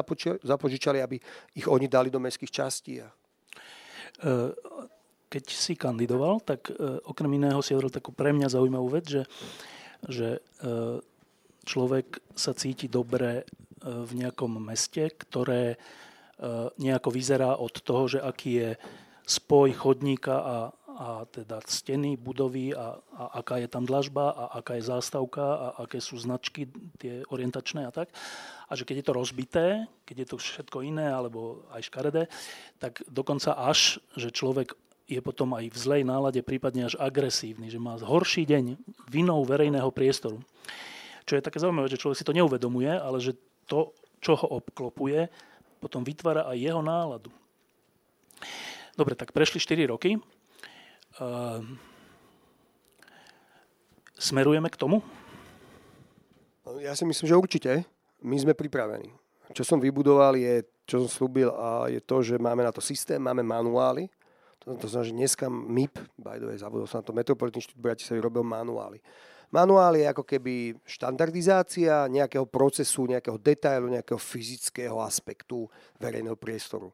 [0.45, 1.17] zapožičali, aby
[1.57, 3.01] ich oni dali do mestských častí.
[3.01, 3.07] E,
[5.27, 9.23] keď si kandidoval, tak e, okrem iného si hovoril takú pre mňa zaujímavú vec, že,
[10.07, 10.29] že
[11.67, 13.49] človek sa cíti dobre
[13.83, 15.79] v nejakom meste, ktoré
[16.77, 18.71] nejako vyzerá od toho, že aký je
[19.27, 20.57] spoj chodníka a,
[20.97, 25.67] a teda steny budovy a, a aká je tam dlažba a aká je zástavka a
[25.85, 26.67] aké sú značky
[26.97, 28.09] tie orientačné a tak.
[28.67, 29.67] A že keď je to rozbité,
[30.09, 32.33] keď je to všetko iné alebo aj škaredé,
[32.81, 34.73] tak dokonca až, že človek
[35.07, 38.75] je potom aj v zlej nálade, prípadne až agresívny, že má horší deň
[39.07, 40.43] vinou verejného priestoru.
[41.23, 43.39] Čo je také zaujímavé, že človek si to neuvedomuje, ale že
[43.71, 45.31] to, čo ho obklopuje,
[45.79, 47.31] potom vytvára aj jeho náladu.
[48.99, 50.19] Dobre, tak prešli 4 roky
[54.17, 55.01] Smerujeme k tomu?
[56.81, 57.73] Ja si myslím, že určite.
[58.21, 59.13] My sme pripravení.
[59.55, 63.23] Čo som vybudoval je, čo som slúbil a je to, že máme na to systém,
[63.23, 64.11] máme manuály.
[64.67, 67.79] To, to znamená, že dneska MIP, by the way, zabudol som na to, Metropolitný inštitút
[67.79, 68.99] Bratislavy robil manuály.
[69.47, 75.71] Manuál je ako keby štandardizácia nejakého procesu, nejakého detailu, nejakého fyzického aspektu
[76.03, 76.91] verejného priestoru.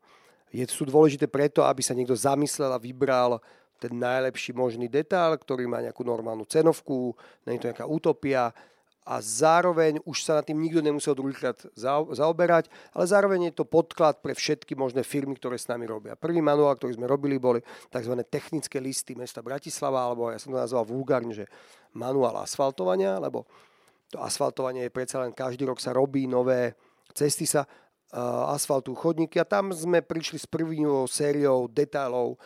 [0.52, 3.40] Je, sú dôležité preto, aby sa niekto zamyslel a vybral
[3.82, 8.54] ten najlepší možný detail, ktorý má nejakú normálnu cenovku, je to nejaká utopia
[9.02, 11.58] a zároveň už sa nad tým nikto nemusel druhýkrát
[12.14, 16.14] zaoberať, ale zároveň je to podklad pre všetky možné firmy, ktoré s nami robia.
[16.14, 17.58] Prvý manuál, ktorý sme robili, boli
[17.90, 18.14] tzv.
[18.30, 21.50] technické listy mesta Bratislava, alebo ja som to nazval vulgárne, že
[21.98, 23.42] manuál asfaltovania, lebo
[24.06, 26.78] to asfaltovanie je predsa len každý rok sa robí, nové
[27.10, 27.66] cesty sa
[28.54, 32.38] asfaltu chodníky a tam sme prišli s prvnou sériou detailov,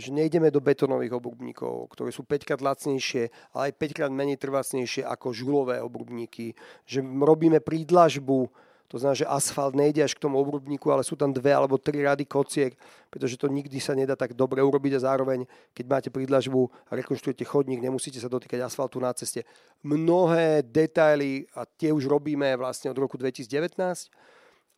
[0.00, 4.40] že nejdeme do betonových obrubníkov, ktoré sú 5 krát lacnejšie, ale aj 5 krát menej
[4.40, 6.56] trvácnejšie ako žulové obrubníky,
[6.88, 8.48] že robíme prídlažbu,
[8.90, 12.02] to znamená, že asfalt nejde až k tomu obrubníku, ale sú tam dve alebo tri
[12.02, 12.74] rady kociek,
[13.06, 17.46] pretože to nikdy sa nedá tak dobre urobiť a zároveň, keď máte prídlažbu a rekonštruujete
[17.46, 19.46] chodník, nemusíte sa dotýkať asfaltu na ceste.
[19.86, 23.46] Mnohé detaily, a tie už robíme vlastne od roku 2019,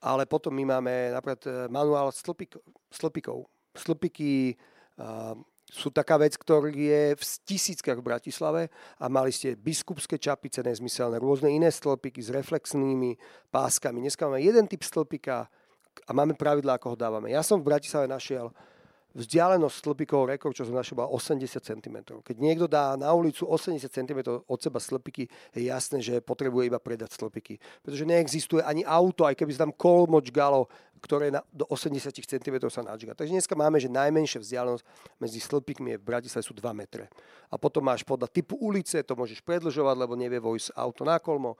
[0.04, 3.48] ale potom my máme napríklad eh, manuál stĺpikov.
[3.72, 4.60] Stĺpiky
[5.72, 8.62] sú taká vec, ktorý je v tisíckach v Bratislave
[9.00, 13.16] a mali ste biskupské čapice nezmyselné, rôzne iné stĺpiky s reflexnými
[13.48, 14.04] páskami.
[14.04, 15.48] Dneska máme jeden typ stĺpika
[16.04, 17.32] a máme pravidlá, ako ho dávame.
[17.32, 18.52] Ja som v Bratislave našiel
[19.12, 21.96] vzdialenosť stĺpikov rekord, čo som našiel, bola 80 cm.
[22.24, 26.80] Keď niekto dá na ulicu 80 cm od seba stĺpiky, je jasné, že potrebuje iba
[26.80, 27.60] predať stĺpiky.
[27.84, 30.68] Pretože neexistuje ani auto, aj keby sa tam kolmoč galo,
[31.02, 33.18] ktoré na, do 80 cm sa nadžiga.
[33.18, 34.84] Takže dneska máme, že najmenšia vzdialenosť
[35.18, 37.10] medzi stĺpikmi je v Bratislave sú 2 metre.
[37.50, 41.58] A potom máš podľa typu ulice, to môžeš predlžovať, lebo nevie vojsť auto na kolmo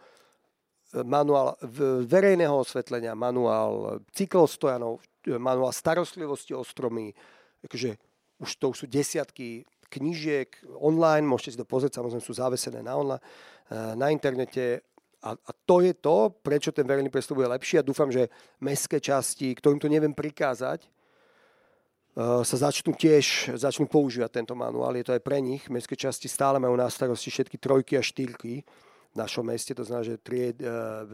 [1.01, 1.57] manuál
[2.05, 5.01] verejného osvetlenia, manuál cyklostojanov,
[5.40, 7.16] manuál starostlivosti o stromy,
[7.64, 7.97] akože
[8.43, 10.49] už to už sú desiatky knížiek
[10.80, 13.22] online, môžete si to pozrieť, samozrejme sú zavesené na, online,
[13.68, 14.84] eh, na internete
[15.23, 18.27] a, a to je to, prečo ten verejný priestor bude lepší a dúfam, že
[18.59, 24.99] mestské časti, ktorým to neviem prikázať, eh, sa začnú tiež začnú používať tento manuál.
[24.99, 25.70] Je to aj pre nich.
[25.70, 28.66] Mestské časti stále majú na starosti všetky trojky a štyrky
[29.12, 30.68] v našom meste, to znamená, že tried, eh,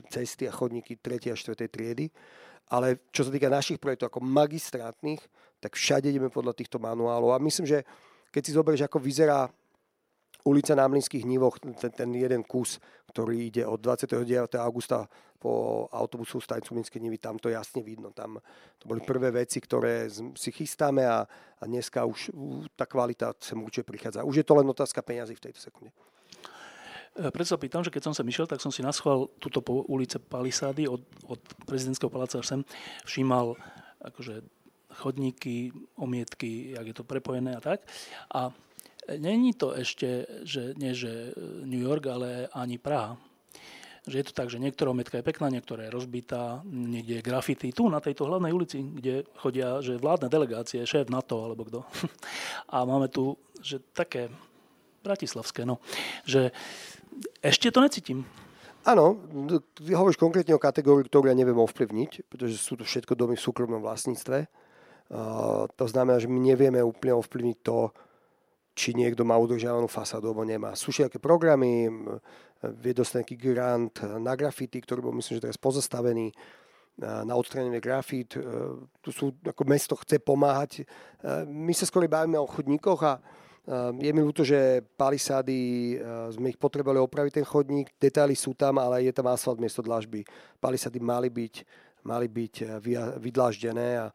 [0.08, 1.28] cesty a chodníky 3.
[1.28, 1.68] a 4.
[1.68, 2.08] triedy.
[2.68, 5.20] Ale čo sa týka našich projektov ako magistrátnych,
[5.60, 7.32] tak všade ideme podľa týchto manuálov.
[7.32, 7.84] A myslím, že
[8.28, 9.48] keď si zoberieš, ako vyzerá
[10.44, 14.56] ulica na Mlinských nivoch, ten, ten jeden kus, ktorý ide od 29.
[14.60, 18.10] augusta po autobusovú stanicu Mlinské nivy, tam to jasne vidno.
[18.10, 18.42] Tam
[18.76, 21.22] to boli prvé veci, ktoré si chystáme a,
[21.58, 22.34] a dneska už
[22.74, 24.26] tá kvalita sem určite prichádza.
[24.26, 25.94] Už je to len otázka peňazí v tejto sekunde.
[27.14, 29.86] E, preto sa pýtam, že keď som sa išiel, tak som si naschval túto po
[29.86, 31.40] ulice Palisády od, od
[31.70, 32.60] prezidentského paláca až sem
[33.06, 33.54] všímal
[34.02, 34.42] akože
[34.98, 37.86] chodníky, omietky, jak je to prepojené a tak.
[38.34, 38.50] A
[39.16, 41.32] není to ešte, že nie že
[41.64, 43.16] New York, ale ani Praha.
[44.08, 47.72] Že je to tak, že niektorá omietka je pekná, niektorá je rozbitá, niekde je grafity.
[47.72, 51.84] Tu na tejto hlavnej ulici, kde chodia, že vládne delegácie, šéf NATO alebo kto.
[52.74, 54.32] A máme tu, že také
[55.04, 55.80] bratislavské, no,
[56.24, 56.52] že
[57.40, 58.24] ešte to necítim.
[58.88, 59.20] Áno,
[59.76, 63.44] ty hovoríš konkrétne o kategórii, ktorú ja neviem ovplyvniť, pretože sú to všetko domy v
[63.44, 64.48] súkromnom vlastníctve.
[65.08, 67.92] Uh, to znamená, že my nevieme úplne ovplyvniť to,
[68.78, 70.78] či niekto má udržiavanú fasádu alebo nemá.
[70.78, 71.90] Sú všetké programy,
[72.78, 76.30] vie dostať nejaký grant na grafity, ktorý bol myslím, že teraz pozastavený
[77.02, 78.38] na odstranenie grafít.
[79.02, 80.86] Tu sú, ako mesto chce pomáhať.
[81.50, 83.18] My sa skôr bavíme o chodníkoch a
[83.98, 85.98] je mi ľúto, že palisády,
[86.30, 90.22] sme ich potrebovali opraviť ten chodník, detaily sú tam, ale je tam asfalt miesto dlažby.
[90.62, 91.54] Palisády mali byť,
[92.06, 92.78] mali byť
[93.18, 94.06] vydláždené a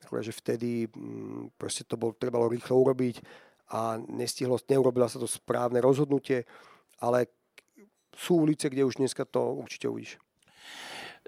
[0.00, 3.20] že vtedy mm, proste to bolo, trebalo rýchlo urobiť
[3.70, 6.44] a nestihlo, neurobila sa to správne rozhodnutie,
[6.98, 7.30] ale
[8.10, 10.18] sú ulice, kde už dneska to určite uvidíš.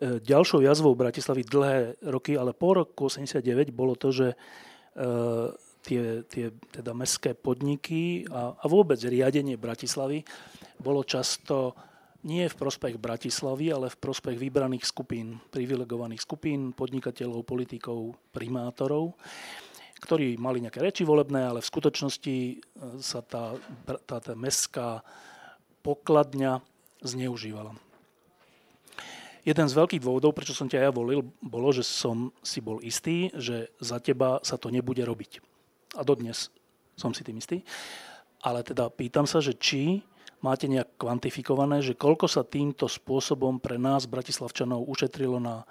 [0.03, 1.77] E, ďalšou jazvou Bratislavy dlhé
[2.11, 4.37] roky, ale po roku 89 bolo to, že e,
[5.87, 10.27] tie, tie teda mestské podniky a, a vôbec riadenie Bratislavy
[10.83, 11.79] bolo často
[12.23, 19.19] nie v prospech Bratislavy, ale v prospech vybraných skupín, privilegovaných skupín, podnikateľov, politikov, primátorov,
[20.03, 22.55] ktorí mali nejaké reči volebné, ale v skutočnosti e,
[22.99, 23.55] sa tá,
[23.87, 25.07] tá, tá mestská
[25.87, 26.59] pokladňa
[27.07, 27.75] zneužívala.
[29.43, 33.31] Jeden z veľkých dôvodov, prečo som ťa ja volil, bolo, že som si bol istý,
[33.35, 35.43] že za teba sa to nebude robiť
[35.99, 36.49] a dodnes
[36.95, 37.67] som si tým istý.
[38.43, 40.03] Ale teda pýtam sa, že či
[40.43, 45.67] máte nejak kvantifikované, že koľko sa týmto spôsobom pre nás, Bratislavčanov, ušetrilo na,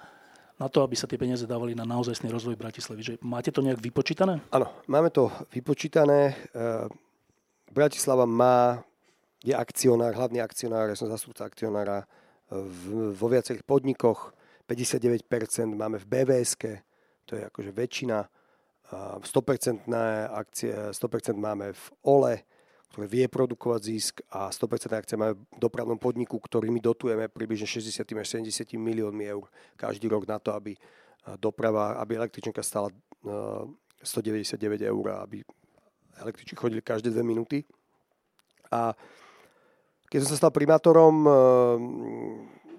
[0.62, 3.02] na to, aby sa tie peniaze dávali na naozajstný rozvoj Bratislavy?
[3.02, 4.46] Že máte to nejak vypočítané?
[4.54, 6.38] Áno, máme to vypočítané.
[6.54, 6.62] E,
[7.74, 8.86] Bratislava má,
[9.42, 12.06] je akcionár, hlavný akcionár, ja som zastupca akcionára
[12.54, 14.38] v, vo viacerých podnikoch.
[14.70, 15.26] 59%
[15.74, 16.54] máme v bvs
[17.26, 18.28] to je akože väčšina.
[18.92, 19.88] 100%
[20.36, 22.44] akcie, 100% máme v OLE,
[22.92, 28.04] ktoré vie produkovať zisk a 100% akcie máme v dopravnom podniku, ktorými dotujeme približne 60
[28.04, 29.48] až 70 miliónmi eur
[29.80, 30.76] každý rok na to, aby
[31.40, 32.92] doprava, aby električnka stala
[34.04, 35.40] 199 eur, aby
[36.20, 37.64] električky chodili každé dve minúty.
[38.68, 38.92] A
[40.12, 41.24] keď som sa stal primátorom,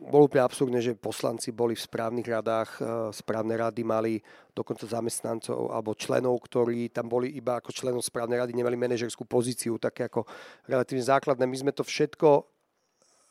[0.02, 2.80] bolo úplne absurdné, že poslanci boli v správnych radách, e,
[3.14, 4.18] správne rady mali
[4.50, 9.78] dokonca zamestnancov alebo členov, ktorí tam boli iba ako členov správnej rady, nemali manažerskú pozíciu,
[9.78, 10.26] také ako
[10.66, 11.46] relatívne základné.
[11.46, 12.44] My sme to všetko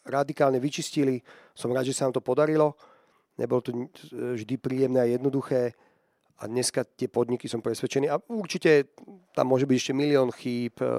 [0.07, 1.21] radikálne vyčistili.
[1.53, 2.73] Som rád, že sa nám to podarilo.
[3.37, 3.71] Nebolo to
[4.11, 5.77] vždy príjemné a jednoduché.
[6.41, 8.09] A dneska tie podniky som presvedčený.
[8.09, 8.97] A určite
[9.37, 10.73] tam môže byť ešte milión chýb.
[10.81, 10.89] E,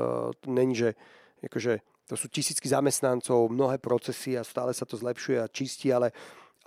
[0.47, 0.95] není, že
[1.43, 6.13] akože to sú tisícky zamestnancov, mnohé procesy a stále sa to zlepšuje a čistí, ale,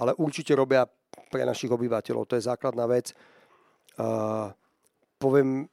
[0.01, 0.89] ale určite robia
[1.29, 2.25] pre našich obyvateľov.
[2.25, 3.13] To je základná vec.
[3.93, 4.49] Uh,
[5.21, 5.69] poviem,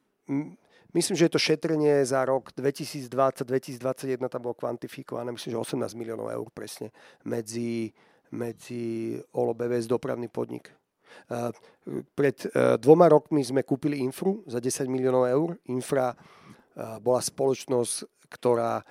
[0.92, 6.28] myslím, že je to šetrenie za rok 2020-2021, tam bolo kvantifikované, myslím, že 18 miliónov
[6.28, 6.92] eur presne
[7.24, 7.88] medzi,
[8.28, 10.68] medzi OLO BVS dopravný podnik.
[11.32, 11.48] Uh,
[12.12, 15.48] pred uh, dvoma rokmi sme kúpili Infru za 10 miliónov eur.
[15.72, 18.84] Infra uh, bola spoločnosť, ktorá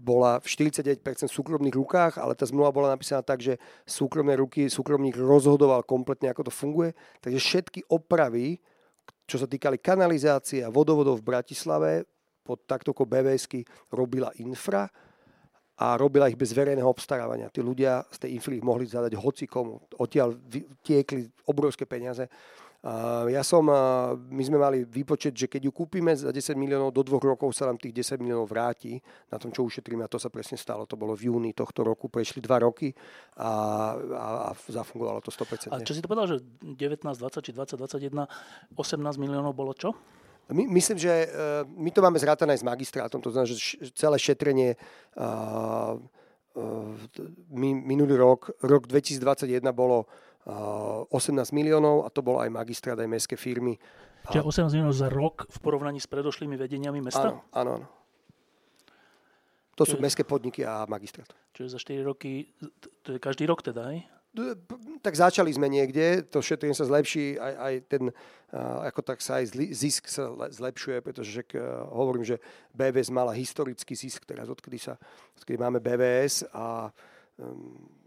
[0.00, 5.20] bola v 49% súkromných rukách, ale tá zmluva bola napísaná tak, že súkromné ruky, súkromník
[5.20, 6.96] rozhodoval kompletne, ako to funguje.
[7.20, 8.56] Takže všetky opravy,
[9.28, 12.08] čo sa týkali kanalizácie a vodovodov v Bratislave,
[12.44, 14.88] pod taktovkou BVSky robila infra
[15.80, 17.48] a robila ich bez verejného obstarávania.
[17.48, 19.80] Tí ľudia z tej infry mohli zadať hoci komu.
[19.98, 20.36] Odtiaľ
[20.84, 22.28] tiekli obrovské peniaze.
[23.32, 23.64] Ja som,
[24.28, 27.64] my sme mali výpočet, že keď ju kúpime za 10 miliónov, do dvoch rokov sa
[27.64, 29.00] nám tých 10 miliónov vráti
[29.32, 30.84] na tom, čo ušetríme a to sa presne stalo.
[30.84, 32.92] To bolo v júni tohto roku, prešli dva roky
[33.40, 33.48] a,
[33.96, 35.72] a, a zafungovalo to 100%.
[35.72, 36.76] A čo si to povedal, že 19,
[37.08, 38.28] 20 či 20, 21,
[38.76, 38.76] 18
[39.16, 39.96] miliónov bolo čo?
[40.52, 44.20] My, myslím, že uh, my to máme zrátané aj s magistrátom, to znamená, že celé
[44.20, 44.76] šetrenie
[45.16, 46.92] uh, uh,
[47.56, 50.04] minulý rok, rok 2021 bolo
[50.44, 53.80] 18 miliónov a to bolo aj magistrát, aj mestské firmy.
[54.28, 57.32] Čiže 18 miliónov za rok v porovnaní s predošlými vedeniami mesta?
[57.32, 57.72] Áno, áno.
[57.80, 57.86] áno.
[59.74, 61.26] To Čiže, sú mestské podniky a magistrát.
[61.50, 62.46] Čiže za 4 roky,
[63.02, 63.98] to je každý rok teda, aj?
[65.02, 68.02] Tak začali sme niekde, to šetrenie sa zlepší, aj, aj ten,
[68.54, 71.42] ako tak sa aj zisk sa zlepšuje, pretože že,
[71.90, 72.42] hovorím, že
[72.74, 74.98] BVS mala historický zisk teraz, odkedy, sa,
[75.38, 76.90] odkedy máme BVS a
[77.38, 78.03] um,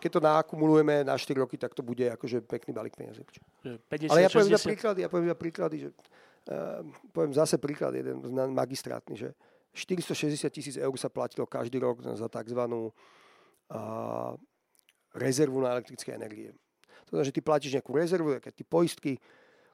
[0.00, 3.24] keď to nakumulujeme na 4 roky, tak to bude akože pekný balík peniazy.
[3.64, 4.68] 50, Ale ja poviem 60...
[4.68, 8.20] príklady, ja poviem príklady, že uh, poviem zase príklad jeden
[8.52, 9.28] magistrátny, že
[9.72, 12.60] 460 tisíc eur sa platilo každý rok za tzv.
[13.70, 14.34] Uh,
[15.14, 16.54] rezervu na elektrické energie.
[17.06, 19.12] To znamená, že ty platíš nejakú rezervu, keď ty poistky,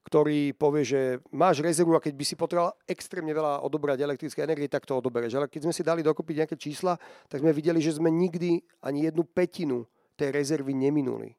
[0.07, 1.01] ktorý povie, že
[1.35, 5.35] máš rezervu a keď by si potreboval extrémne veľa odobrať elektrické energie, tak to odobereš.
[5.35, 6.95] Ale keď sme si dali dokopy nejaké čísla,
[7.27, 9.83] tak sme videli, že sme nikdy ani jednu petinu
[10.15, 11.35] tej rezervy neminuli.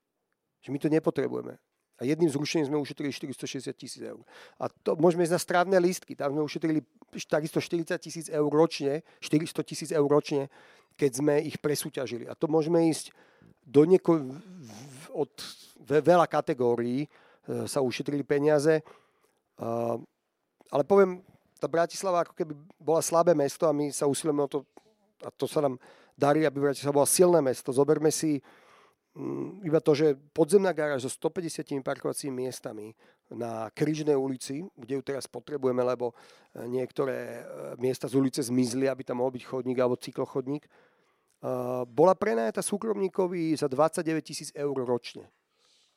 [0.59, 1.55] Že my to nepotrebujeme.
[1.97, 4.19] A jedným zrušením sme ušetrili 460 tisíc eur.
[4.59, 6.13] A to môžeme ísť na strávne lístky.
[6.13, 6.83] Tam sme ušetrili
[7.25, 10.51] takisto 40 tisíc eur ročne, 400 tisíc eur ročne,
[10.99, 12.27] keď sme ich presúťažili.
[12.27, 13.15] A to môžeme ísť
[13.63, 14.27] do nieko,
[15.15, 15.31] od
[15.87, 17.07] veľa kategórií,
[17.47, 18.83] sa ušetrili peniaze.
[20.67, 21.23] Ale poviem,
[21.57, 24.59] tá Bratislava ako keby bola slabé mesto a my sa usilujeme o to,
[25.25, 25.81] a to sa nám
[26.13, 27.73] darí, aby Bratislava bola silné mesto.
[27.73, 28.37] Zoberme si
[29.17, 32.93] mm, iba to, že podzemná garáž so 150 parkovacími miestami
[33.33, 36.13] na Kryžnej ulici, kde ju teraz potrebujeme, lebo
[36.53, 37.43] e, niektoré e,
[37.81, 40.69] miesta z ulice zmizli, aby tam mohol byť chodník alebo cyklochodník,
[41.85, 45.29] bola prenajatá súkromníkovi za 29 tisíc eur ročne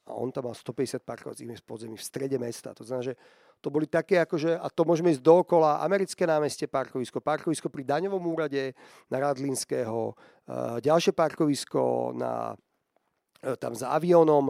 [0.06, 2.72] a on tam mal 150 parkovacích miest podzemí v strede mesta.
[2.74, 3.14] To znamená, že
[3.60, 8.24] to boli také, akože, a to môžeme ísť dookola, americké námestie parkovisko, parkovisko pri daňovom
[8.24, 8.72] úrade
[9.12, 10.16] na Radlinského,
[10.80, 12.56] ďalšie parkovisko na,
[13.44, 14.48] e, tam za avionom,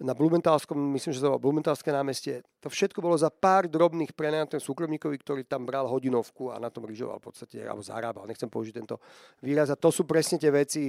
[0.00, 2.40] na Blumentálskom, myslím, že to bolo Blumentálske námestie.
[2.64, 6.88] To všetko bolo za pár drobných prenajatých súkromníkovi, ktorý tam bral hodinovku a na tom
[6.88, 8.96] ryžoval v podstate, alebo zarábal, nechcem použiť tento
[9.44, 9.68] výraz.
[9.68, 10.88] A to sú presne tie veci,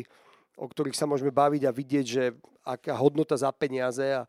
[0.58, 2.24] o ktorých sa môžeme baviť a vidieť, že
[2.66, 4.28] aká hodnota za peniaze a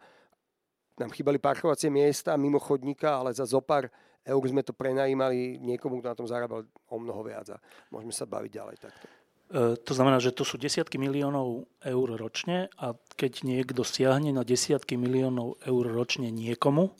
[1.01, 3.89] nám chýbali parkovacie miesta mimo chodníka, ale za zopár
[4.23, 7.59] eur sme to prenajímali niekomu, kto na tom zarábal o mnoho viac a
[7.91, 9.07] môžeme sa baviť ďalej takto.
[9.53, 14.47] E, to znamená, že to sú desiatky miliónov eur ročne a keď niekto siahne na
[14.47, 16.95] desiatky miliónov eur ročne niekomu,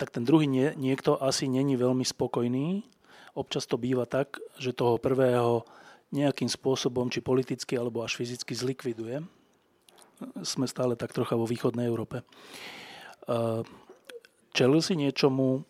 [0.00, 2.82] tak ten druhý nie, niekto asi není veľmi spokojný.
[3.38, 5.62] Občas to býva tak, že toho prvého
[6.12, 9.24] nejakým spôsobom, či politicky alebo až fyzicky zlikviduje.
[10.46, 12.22] Sme stále tak trocha vo východnej Európe.
[14.54, 15.66] Čelil si niečomu,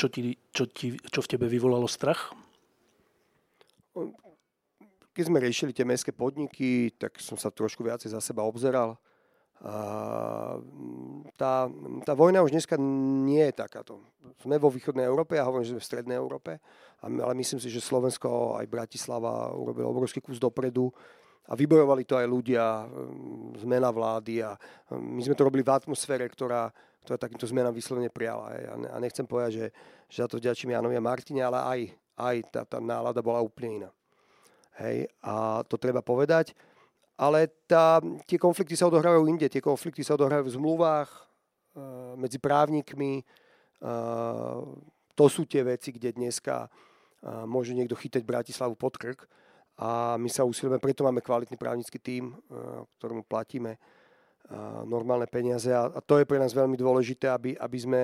[0.00, 2.32] čo, ti, čo, ti, čo v tebe vyvolalo strach?
[5.12, 8.96] Keď sme riešili tie mestské podniky, tak som sa trošku viacej za seba obzeral.
[11.38, 11.54] Tá,
[12.02, 12.74] tá vojna už dneska
[13.22, 14.02] nie je takáto.
[14.42, 16.58] Sme vo východnej Európe, ja hovorím, že sme v strednej Európe,
[16.98, 20.90] ale myslím si, že Slovensko aj Bratislava urobilo obrovský kus dopredu
[21.46, 25.74] a vybojovali to aj ľudia, mm, zmena vlády a mm, my sme to robili v
[25.74, 26.70] atmosfére, ktorá,
[27.02, 28.54] ktorá takýmto zmenám vyslovene prijala.
[28.94, 29.66] A nechcem povedať, že,
[30.06, 31.80] že za to vďačím Janovi a Martine, ale aj,
[32.18, 33.90] aj tá, tá nálada bola úplne iná.
[34.78, 36.54] Hej, a to treba povedať.
[37.16, 39.46] Ale tá, tie konflikty sa odohrávajú inde.
[39.46, 41.20] Tie konflikty sa odohrávajú v zmluvách e,
[42.16, 43.20] medzi právnikmi.
[43.20, 43.24] E,
[45.12, 46.68] to sú tie veci, kde dneska e,
[47.44, 49.28] môže niekto chytať Bratislavu pod krk.
[49.76, 52.36] A my sa usilujeme, preto máme kvalitný právnický tím,
[53.00, 53.80] ktorému platíme
[54.84, 55.72] normálne peniaze.
[55.72, 58.02] A, to je pre nás veľmi dôležité, aby, aby sme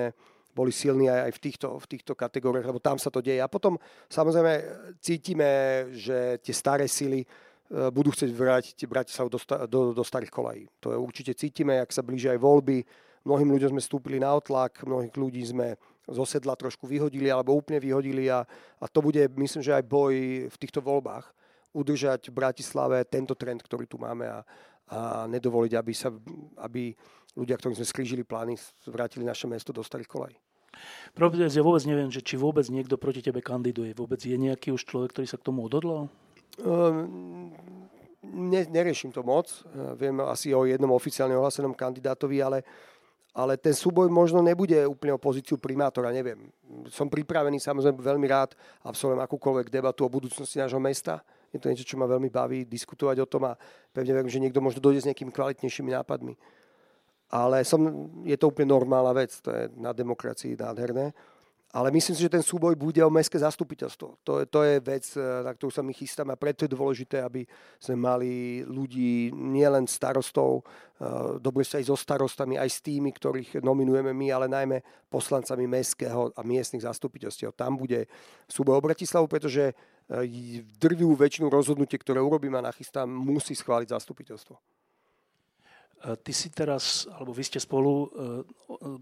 [0.53, 3.39] boli silní aj, aj v, týchto, v týchto kategóriách, lebo tam sa to deje.
[3.39, 3.77] A potom
[4.09, 4.53] samozrejme
[4.99, 5.51] cítime,
[5.93, 7.23] že tie staré sily
[7.69, 9.39] budú chcieť vrátiť Bratislavu do,
[9.69, 10.65] do, do starých kolají.
[10.81, 12.81] To je určite cítime, ak sa blížia aj voľby.
[13.25, 15.77] Mnohým ľuďom sme stúpili na otlak, mnohých ľudí sme
[16.09, 18.41] zo sedla trošku vyhodili alebo úplne vyhodili a,
[18.81, 20.13] a to bude, myslím, že aj boj
[20.49, 21.29] v týchto voľbách
[21.69, 24.41] udržať v Bratislave tento trend, ktorý tu máme a,
[24.89, 26.09] a nedovoliť, aby, sa,
[26.65, 26.97] aby
[27.37, 28.57] ľudia, ktorým sme skrížili plány,
[28.89, 30.33] vrátili naše mesto do starých kolej.
[31.13, 33.93] Pravde, ja vôbec neviem, že či vôbec niekto proti tebe kandiduje.
[33.93, 36.09] Vôbec je nejaký už človek, ktorý sa k tomu odhodlal?
[36.57, 37.53] Um,
[38.23, 39.49] ne, neriešim to moc.
[39.95, 42.65] Viem asi o jednom oficiálne ohlasenom kandidátovi, ale,
[43.33, 46.49] ale ten súboj možno nebude úplne o pozíciu primátora, neviem.
[46.89, 51.21] Som pripravený samozrejme veľmi rád absolvujem akúkoľvek debatu o budúcnosti nášho mesta.
[51.49, 53.57] Je to niečo, čo ma veľmi baví diskutovať o tom a
[53.89, 56.37] pevne verím, že niekto možno dojde s nejakými kvalitnejšími nápadmi.
[57.29, 61.13] Ale som, je to úplne normálna vec, to je na demokracii nádherné.
[61.69, 64.25] Ale myslím si, že ten súboj bude o mestské zastupiteľstvo.
[64.25, 67.21] To je, to je vec, e, na ktorú sa my chystáme a preto je dôležité,
[67.21, 67.45] aby
[67.77, 73.61] sme mali ľudí, nielen starostov, e, dobre sa aj so starostami, aj s tými, ktorých
[73.61, 74.81] nominujeme my, ale najmä
[75.13, 77.53] poslancami mestského a miestnych zastupiteľstiev.
[77.53, 78.09] Tam bude
[78.49, 79.73] súboj o Bratislavu, pretože e,
[80.81, 84.78] drvivú väčšinu rozhodnutie, ktoré urobím a nachystám, musí schváliť zastupiteľstvo.
[85.99, 88.07] E, ty si teraz, alebo vy ste spolu e,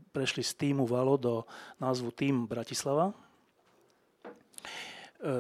[0.10, 1.45] prešli z týmu Valo do
[1.78, 3.14] názvu Tým Bratislava.
[3.14, 3.16] E,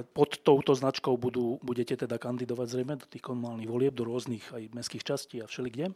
[0.05, 4.69] pod touto značkou budú, budete teda kandidovať zrejme do tých komunálnych volieb, do rôznych aj
[4.73, 5.93] mestských častí a všelikde.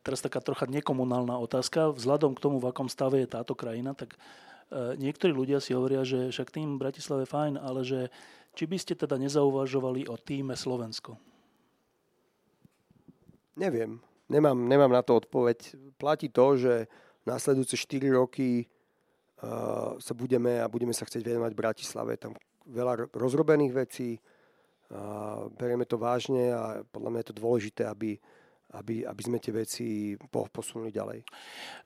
[0.00, 1.92] Teraz taká trocha nekomunálna otázka.
[1.92, 4.16] Vzhľadom k tomu, v akom stave je táto krajina, tak
[4.72, 8.08] niektorí ľudia si hovoria, že však tým Bratislave fajn, ale že
[8.56, 11.20] či by ste teda nezauvažovali o týme Slovensko?
[13.52, 14.00] Neviem.
[14.30, 15.74] Nemám, nemám na to odpoveď.
[15.98, 16.86] Platí to, že
[17.26, 18.70] následujúce 4 roky
[19.42, 22.14] uh, sa budeme a budeme sa chcieť venovať Bratislave.
[22.14, 22.38] Tam
[22.70, 28.14] veľa rozrobených vecí, uh, berieme to vážne a podľa mňa je to dôležité, aby,
[28.78, 31.26] aby, aby sme tie veci posunuli ďalej.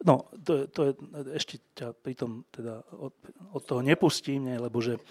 [0.04, 0.92] No, to, to je,
[1.32, 3.16] ešte ťa pritom teda od,
[3.56, 5.02] od toho nepustím, nie, lebo že uh,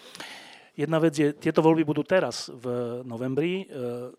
[0.73, 2.65] Jedna vec je, tieto voľby budú teraz v
[3.05, 3.65] novembri, e,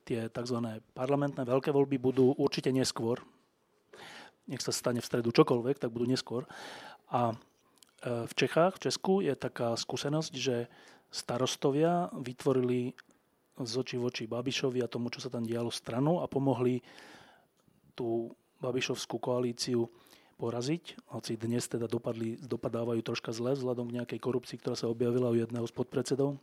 [0.06, 0.78] tie tzv.
[0.94, 3.18] parlamentné veľké voľby budú určite neskôr.
[4.46, 6.46] Nech sa stane v stredu čokoľvek, tak budú neskôr.
[7.10, 7.36] A e,
[8.22, 10.70] v Čechách, v Česku je taká skúsenosť, že
[11.10, 12.94] starostovia vytvorili
[13.58, 16.78] z očí v oči Babišovi a tomu, čo sa tam dialo stranu a pomohli
[17.98, 18.30] tú
[18.62, 19.90] Babišovskú koalíciu
[20.36, 25.30] poraziť, hoci dnes teda dopadli, dopadávajú troška zle vzhľadom k nejakej korupcii, ktorá sa objavila
[25.30, 26.36] u jedného z podpredsedov.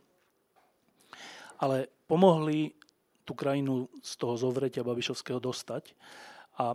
[1.62, 2.74] Ale pomohli
[3.22, 5.94] tú krajinu z toho zovretia Babišovského dostať
[6.58, 6.74] a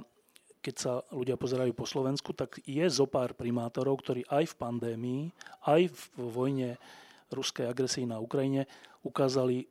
[0.63, 5.22] keď sa ľudia pozerajú po Slovensku, tak je zo pár primátorov, ktorí aj v pandémii,
[5.63, 6.70] aj v vojne
[7.32, 8.68] ruskej agresii na Ukrajine
[9.03, 9.68] ukázali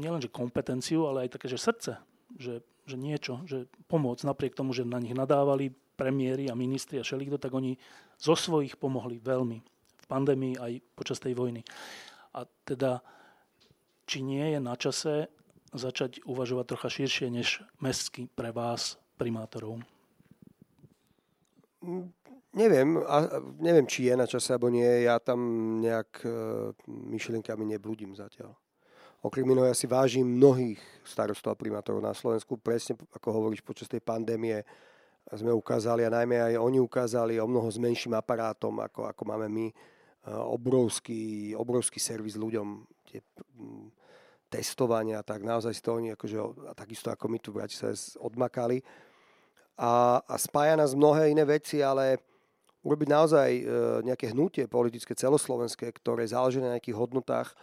[0.00, 1.92] nielenže kompetenciu, ale aj také, že srdce,
[2.40, 7.04] že, že niečo, že pomoc, napriek tomu, že na nich nadávali, premiéry a ministri a
[7.04, 7.76] šelikto, tak oni
[8.16, 9.58] zo svojich pomohli veľmi
[10.00, 11.60] v pandémii aj počas tej vojny.
[12.32, 13.04] A teda,
[14.08, 15.28] či nie je na čase
[15.76, 19.84] začať uvažovať trocha širšie než mestský pre vás, primátorov?
[22.50, 25.06] Neviem, a, neviem, či je na čase, alebo nie.
[25.06, 25.38] Ja tam
[25.78, 26.30] nejak e,
[26.88, 28.56] myšlienkami neblúdim zatiaľ.
[29.20, 32.56] Okrem iného ja si vážim mnohých starostov a primátorov na Slovensku.
[32.56, 34.64] Presne ako hovoríš, počas tej pandémie
[35.28, 39.46] sme ukázali a najmä aj oni ukázali o mnoho s menším aparátom, ako, ako máme
[39.46, 39.66] my.
[39.70, 39.74] E,
[40.30, 43.20] obrovský, obrovský servis ľuďom, tie
[44.50, 48.82] testovania, tak naozaj si to oni, akože, a takisto ako my tu v Bratislave odmakali.
[49.78, 52.18] A, a spája nás mnohé iné veci, ale
[52.82, 53.62] urobiť naozaj e,
[54.04, 57.54] nejaké hnutie politické celoslovenské, ktoré záleží na nejakých hodnotách,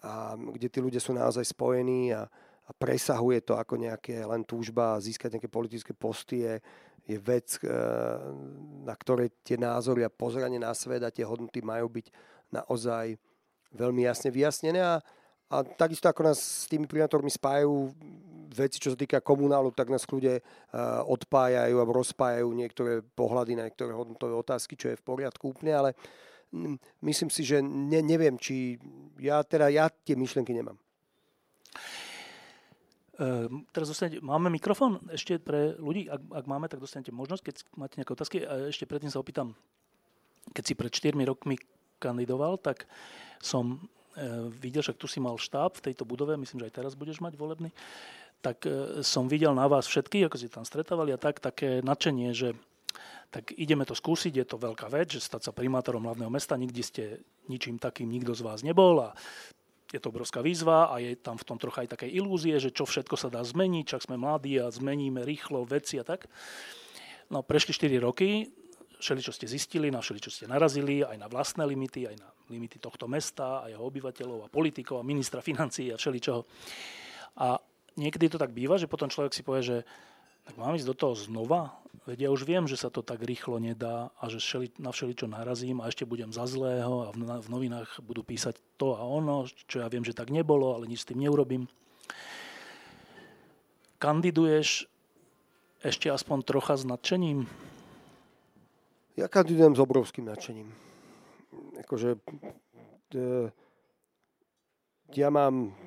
[0.00, 2.24] a kde tí ľudia sú naozaj spojení a,
[2.64, 6.48] a presahuje to ako nejaké len túžba získať nejaké politické posty,
[7.10, 7.66] je vec, e,
[8.86, 12.06] na ktorej tie názory a pozeranie na svet a tie hodnoty majú byť
[12.54, 13.18] naozaj
[13.74, 15.02] veľmi jasne vyjasnené a,
[15.50, 17.90] a takisto ako nás s tými primátormi spájajú
[18.50, 23.70] veci, čo sa týka komunálu, tak nás ľudia uh, odpájajú alebo rozpájajú niektoré pohľady na
[23.70, 25.90] niektoré hodnotové otázky, čo je v poriadku úplne, ale
[26.98, 28.74] myslím si, že ne, neviem, či
[29.22, 30.74] ja teda ja tie myšlienky nemám.
[33.20, 37.54] Uh, teraz dostanete, máme mikrofón ešte pre ľudí, ak, ak máme, tak dostanete možnosť, keď
[37.76, 38.36] máte nejaké otázky.
[38.48, 39.52] A ešte predtým sa opýtam,
[40.56, 41.60] keď si pred 4 rokmi
[42.00, 42.88] kandidoval, tak
[43.44, 46.92] som E, videl, že tu si mal štáb v tejto budove, myslím, že aj teraz
[46.98, 47.70] budeš mať volebný,
[48.42, 52.34] tak e, som videl na vás všetky, ako ste tam stretávali a tak, také nadšenie,
[52.34, 52.58] že
[53.30, 56.82] tak ideme to skúsiť, je to veľká vec, že stať sa primátorom hlavného mesta, nikdy
[56.82, 57.02] ste
[57.46, 59.14] ničím takým nikto z vás nebol a
[59.90, 62.86] je to obrovská výzva a je tam v tom trocha aj také ilúzie, že čo
[62.86, 66.30] všetko sa dá zmeniť, čak sme mladí a zmeníme rýchlo veci a tak.
[67.30, 68.46] No prešli 4 roky,
[69.02, 72.28] všeli, čo ste zistili, na všeli, čo ste narazili, aj na vlastné limity, aj na
[72.50, 76.46] limity tohto mesta, aj jeho obyvateľov a politikov a ministra financií a všeli čoho.
[77.40, 77.58] A
[77.98, 79.78] niekedy to tak býva, že potom človek si povie, že
[80.50, 81.78] tak mám ísť do toho znova,
[82.10, 85.14] veď ja už viem, že sa to tak rýchlo nedá a že všeli, na všeli,
[85.14, 89.06] čo narazím a ešte budem za zlého a v, v novinách budú písať to a
[89.06, 91.70] ono, čo ja viem, že tak nebolo, ale nič s tým neurobím.
[94.02, 94.90] Kandiduješ
[95.86, 97.46] ešte aspoň trocha s nadšením?
[99.14, 100.66] Ja kandidujem s obrovským nadšením.
[101.86, 102.18] Akože,
[103.14, 103.54] e,
[105.14, 105.78] ja mám,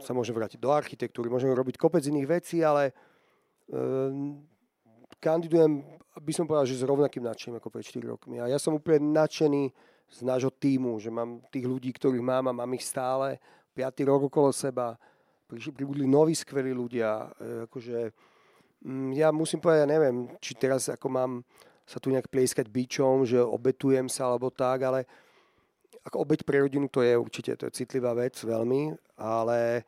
[0.00, 3.09] sa môžem vrátiť do architektúry, môžem robiť kopec iných vecí, ale
[5.20, 5.84] kandidujem,
[6.20, 8.42] by som povedal, že s rovnakým nadšením ako pred 4 rokmi.
[8.42, 9.70] A ja som úplne nadšený
[10.10, 13.38] z nášho týmu, že mám tých ľudí, ktorých mám a mám ich stále,
[13.78, 14.10] 5.
[14.10, 14.98] rok okolo seba,
[15.46, 17.30] pribudli noví skvelí ľudia.
[17.38, 17.98] E, akože,
[18.82, 21.32] mm, ja musím povedať, ja neviem, či teraz ako mám
[21.86, 25.06] sa tu nejak plieskať bičom, že obetujem sa alebo tak, ale
[26.06, 29.82] ako obeť pre rodinu to je určite, to je citlivá vec veľmi, ale,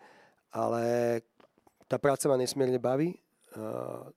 [0.51, 0.83] ale
[1.87, 3.22] tá práca ma nesmierne baví.
[3.53, 4.09] Uh,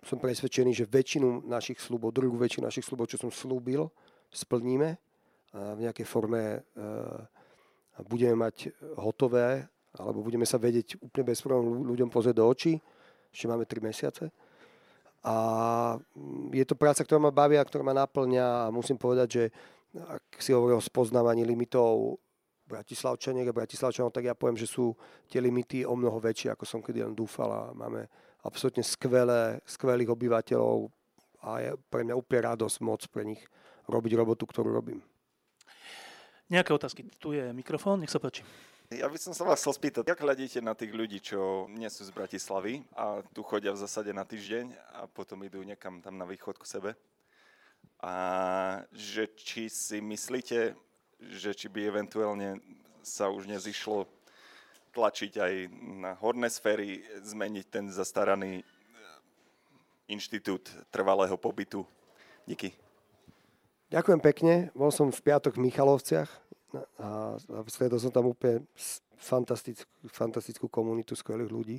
[0.00, 3.92] som presvedčený, že väčšinu našich slubov, druhú väčšinu našich slubov, čo som slúbil,
[4.32, 4.96] splníme
[5.50, 7.20] a v nejakej forme uh,
[8.06, 9.66] budeme mať hotové,
[9.98, 12.78] alebo budeme sa vedieť úplne bez problémov ľuďom pozrieť do očí.
[13.34, 14.24] Ešte máme 3 mesiace.
[15.20, 15.34] A
[16.54, 19.44] je to práca, ktorá ma baví a ktorá ma naplňa a musím povedať, že
[19.98, 22.22] ak si hovoril o spoznávaní limitov
[22.70, 24.94] Bratislavčaniek a Bratislavčanov, tak ja poviem, že sú
[25.26, 28.06] tie limity o mnoho väčšie, ako som kedy len dúfal a máme
[28.46, 30.86] absolútne skvelé, skvelých obyvateľov
[31.42, 33.42] a je pre mňa úplne radosť moc pre nich
[33.90, 35.02] robiť robotu, ktorú robím.
[36.50, 37.06] Nejaké otázky?
[37.18, 38.42] Tu je mikrofón, nech sa páči.
[38.90, 42.02] Ja by som sa vás chcel spýtať, ako hľadíte na tých ľudí, čo nie sú
[42.02, 46.26] z Bratislavy a tu chodia v zásade na týždeň a potom idú niekam tam na
[46.26, 46.90] východ k sebe?
[48.02, 48.14] A
[48.90, 50.74] že či si myslíte,
[51.28, 52.60] že či by eventuálne
[53.04, 54.08] sa už nezišlo
[54.90, 55.52] tlačiť aj
[56.02, 58.64] na horné sféry, zmeniť ten zastaraný e,
[60.10, 61.86] inštitút trvalého pobytu.
[62.44, 62.74] Díky.
[63.90, 64.54] Ďakujem pekne.
[64.74, 66.30] Bol som v piatok v Michalovciach
[66.98, 67.34] a,
[67.66, 68.66] stretol som tam úplne
[69.18, 71.78] fantastickú, fantastickú komunitu skvelých ľudí.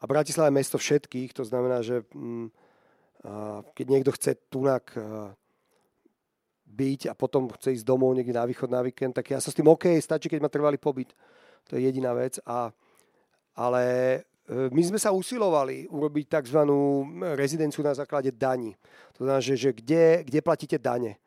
[0.00, 2.48] A Bratislava je mesto všetkých, to znamená, že mm,
[3.76, 4.96] keď niekto chce tunak
[6.70, 9.58] byť a potom chce ísť domov niekde na východ na víkend, tak ja som s
[9.58, 11.12] tým OK, stačí, keď ma trvalý pobyt.
[11.68, 12.38] To je jediná vec.
[12.46, 12.70] A,
[13.58, 13.82] ale
[14.46, 16.60] e, my sme sa usilovali urobiť tzv.
[17.34, 18.78] rezidenciu na základe daní.
[19.18, 21.18] To znamená, že, že kde, kde platíte dane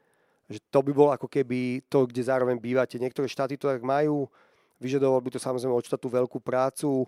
[0.50, 3.00] že to by bolo ako keby to, kde zároveň bývate.
[3.00, 4.28] Niektoré štáty to tak majú,
[4.78, 7.08] vyžadoval by to samozrejme od štátu veľkú prácu.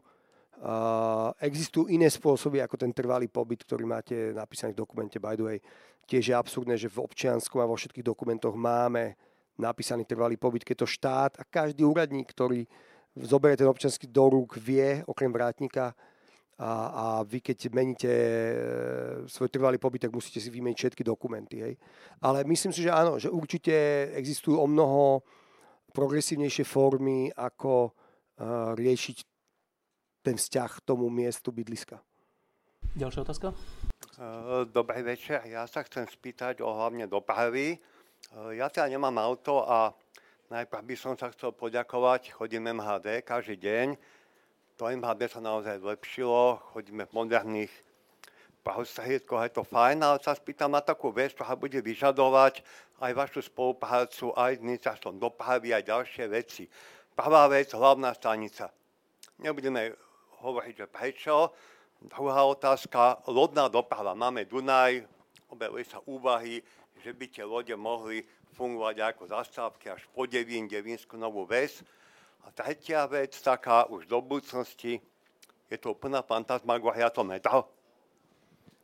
[0.55, 5.43] Uh, existujú iné spôsoby ako ten trvalý pobyt, ktorý máte napísaný v dokumente, by the
[5.43, 5.59] way.
[6.07, 9.19] Tiež je absurdné, že v občianskom a vo všetkých dokumentoch máme
[9.59, 12.63] napísaný trvalý pobyt, keď to štát a každý úradník, ktorý
[13.15, 15.95] zoberie ten občiansky do rúk, vie, okrem vrátnika,
[16.55, 18.57] a, a vy keď meníte e,
[19.27, 21.59] svoj trvalý pobyt, tak musíte si vymeniť všetky dokumenty.
[21.59, 21.75] Hej.
[22.23, 23.75] Ale myslím si, že áno, že určite
[24.15, 25.19] existujú o mnoho
[25.91, 29.34] progresívnejšie formy, ako uh, riešiť
[30.25, 32.01] ten vzťah k tomu miestu bydliska.
[32.97, 33.47] Ďalšia otázka?
[33.53, 33.55] E,
[34.73, 37.77] dobrý večer, ja sa chcem spýtať o hlavne dopravy.
[38.57, 39.93] Ja teda nemám auto a
[40.49, 43.87] najprv by som sa chcel poďakovať, chodím MHD každý deň
[44.75, 47.71] to MHD sa naozaj zlepšilo, chodíme v moderných
[48.59, 52.59] prahostrihedkoch, je to fajn, ale sa spýtam na takú vec, ktorá bude vyžadovať
[52.99, 56.67] aj vašu spoluprácu, aj ministerstvom dopravy, aj ďalšie veci.
[57.15, 58.67] Prvá vec, hlavná stanica.
[59.39, 59.95] Nebudeme
[60.41, 61.53] hovoriť, že prečo.
[62.01, 64.11] Druhá otázka, lodná doprava.
[64.17, 65.05] Máme Dunaj,
[65.47, 66.59] objavili sa úvahy,
[66.99, 68.25] že by tie lode mohli
[68.55, 71.83] fungovať ako zastávky až po Devín, Devínsku novú väz.
[72.45, 75.01] A tretia vec, taká už do budúcnosti,
[75.65, 77.67] je to úplná fantasmagoria, to metro.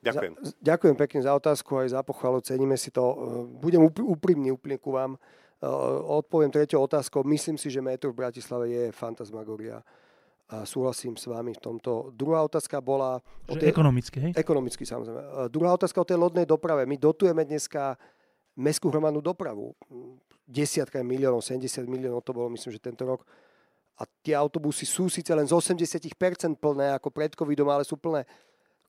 [0.01, 0.33] Ďakujem.
[0.41, 3.05] Za, ďakujem pekne za otázku aj za pochvalu, ceníme si to.
[3.61, 5.13] Budem úprimný úplne ku vám.
[6.09, 7.21] Odpoviem tretiu otázkou.
[7.21, 9.85] Myslím si, že metro v Bratislave je fantasmagoria.
[10.51, 12.11] A súhlasím s vami v tomto.
[12.11, 13.23] Druhá otázka bola...
[13.47, 14.31] O tej, ekonomicky, hej?
[14.35, 15.47] Ekonomicky, samozrejme.
[15.47, 16.83] Druhá otázka o tej lodnej doprave.
[16.83, 17.95] My dotujeme dneska
[18.59, 19.71] mestskú hromadnú dopravu.
[20.43, 23.23] Desiatka miliónov, 70 miliónov to bolo, myslím, že tento rok
[24.01, 26.09] a tie autobusy sú síce len z 80%
[26.57, 28.25] plné ako pred covidom, ale sú plné.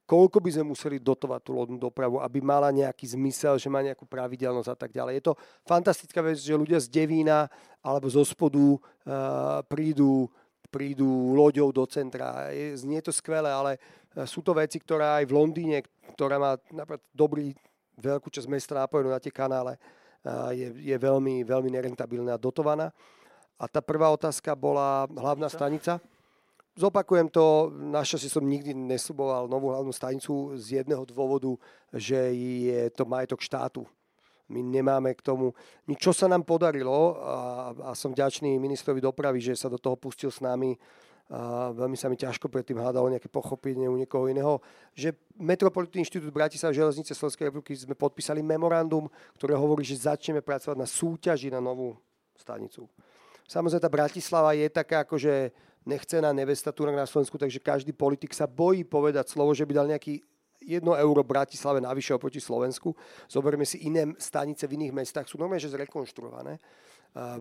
[0.09, 4.03] Koľko by sme museli dotovať tú lodnú dopravu, aby mala nejaký zmysel, že má nejakú
[4.09, 5.21] pravidelnosť a tak ďalej.
[5.21, 7.47] Je to fantastická vec, že ľudia z Devína
[7.81, 10.27] alebo zo spodu uh, prídu,
[10.73, 12.49] prídu loďou do centra.
[12.49, 15.85] Je, znie to skvelé, ale uh, sú to veci, ktoré aj v Londýne,
[16.17, 17.53] ktorá má napríklad dobrý,
[18.01, 19.77] veľkú časť mesta nápojenú na tie kanále,
[20.55, 22.95] je, je veľmi, veľmi nerentabilná a dotovaná.
[23.59, 25.99] A tá prvá otázka bola hlavná stanica.
[26.73, 31.53] Zopakujem to, našťastie som nikdy nesľuboval novú hlavnú stanicu z jedného dôvodu,
[31.93, 33.85] že je to majetok štátu.
[34.51, 35.55] My nemáme k tomu
[36.01, 40.43] čo sa nám podarilo a, som vďačný ministrovi dopravy, že sa do toho pustil s
[40.43, 40.75] nami.
[41.73, 44.61] Veľmi sa mi ťažko predtým hľadalo nejaké pochopenie u niekoho iného,
[44.93, 49.09] že Metropolitný inštitút Bratislava železnice Slovenskej republiky sme podpísali memorandum,
[49.41, 51.97] ktoré hovorí, že začneme pracovať na súťaži na novú
[52.37, 52.85] stanicu.
[53.49, 55.57] Samozrejme, tá Bratislava je taká akože
[55.89, 59.89] nechcená nevesta tu na Slovensku, takže každý politik sa bojí povedať slovo, že by dal
[59.89, 60.21] nejaký
[60.65, 62.95] 1 euro Bratislave navyše oproti Slovensku.
[63.27, 66.63] Zoberme si iné stanice v iných mestách, sú normálne, že zrekonštruované.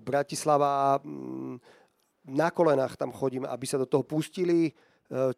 [0.04, 1.56] Bratislava mm,
[2.36, 4.68] na kolenách tam chodíme, aby sa do toho pustili.
[4.68, 4.72] E,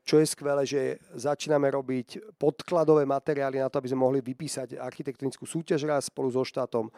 [0.06, 5.50] čo je skvelé, že začíname robiť podkladové materiály na to, aby sme mohli vypísať architektonickú
[5.50, 6.94] súťaž raz spolu so štátom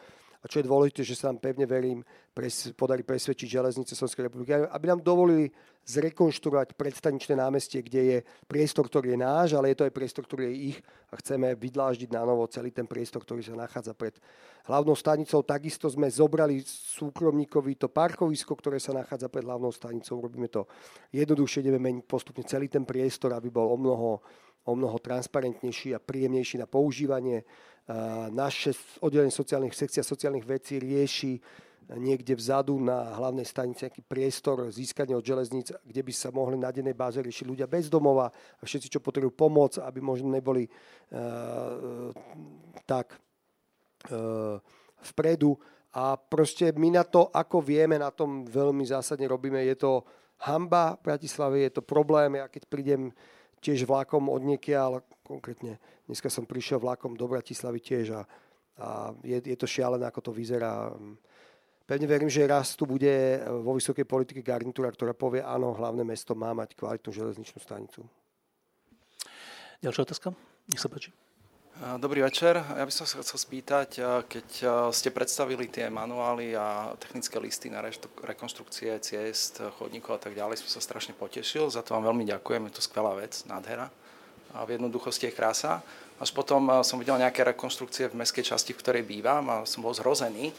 [0.45, 4.53] a čo je dôležité, že sa nám pevne verím, pres, podarí presvedčiť železnice Slovenskej republiky,
[4.53, 5.49] aby nám dovolili
[5.89, 10.53] zrekonštruovať predstaničné námestie, kde je priestor, ktorý je náš, ale je to aj priestor, ktorý
[10.53, 10.77] je ich
[11.09, 14.21] a chceme vydláždiť na novo celý ten priestor, ktorý sa nachádza pred
[14.69, 15.41] hlavnou stanicou.
[15.41, 16.61] Takisto sme zobrali
[17.01, 20.21] súkromníkovi to parkovisko, ktoré sa nachádza pred hlavnou stanicou.
[20.21, 20.69] Robíme to
[21.09, 24.21] jednoduchšie, ideme meniť postupne celý ten priestor, aby bol o mnoho,
[24.69, 27.41] o mnoho transparentnejší a príjemnejší na používanie
[28.33, 31.37] naše oddelenie sociálnych sekcií a sociálnych vecí rieši
[31.93, 36.73] niekde vzadu na hlavnej stanici nejaký priestor získania od železníc, kde by sa mohli na
[36.73, 42.09] dennej báze riešiť ľudia bez domova a všetci, čo potrebujú pomoc, aby možno neboli uh,
[42.89, 43.13] tak
[44.09, 44.57] uh,
[45.13, 45.53] vpredu.
[45.95, 49.61] A proste my na to, ako vieme, na tom veľmi zásadne robíme.
[49.63, 50.01] Je to
[50.43, 52.41] hamba v Bratislave, je to problém.
[52.41, 53.13] Ja keď prídem
[53.65, 58.21] tiež vlakom od niekiaľ, konkrétne dneska som prišiel vlakom do Bratislavy tiež a,
[58.77, 60.93] a je, je to šialené, ako to vyzerá.
[61.89, 66.37] Pevne verím, že raz tu bude vo vysokej politike garnitúra, ktorá povie, áno, hlavné mesto
[66.37, 68.05] má mať kvalitnú železničnú stanicu.
[69.81, 70.29] Ďalšia otázka?
[70.69, 71.24] Nech sa páči.
[71.75, 72.55] Dobrý večer.
[72.55, 73.99] Ja by som sa chcel spýtať,
[74.31, 74.47] keď
[74.95, 77.83] ste predstavili tie manuály a technické listy na
[78.23, 81.67] rekonstrukcie ciest, chodníkov a tak ďalej, som sa strašne potešil.
[81.67, 83.91] Za to vám veľmi ďakujem, je to skvelá vec, nádhera.
[84.55, 85.83] A v jednoduchosti je krása.
[86.15, 89.91] Až potom som videl nejaké rekonstrukcie v mestskej časti, v ktorej bývam a som bol
[89.91, 90.55] zhrozený.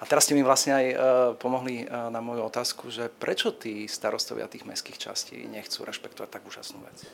[0.00, 0.86] A teraz ste mi vlastne aj
[1.44, 6.80] pomohli na moju otázku, že prečo tí starostovia tých mestských častí nechcú rešpektovať tak úžasnú
[6.88, 7.04] vec?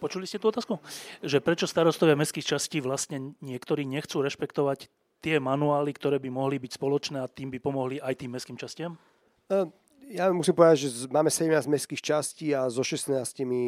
[0.00, 0.80] Počuli ste tú otázku?
[1.20, 4.88] Že prečo starostovia mestských častí vlastne niektorí nechcú rešpektovať
[5.24, 9.00] tie manuály, ktoré by mohli byť spoločné a tým by pomohli aj tým mestským častiam?
[9.48, 9.64] E,
[10.12, 13.16] ja musím povedať, že máme 17 mestských častí a so 16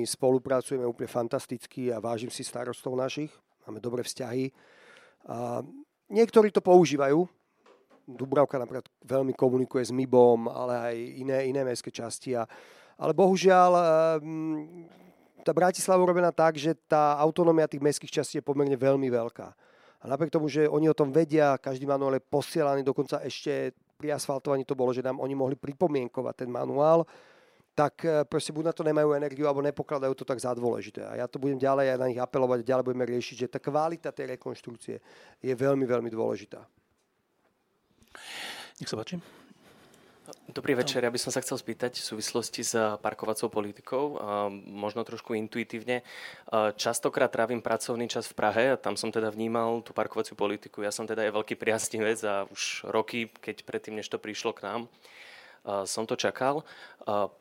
[0.05, 3.33] spolupracujeme úplne fantasticky a vážim si starostov našich.
[3.65, 4.53] Máme dobré vzťahy.
[5.33, 5.65] A
[6.13, 7.25] niektorí to používajú.
[8.07, 12.37] Dubravka napríklad veľmi komunikuje s MIBom, ale aj iné, iné mestské časti.
[12.37, 12.47] A,
[13.01, 13.71] ale bohužiaľ
[15.47, 19.47] tá Bratislava urobená tak, že tá autonómia tých mestských častí je pomerne veľmi veľká.
[20.03, 24.19] A napriek tomu, že oni o tom vedia, každý manuál je posielaný, dokonca ešte pri
[24.19, 27.07] asfaltovaní to bolo, že nám oni mohli pripomienkovať ten manuál,
[27.73, 31.07] tak e, proste buď na to nemajú energiu, alebo nepokladajú to tak za dôležité.
[31.07, 34.13] A ja to budem ďalej aj na nich apelovať, ďalej budeme riešiť, že tá kvalita
[34.13, 34.97] tej rekonštrukcie
[35.41, 36.61] je veľmi, veľmi dôležitá.
[38.83, 39.46] Nech sa páči.
[40.51, 44.19] Dobrý večer, ja by som sa chcel spýtať v súvislosti s parkovacou politikou,
[44.67, 46.03] možno trošku intuitívne.
[46.75, 50.83] Častokrát trávim pracovný čas v Prahe a tam som teda vnímal tú parkovaciu politiku.
[50.83, 54.67] Ja som teda aj veľký priaznivec a už roky, keď predtým, než to prišlo k
[54.67, 54.81] nám,
[55.87, 56.67] som to čakal.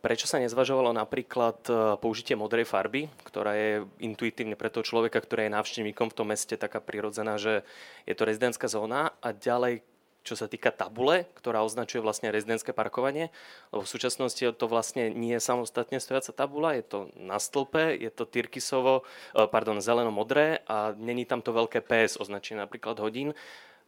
[0.06, 1.66] Prečo sa nezvažovalo napríklad
[1.98, 6.54] použitie modrej farby, ktorá je intuitívne pre toho človeka, ktorý je návštevníkom v tom meste
[6.54, 7.66] taká prirodzená, že
[8.06, 9.82] je to rezidentská zóna a ďalej
[10.26, 13.30] čo sa týka tabule, ktorá označuje vlastne rezidentské parkovanie,
[13.70, 18.10] lebo v súčasnosti to vlastne nie je samostatne stojaca tabula, je to na stĺpe, je
[18.10, 19.06] to tyrkisovo,
[19.38, 23.38] e, pardon, zeleno-modré a není tam to veľké PS označenie napríklad hodín.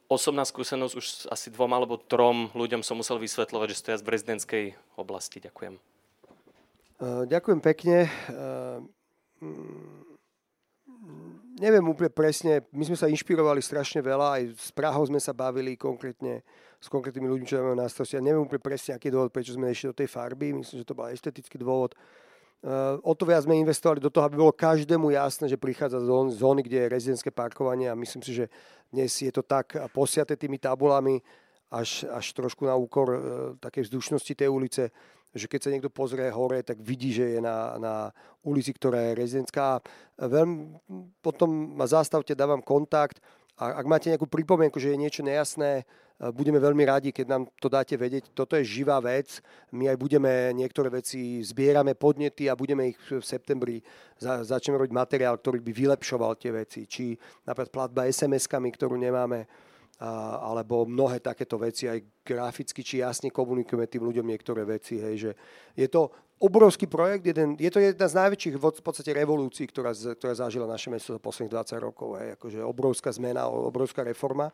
[0.08, 4.66] Osobná skúsenosť už asi dvom alebo trom ľuďom som musel vysvetľovať, že stoja v rezidentskej
[4.96, 5.44] oblasti.
[5.44, 5.76] Ďakujem.
[7.02, 8.08] Uh, ďakujem pekne.
[11.58, 15.74] Neviem úplne presne, my sme sa inšpirovali strašne veľa, aj s Prahou sme sa bavili
[15.74, 16.46] konkrétne
[16.78, 18.18] s konkrétnymi ľuďmi, čo máme na starosti.
[18.18, 20.54] Ja neviem úplne presne, aký dôvod, prečo sme išli do tej farby.
[20.54, 21.98] Myslím, že to bol estetický dôvod.
[22.62, 26.10] Uh, o to viac sme investovali do toho, aby bolo každému jasné, že prichádza z
[26.38, 28.46] zóny, kde je rezidentské parkovanie a myslím si, že
[28.90, 31.22] dnes je to tak posiate tými tabulami
[31.70, 33.20] až, až trošku na úkor uh,
[33.62, 34.90] takej vzdušnosti tej ulice,
[35.36, 37.94] že keď sa niekto pozrie hore, tak vidí, že je na, na
[38.46, 39.82] ulici, ktorá je rezidentská.
[40.20, 40.80] Veľmi,
[41.20, 43.20] potom ma zastavte, dávam kontakt
[43.58, 45.82] a ak máte nejakú pripomienku, že je niečo nejasné,
[46.34, 48.34] budeme veľmi radi, keď nám to dáte vedieť.
[48.34, 49.42] Toto je živá vec.
[49.74, 53.82] My aj budeme niektoré veci, zbierame podnety a budeme ich v septembri,
[54.18, 56.86] za, začneme robiť materiál, ktorý by vylepšoval tie veci.
[56.86, 59.50] Či napríklad platba SMS-kami, ktorú nemáme
[59.98, 65.02] alebo mnohé takéto veci aj graficky, či jasne komunikujeme tým ľuďom niektoré veci.
[65.02, 65.32] Hej, že
[65.74, 70.34] je to obrovský projekt, jeden, je to jedna z najväčších v podstate revolúcií, ktorá, ktorá
[70.38, 72.22] zažila naše mesto za posledných 20 rokov.
[72.22, 74.54] Hej, akože obrovská zmena, obrovská reforma.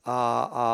[0.00, 0.66] A, a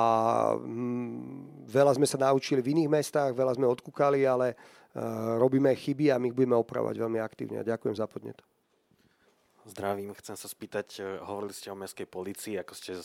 [0.54, 6.14] hm, veľa sme sa naučili v iných mestách, veľa sme odkúkali, ale uh, robíme chyby
[6.14, 7.66] a my ich budeme opravovať veľmi aktívne.
[7.66, 8.38] Ďakujem za podnet.
[9.66, 13.02] Zdravím, chcem sa spýtať, e, hovorili ste o mestskej policii, ako ste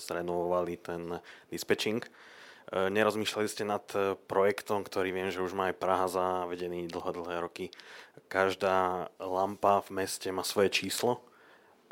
[0.00, 1.20] zrenovovali ten
[1.52, 2.00] dispečing.
[2.00, 2.08] E,
[2.88, 7.36] nerozmýšľali ste nad e, projektom, ktorý viem, že už má aj Praha zavedený dlhé, dlhé
[7.44, 7.68] roky.
[8.32, 11.20] Každá lampa v meste má svoje číslo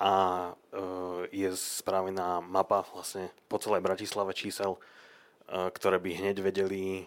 [0.00, 0.56] a
[1.28, 4.80] je spravená mapa vlastne po celej Bratislave čísel,
[5.44, 7.04] ktoré by hneď vedeli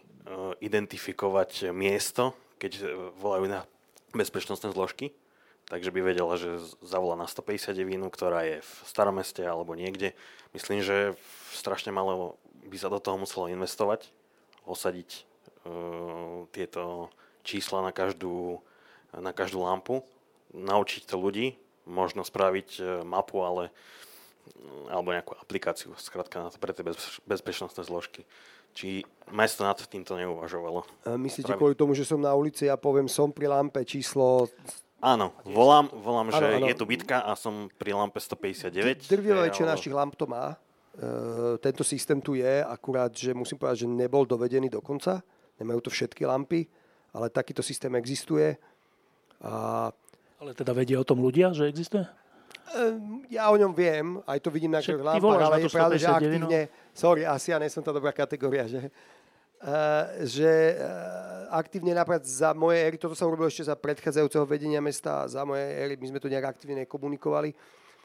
[0.61, 2.85] identifikovať miesto, keď
[3.17, 3.65] volajú na
[4.13, 5.09] bezpečnostné zložky
[5.67, 10.15] takže by vedela, že zavolá na 159, ktorá je v starom meste alebo niekde.
[10.51, 11.17] Myslím, že
[11.53, 12.37] strašne malo
[12.67, 14.07] by sa do toho muselo investovať,
[14.63, 15.09] osadiť
[15.67, 17.11] uh, tieto
[17.43, 18.63] čísla na každú,
[19.11, 20.03] na každú lampu,
[20.55, 23.73] naučiť to ľudí, možno spraviť uh, mapu, ale
[24.91, 28.27] alebo nejakú aplikáciu, skrátka na to pre tie bez, bezpečnostné zložky.
[28.73, 30.83] Či mesto nad týmto neuvažovalo?
[31.05, 31.59] Myslíte Pravi...
[31.61, 34.49] kvôli tomu, že som na ulici a poviem, som pri lampe číslo
[35.03, 36.67] Áno, volám, volám že áno, áno.
[36.71, 39.11] je tu bitka a som pri lampe 159.
[39.11, 40.55] Drvivá väčšina našich lamp to má.
[40.95, 45.19] E, tento systém tu je, akurát, že musím povedať, že nebol dovedený do konca.
[45.59, 46.71] Nemajú to všetky lampy,
[47.11, 48.55] ale takýto systém existuje.
[49.43, 49.91] A...
[50.39, 52.07] Ale teda vedia o tom ľudia, že existuje?
[52.71, 52.81] E,
[53.27, 56.71] ja o ňom viem, aj to vidím na našich lampách, ale je pravda, že aktívne...
[56.95, 58.87] Sorry, asi ja nesom tá dobrá kategória, že
[60.27, 60.77] že eh,
[61.47, 65.63] aktívne napríklad za moje éry, toto sa urobilo ešte za predchádzajúceho vedenia mesta, za moje
[65.63, 67.55] éry, my sme to nejak aktívne komunikovali.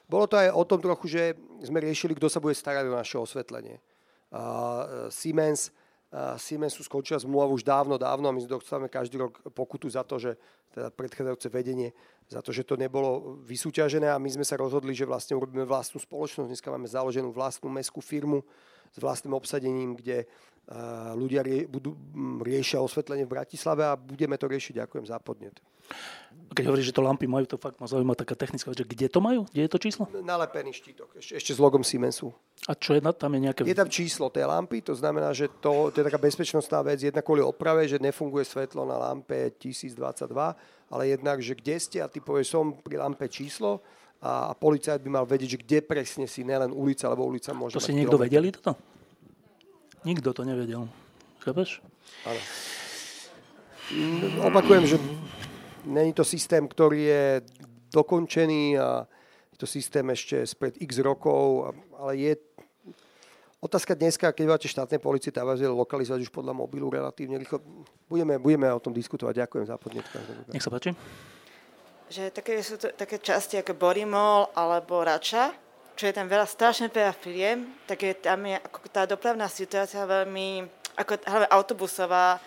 [0.08, 1.22] Bolo to aj o tom trochu, že
[1.66, 3.76] sme riešili, kto sa bude starať o naše osvetlenie.
[4.32, 5.68] Uh, Siemens,
[6.08, 10.16] uh, Siemensu skončila zmluva už dávno, dávno a my dostávame každý rok pokutu za to,
[10.16, 10.36] že
[10.72, 11.92] teda predchádzajúce vedenie,
[12.28, 16.00] za to, že to nebolo vysúťažené a my sme sa rozhodli, že vlastne urobíme vlastnú
[16.00, 16.48] spoločnosť.
[16.48, 18.44] Dneska máme založenú vlastnú mestskú firmu
[18.92, 20.24] s vlastným obsadením, kde
[21.16, 21.96] ľudia rie, budú,
[22.44, 24.84] riešia osvetlenie v Bratislave a budeme to riešiť.
[24.84, 25.56] Ďakujem za podnet.
[26.52, 29.24] Keď hovoríš, že to lampy majú, to fakt ma zaujíma taká technická že kde to
[29.24, 29.48] majú?
[29.48, 30.04] Kde je to číslo?
[30.12, 32.28] Nalepený štítok, ešte, ešte s logom Siemensu.
[32.68, 33.64] A čo je tam je nejaké...
[33.64, 37.24] Je tam číslo tej lampy, to znamená, že to, to je taká bezpečnostná vec, jedna
[37.24, 40.28] kvôli oprave, že nefunguje svetlo na lampe 1022,
[40.92, 43.80] ale jednak, že kde ste a ty povieš, som pri lampe číslo
[44.20, 47.84] a, policajt by mal vedieť, že kde presne si, nielen ulica, lebo ulica môže To
[47.84, 48.28] si niekto kilometr.
[48.28, 48.97] vedeli toto?
[50.04, 50.88] Nikto to nevedel.
[51.42, 51.82] Chápeš?
[52.26, 52.40] Ale.
[54.44, 54.96] Opakujem, že
[55.88, 57.24] není to systém, ktorý je
[57.94, 59.08] dokončený a
[59.54, 62.32] je to systém ešte spred x rokov, ale je
[63.58, 67.58] Otázka dneska, keď máte štátne policie, tá vás je lokalizovať už podľa mobilu relatívne rýchlo.
[68.06, 69.34] Budeme, budeme o tom diskutovať.
[69.34, 70.06] Ďakujem za podnet.
[70.54, 70.94] Nech sa páči.
[72.06, 75.50] Že také sú to, také časti ako Borimol alebo Rača,
[75.98, 80.06] čo je tam veľa, strašne veľa firiem, tak je tam je ako tá dopravná situácia
[80.06, 82.38] veľmi, ako hlavne autobusová,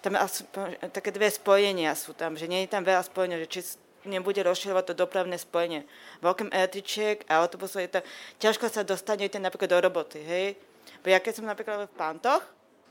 [0.00, 3.60] tam aspoň, také dve spojenia sú tam, že nie je tam veľa spojenia, že či
[4.08, 5.84] nebude rozširovať to dopravné spojenie.
[6.24, 8.00] Veľkým električiek a autobusov je to,
[8.40, 10.56] ťažko sa dostanete napríklad do roboty, hej.
[11.04, 12.44] Bo ja keď som napríklad v Pantoch,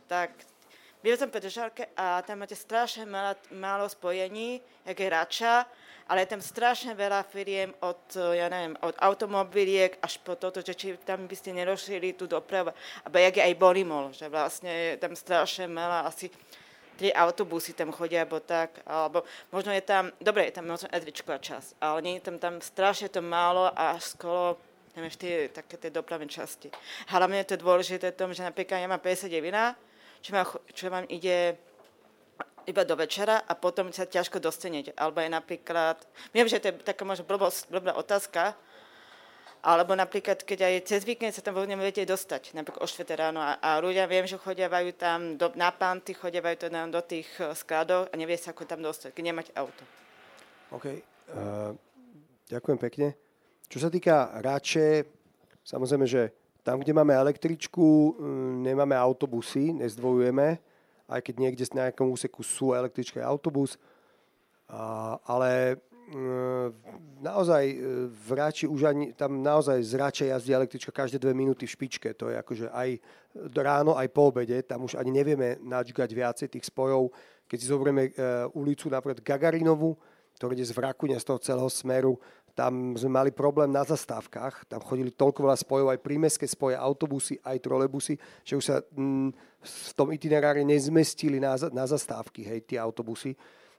[0.05, 0.29] tak
[1.01, 1.49] byl som pri
[1.97, 5.65] a tam máte strašne málo, málo spojení, jak je Rača,
[6.07, 10.75] ale je tam strašne veľa firiem od, ja neviem, od automobiliek až po toto, že
[10.75, 12.75] či tam by ste nerozšírili tú dopravu,
[13.05, 16.27] alebo jak je aj Bolimol, že vlastne je tam strašne veľa asi
[16.93, 21.41] tie autobusy tam chodia, alebo tak, alebo možno je tam, dobre, je tam možno električková
[21.41, 24.61] časť, ale nie je tam, tam strašne to málo a skoro
[24.93, 26.69] tam ešte také tie dopravné časti.
[27.09, 29.33] Hlavne je to dôležité v tom, že napríklad ja mám 59,
[30.21, 31.57] čo, má, čo vám ide
[32.67, 34.91] iba do večera a potom sa ťažko dostanete.
[34.95, 35.99] Alebo je napríklad,
[36.31, 38.55] viem, že to je taká možno blbá otázka,
[39.63, 43.39] alebo napríklad, keď aj cez víkend sa tam vôbec neviete dostať, napríklad o 4 ráno
[43.39, 47.31] a, a ľudia viem, že chodiavajú tam do, na panty, chodiavajú to na, do tých
[47.39, 49.87] eh, skladov a nevie sa ako tam dostať, keď nemáte auto.
[50.75, 50.85] OK.
[51.31, 51.71] Uh,
[52.51, 53.07] ďakujem pekne.
[53.71, 55.07] Čo sa týka Rače,
[55.63, 60.59] samozrejme, že tam, kde máme električku, mm, nemáme autobusy, nezdvojujeme,
[61.09, 63.75] aj keď niekde na nejakom úseku sú električka a autobus,
[64.71, 66.75] uh, ale Ehm,
[67.23, 67.75] naozaj e,
[68.11, 69.93] v Ráči už ani, tam naozaj z
[70.29, 72.11] jazdí električka každé dve minúty v špičke.
[72.19, 72.99] To je akože aj
[73.55, 74.59] ráno, aj po obede.
[74.67, 77.07] Tam už ani nevieme načgať viacej tých spojov.
[77.47, 78.11] Keď si zoberieme e,
[78.51, 79.95] ulicu napríklad Gagarinovu,
[80.35, 82.19] ktorá ide z Vrakuňa z toho celého smeru,
[82.53, 84.69] tam sme mali problém na zastávkach.
[84.69, 88.13] Tam chodili toľko veľa spojov, aj prímeské spoje, autobusy, aj trolebusy,
[88.45, 89.29] že už sa mm,
[89.63, 93.33] v tom itinerári nezmestili na, na zastávky, hej, tie autobusy.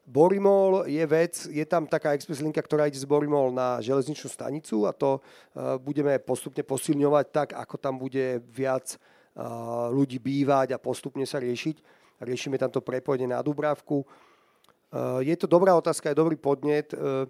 [0.05, 4.85] Borimol je vec, je tam taká express linka, ktorá ide z Borimol na železničnú stanicu
[4.85, 10.83] a to uh, budeme postupne posilňovať tak, ako tam bude viac uh, ľudí bývať a
[10.83, 11.81] postupne sa riešiť.
[12.21, 14.05] Riešime tam to prepojenie na Dubravku.
[14.05, 16.93] Uh, je to dobrá otázka, je dobrý podnet.
[16.93, 17.25] Uh,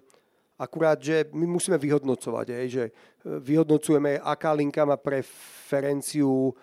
[0.55, 2.91] Akurát, že my musíme vyhodnocovať, hej, že e,
[3.43, 6.53] vyhodnocujeme, aká linka má preferenciu, e,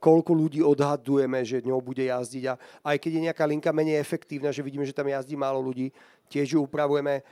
[0.00, 2.54] koľko ľudí odhadujeme, že ňou bude jazdiť a
[2.88, 5.92] aj keď je nejaká linka menej efektívna, že vidíme, že tam jazdí málo ľudí,
[6.32, 7.20] tiež ju upravujeme.
[7.20, 7.22] E,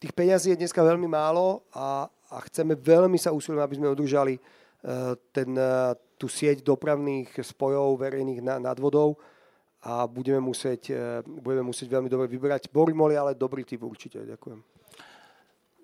[0.00, 4.40] tých peňazí je dneska veľmi málo a, a chceme veľmi sa usilujeme, aby sme udržali
[5.28, 5.52] ten,
[6.16, 9.20] tú sieť dopravných spojov verejných nad vodou
[9.80, 12.68] a budeme musieť, e, budeme musieť veľmi dobre vyberať.
[12.68, 14.20] Borimol ale dobrý typ určite.
[14.20, 14.60] Ďakujem.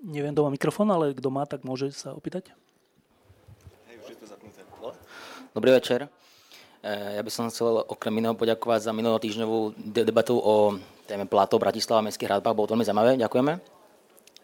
[0.04, 2.52] Neviem, kto má mikrofón, ale kto má, tak môže sa opýtať.
[3.88, 4.60] Hej, už je to zapnuté.
[5.56, 6.12] Dobrý večer.
[6.84, 10.76] E, ja by som chcel okrem iného poďakovať za minulotýždňovú debatu o
[11.08, 12.52] téme platov Bratislava a mestských hradbách.
[12.52, 13.10] Bolo to veľmi zaujímavé.
[13.16, 13.52] Ďakujeme.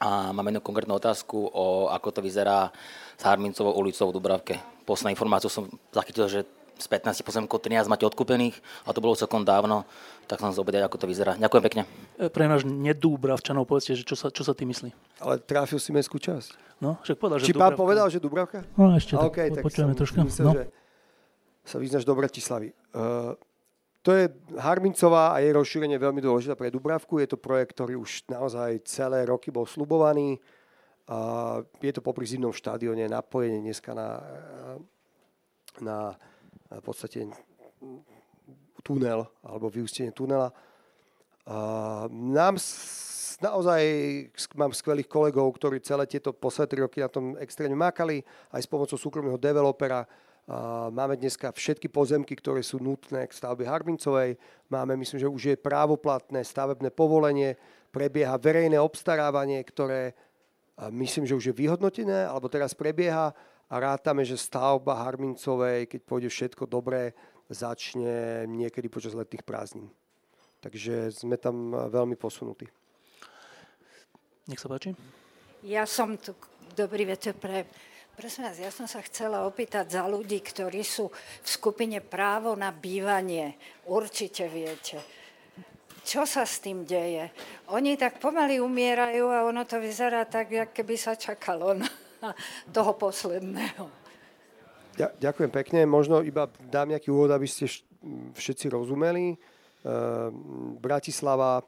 [0.03, 2.73] A máme jednu konkrétnu otázku o ako to vyzerá
[3.15, 4.55] s Harmincovou ulicou v Dubravke.
[4.83, 6.41] Posledná informáciu som zachytil, že
[6.83, 9.87] z 15 pozemkov 13 máte odkúpených a to bolo celkom dávno,
[10.27, 11.39] tak som opýtať, ako to vyzerá.
[11.39, 11.83] Ďakujem pekne.
[12.19, 14.91] E, pre náš nedúbravčanov povedzte, že čo sa, čo sa tým myslí.
[15.23, 16.83] Ale trafil si mestskú časť.
[16.83, 18.67] No, však povedal, že Či pán povedal, že Dubravka?
[18.75, 20.27] No ešte, tak, okay, tak počujeme troška.
[20.27, 20.53] Myslel, no.
[20.59, 20.65] že
[21.63, 22.75] sa vyznaš do Bratislavy.
[22.91, 23.39] Uh,
[24.03, 24.27] to je
[24.59, 27.23] Harmincová a jej rozšírenie veľmi dôležité pre Dubravku.
[27.23, 30.43] Je to projekt, ktorý už naozaj celé roky bol slubovaný.
[31.07, 34.19] Uh, je to popri zimnom štadióne napojenie dneska na,
[35.79, 36.19] na
[36.78, 37.28] v podstate
[38.81, 40.55] tunel alebo vyústenie tunela.
[41.43, 42.55] A nám
[43.43, 43.82] naozaj
[44.55, 48.23] mám skvelých kolegov, ktorí celé tieto posledné roky na tom extrémne mákali,
[48.55, 50.07] aj s pomocou súkromného developera.
[50.90, 54.39] Máme dneska všetky pozemky, ktoré sú nutné k stavbe Harbincovej.
[54.70, 57.59] Máme, myslím, že už je právoplatné stavebné povolenie,
[57.94, 60.15] prebieha verejné obstarávanie, ktoré
[60.90, 63.31] myslím, že už je vyhodnotené, alebo teraz prebieha
[63.73, 67.16] a rátame, že stavba Harmincovej, keď pôjde všetko dobré,
[67.49, 69.89] začne niekedy počas letných prázdnin.
[70.61, 72.69] Takže sme tam veľmi posunutí.
[74.44, 74.93] Nech sa páči.
[75.65, 76.36] Ja som tu,
[76.77, 77.65] dobrý večer pre,
[78.12, 82.77] prosím vás, ja som sa chcela opýtať za ľudí, ktorí sú v skupine právo na
[82.77, 83.57] bývanie.
[83.89, 85.01] Určite viete.
[86.03, 87.31] Čo sa s tým deje?
[87.73, 91.86] Oni tak pomaly umierajú a ono to vyzerá tak, jak keby sa čakalo na,
[92.77, 93.90] toho posledného.
[94.97, 95.89] Ďakujem pekne.
[95.89, 97.65] Možno iba dám nejaký úvod, aby ste
[98.36, 99.35] všetci rozumeli.
[99.35, 101.65] Ehm, Bratislava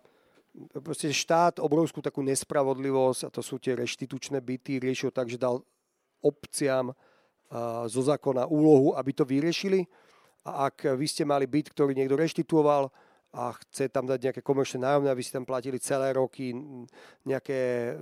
[0.85, 5.59] proste štát obrovskú takú nespravodlivosť a to sú tie reštitučné byty, riešil tak, že dal
[6.23, 6.95] obciam
[7.87, 9.87] zo zákona úlohu, aby to vyriešili.
[10.45, 12.93] A ak vy ste mali byt, ktorý niekto reštituoval
[13.35, 16.55] a chce tam dať nejaké komerčné nájomné, aby ste tam platili celé roky
[17.27, 17.93] nejaké,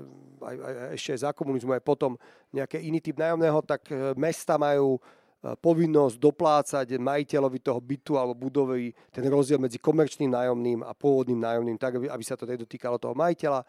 [0.44, 2.20] aj, aj, ešte aj za komunizmu, aj potom
[2.52, 5.00] nejaké iný typ nájomného, tak e, mesta majú
[5.42, 11.76] povinnosť doplácať majiteľovi toho bytu alebo budovy ten rozdiel medzi komerčným nájomným a pôvodným nájomným,
[11.82, 13.66] tak aby, aby sa to nedotýkalo toho majiteľa.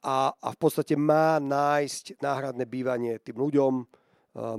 [0.00, 3.84] A, a v podstate má nájsť náhradné bývanie tým ľuďom,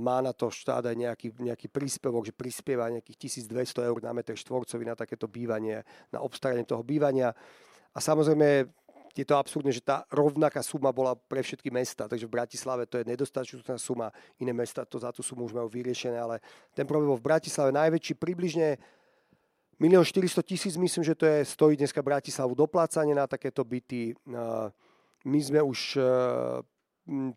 [0.00, 4.36] má na to štát aj nejaký, nejaký príspevok, že prispieva nejakých 1200 eur na meter
[4.36, 5.82] štvorcový na takéto bývanie,
[6.12, 7.32] na obstaranie toho bývania.
[7.94, 8.68] A samozrejme
[9.16, 13.02] je to absurdné, že tá rovnaká suma bola pre všetky mesta, takže v Bratislave to
[13.02, 16.38] je nedostačujúca suma, iné mesta to za tú sumu už majú vyriešené, ale
[16.72, 18.78] ten problém v Bratislave najväčší, približne
[19.80, 24.12] 1 400 tisíc, myslím, že to je, stojí dneska Bratislavu doplácanie na takéto byty.
[25.24, 26.00] My sme už e,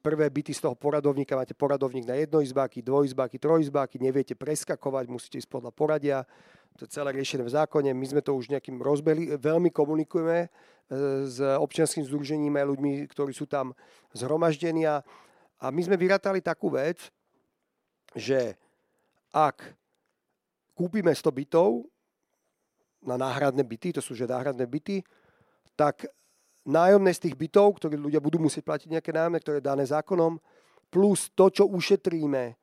[0.01, 5.49] prvé byty z toho poradovníka, máte poradovník na jednoizbáky, dvojizbáky, trojizbáky, neviete preskakovať, musíte ísť
[5.49, 6.17] podľa poradia.
[6.77, 7.89] To je celé riešené v zákone.
[7.93, 10.49] My sme to už nejakým rozbeli, veľmi komunikujeme
[11.25, 13.73] s občianským združením aj ľuďmi, ktorí sú tam
[14.13, 14.85] zhromaždení.
[14.85, 15.01] A
[15.69, 17.09] my sme vyrátali takú vec,
[18.13, 18.53] že
[19.33, 19.73] ak
[20.77, 21.89] kúpime 100 bytov
[23.01, 25.01] na náhradné byty, to sú že náhradné byty,
[25.73, 26.05] tak
[26.64, 30.40] nájomné z tých bytov, ktoré ľudia budú musieť platiť nejaké nájomné, ktoré je dané zákonom,
[30.88, 32.56] plus to, čo ušetríme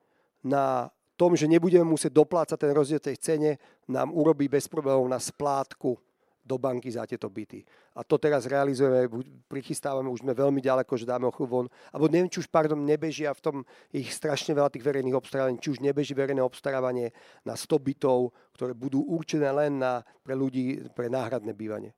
[0.44, 0.89] na
[1.20, 3.51] tom, že nebudeme musieť doplácať ten rozdiel tej cene,
[3.85, 6.01] nám urobí bez problémov na splátku
[6.40, 7.60] do banky za tieto byty.
[7.93, 9.06] A to teraz realizujeme,
[9.44, 11.68] prichystávame, už sme veľmi ďaleko, že dáme ho von.
[11.93, 13.56] Alebo neviem, či už, pardon, nebežia v tom,
[13.93, 17.12] ich strašne veľa tých verejných obstarávaní, či už nebeží verejné obstarávanie
[17.44, 21.93] na 100 bytov, ktoré budú určené len na, pre ľudí, pre náhradné bývanie.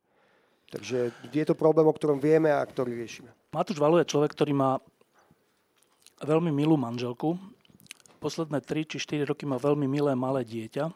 [0.72, 3.28] Takže je to problém, o ktorom vieme a ktorý riešime.
[3.52, 4.80] Matúš Valo je človek, ktorý má
[6.24, 7.36] veľmi milú manželku.
[8.16, 10.88] Posledné 3 či 4 roky má veľmi milé malé dieťa.
[10.88, 10.92] E,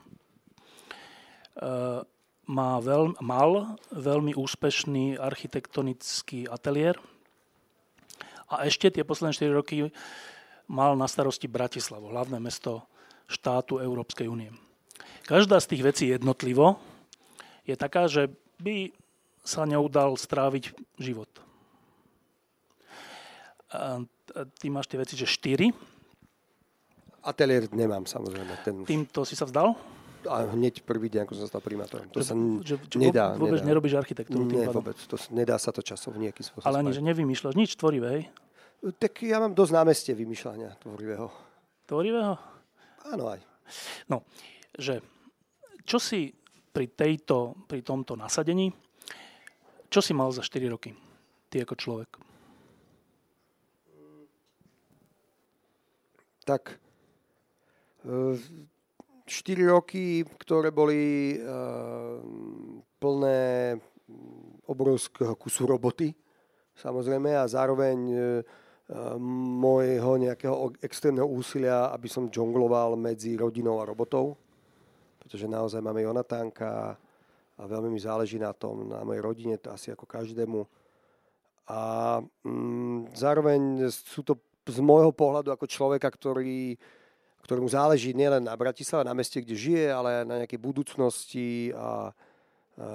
[2.49, 6.97] má veľ, mal veľmi úspešný architektonický ateliér
[8.47, 9.91] a ešte tie posledné 4 roky
[10.71, 12.87] mal na starosti Bratislavu, hlavné mesto
[13.27, 14.55] štátu Európskej únie.
[15.27, 16.79] Každá z tých vecí jednotlivo
[17.67, 18.31] je taká, že
[18.63, 18.95] by
[19.47, 21.31] sa neudal stráviť život.
[23.71, 24.03] A
[24.59, 25.71] ty máš tie veci, že 4.
[27.23, 28.53] Ateliér nemám samozrejme.
[28.67, 28.87] Ten už...
[28.87, 29.75] Týmto si sa vzdal?
[30.27, 32.11] a hneď prvý deň, ako som sa stal primátorom.
[32.11, 32.35] To že, sa
[32.67, 33.39] že, že nedá.
[33.39, 33.71] Vôbec nedá.
[33.71, 34.99] nerobíš architektúru Nie, vôbec.
[35.07, 36.67] To, nedá sa to časom nejakým spôsobom.
[36.67, 38.25] Ale ani, že nevymýšľaš nič tvorivé, hej?
[38.99, 41.31] Tak ja mám dosť námestie vymýšľania tvorivého.
[41.89, 42.35] Tvorivého?
[43.07, 43.41] Áno aj.
[44.11, 44.27] No,
[44.77, 45.01] že
[45.87, 46.35] čo si
[46.75, 48.69] pri, tejto, pri tomto nasadení,
[49.91, 50.95] čo si mal za 4 roky?
[51.51, 52.11] Ty ako človek.
[56.47, 56.79] Tak,
[58.07, 58.39] e,
[59.27, 62.23] 4 roky, ktoré boli uh,
[63.03, 63.75] plné
[64.71, 66.15] obrovského kusu roboty,
[66.79, 68.23] samozrejme, a zároveň uh,
[69.19, 74.39] môjho nejakého extrémneho úsilia, aby som džongloval medzi rodinou a robotou,
[75.19, 76.95] pretože naozaj máme Jonatánka
[77.57, 80.65] a veľmi mi záleží na tom, na mojej rodine, to asi ako každému.
[81.67, 81.81] A
[82.45, 86.77] mm, zároveň sú to z môjho pohľadu ako človeka, ktorý
[87.47, 92.89] ktorému záleží nielen na Bratislave, na meste, kde žije, ale na nejakej budúcnosti a, a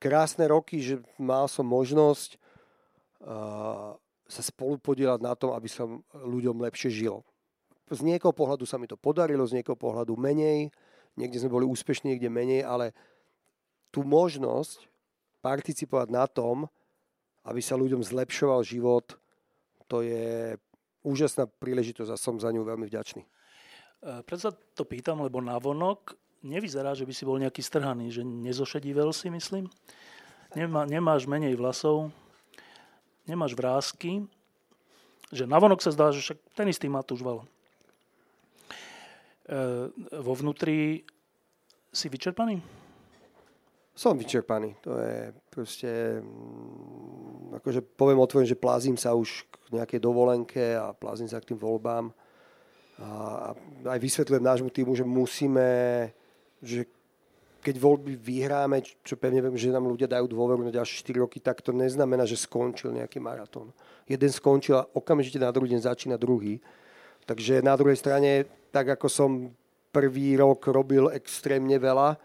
[0.00, 2.40] krásne roky, že mal som možnosť
[3.20, 3.92] a,
[4.24, 7.20] sa spolu podielať na tom, aby som ľuďom lepšie žil.
[7.92, 10.72] Z niekoho pohľadu sa mi to podarilo, z niekoho pohľadu menej,
[11.20, 12.96] niekde sme boli úspešní, niekde menej, ale
[13.92, 14.88] tú možnosť
[15.44, 16.64] participovať na tom,
[17.44, 19.18] aby sa ľuďom zlepšoval život,
[19.86, 20.56] to je
[21.04, 23.22] úžasná príležitosť a som za ňu veľmi vďačný.
[23.22, 23.28] E,
[24.24, 29.10] preto sa to pýtam, lebo navonok nevyzerá, že by si bol nejaký strhaný, že nezošedivel
[29.12, 29.66] si, myslím.
[30.54, 32.14] Nemá, nemáš menej vlasov,
[33.26, 34.24] nemáš vrázky,
[35.34, 37.42] že navonok sa zdá, že však ten istý Matúš Val.
[37.42, 37.46] E,
[40.22, 41.02] vo vnútri
[41.90, 42.81] si vyčerpaný?
[43.92, 44.80] Som vyčerpaný.
[44.88, 46.20] To je proste...
[46.24, 51.52] Mm, akože poviem otvorene, že plázim sa už k nejakej dovolenke a plázim sa k
[51.52, 52.08] tým voľbám.
[53.02, 53.52] A
[53.84, 55.68] aj vysvetľujem nášmu týmu, že musíme,
[56.64, 56.88] že
[57.62, 61.38] keď voľby vyhráme, čo pevne viem, že nám ľudia dajú dôveru na ďalšie 4 roky,
[61.38, 63.70] tak to neznamená, že skončil nejaký maratón.
[64.10, 66.58] Jeden skončil a okamžite na druhý deň začína druhý.
[67.22, 69.30] Takže na druhej strane, tak ako som
[69.94, 72.18] prvý rok robil extrémne veľa,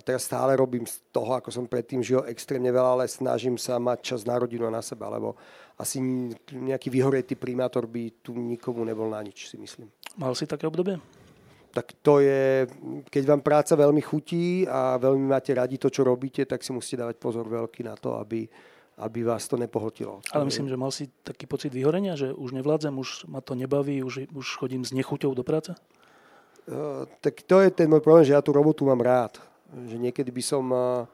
[0.00, 3.76] a teraz stále robím z toho, ako som predtým žil, extrémne veľa, ale snažím sa
[3.76, 5.36] mať čas na rodinu a na seba, lebo
[5.76, 6.00] asi
[6.56, 9.92] nejaký vyhoretý primátor by tu nikomu nebol na nič, si myslím.
[10.16, 10.96] Mal si také obdobie?
[11.70, 12.64] Tak to je,
[13.12, 17.04] keď vám práca veľmi chutí a veľmi máte radi to, čo robíte, tak si musíte
[17.04, 18.48] dávať pozor veľký na to, aby,
[19.04, 20.24] aby vás to nepohltilo.
[20.32, 24.00] Ale myslím, že mal si taký pocit vyhorenia, že už nevládzem, už ma to nebaví,
[24.00, 25.76] už, už chodím s nechuťou do práce?
[26.66, 29.49] Uh, tak to je ten môj problém, že ja tú robotu mám rád
[29.86, 31.06] že niekedy by som uh,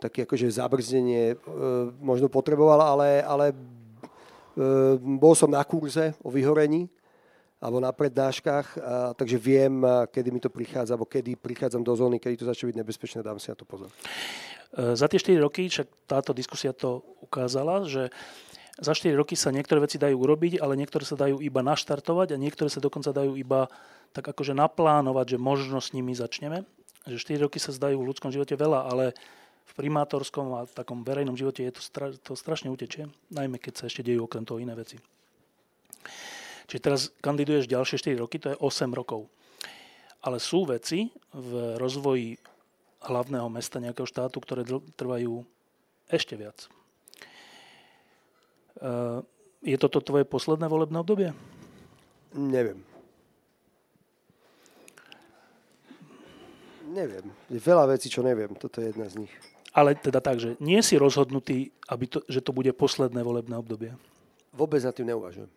[0.00, 6.88] také akože zabrzdenie uh, možno potreboval, ale, ale uh, bol som na kurze o vyhorení
[7.58, 8.78] alebo na prednáškach,
[9.18, 9.82] takže viem,
[10.14, 13.42] kedy mi to prichádza, alebo kedy prichádzam do zóny, kedy to začne byť nebezpečné, dám
[13.42, 13.90] si na to pozor.
[14.94, 18.14] Za tie 4 roky, však táto diskusia to ukázala, že
[18.78, 22.38] za 4 roky sa niektoré veci dajú urobiť, ale niektoré sa dajú iba naštartovať a
[22.38, 23.66] niektoré sa dokonca dajú iba
[24.14, 26.62] tak akože naplánovať, že možno s nimi začneme
[27.06, 29.14] že 4 roky sa zdajú v ľudskom živote veľa, ale
[29.68, 33.84] v primátorskom a takom verejnom živote je to, stra, to strašne utečie, najmä keď sa
[33.86, 34.96] ešte dejú okrem toho iné veci.
[36.68, 39.28] Čiže teraz kandiduješ ďalšie 4 roky, to je 8 rokov.
[40.24, 42.36] Ale sú veci v rozvoji
[43.06, 44.66] hlavného mesta nejakého štátu, ktoré
[44.98, 45.46] trvajú
[46.10, 46.66] ešte viac.
[48.78, 49.20] Eh,
[49.62, 51.30] je toto tvoje posledné volebné obdobie?
[52.34, 52.84] Neviem.
[56.88, 57.28] Neviem.
[57.52, 58.48] Je veľa vecí, čo neviem.
[58.56, 59.32] Toto je jedna z nich.
[59.76, 63.92] Ale teda tak, že nie si rozhodnutý, aby to, že to bude posledné volebné obdobie.
[64.56, 65.52] Vôbec na tým neuvažujem.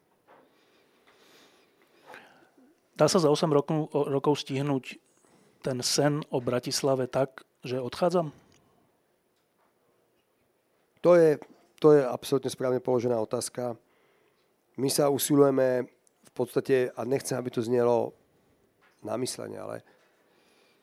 [2.99, 4.99] Dá sa za 8 rokov, rokov stihnúť
[5.63, 8.35] ten sen o Bratislave tak, že odchádzam?
[11.01, 11.39] To je,
[11.81, 13.73] to je absolútne správne položená otázka.
[14.77, 15.87] My sa usilujeme
[16.27, 18.13] v podstate, a nechcem, aby to znelo
[19.01, 19.81] namyslenie, ale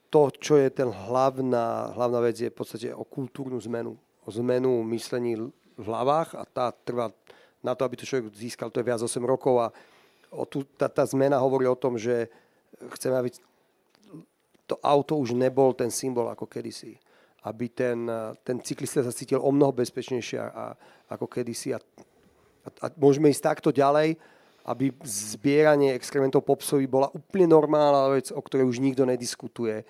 [0.08, 3.96] to, čo je ten hlavná, hlavná vec, je v podstate o kultúrnu zmenu.
[4.24, 5.36] O zmenu myslení
[5.78, 7.12] v hlavách a tá trvá
[7.62, 9.68] na to, aby to človek získal, to je viac 8 rokov a
[10.32, 12.28] o tu, tá, tá zmena hovorí o tom, že
[12.98, 13.30] chceme, aby
[14.68, 17.00] to auto už nebol ten symbol ako kedysi.
[17.48, 18.04] Aby ten,
[18.44, 20.76] ten cyklista sa cítil o mnoho bezpečnejšie a,
[21.08, 21.72] ako kedysi.
[21.72, 24.20] A, a, a môžeme ísť takto ďalej,
[24.64, 29.84] aby zbieranie exkrementov popsovi bola úplne normálna vec, o ktorej už nikto nediskutuje.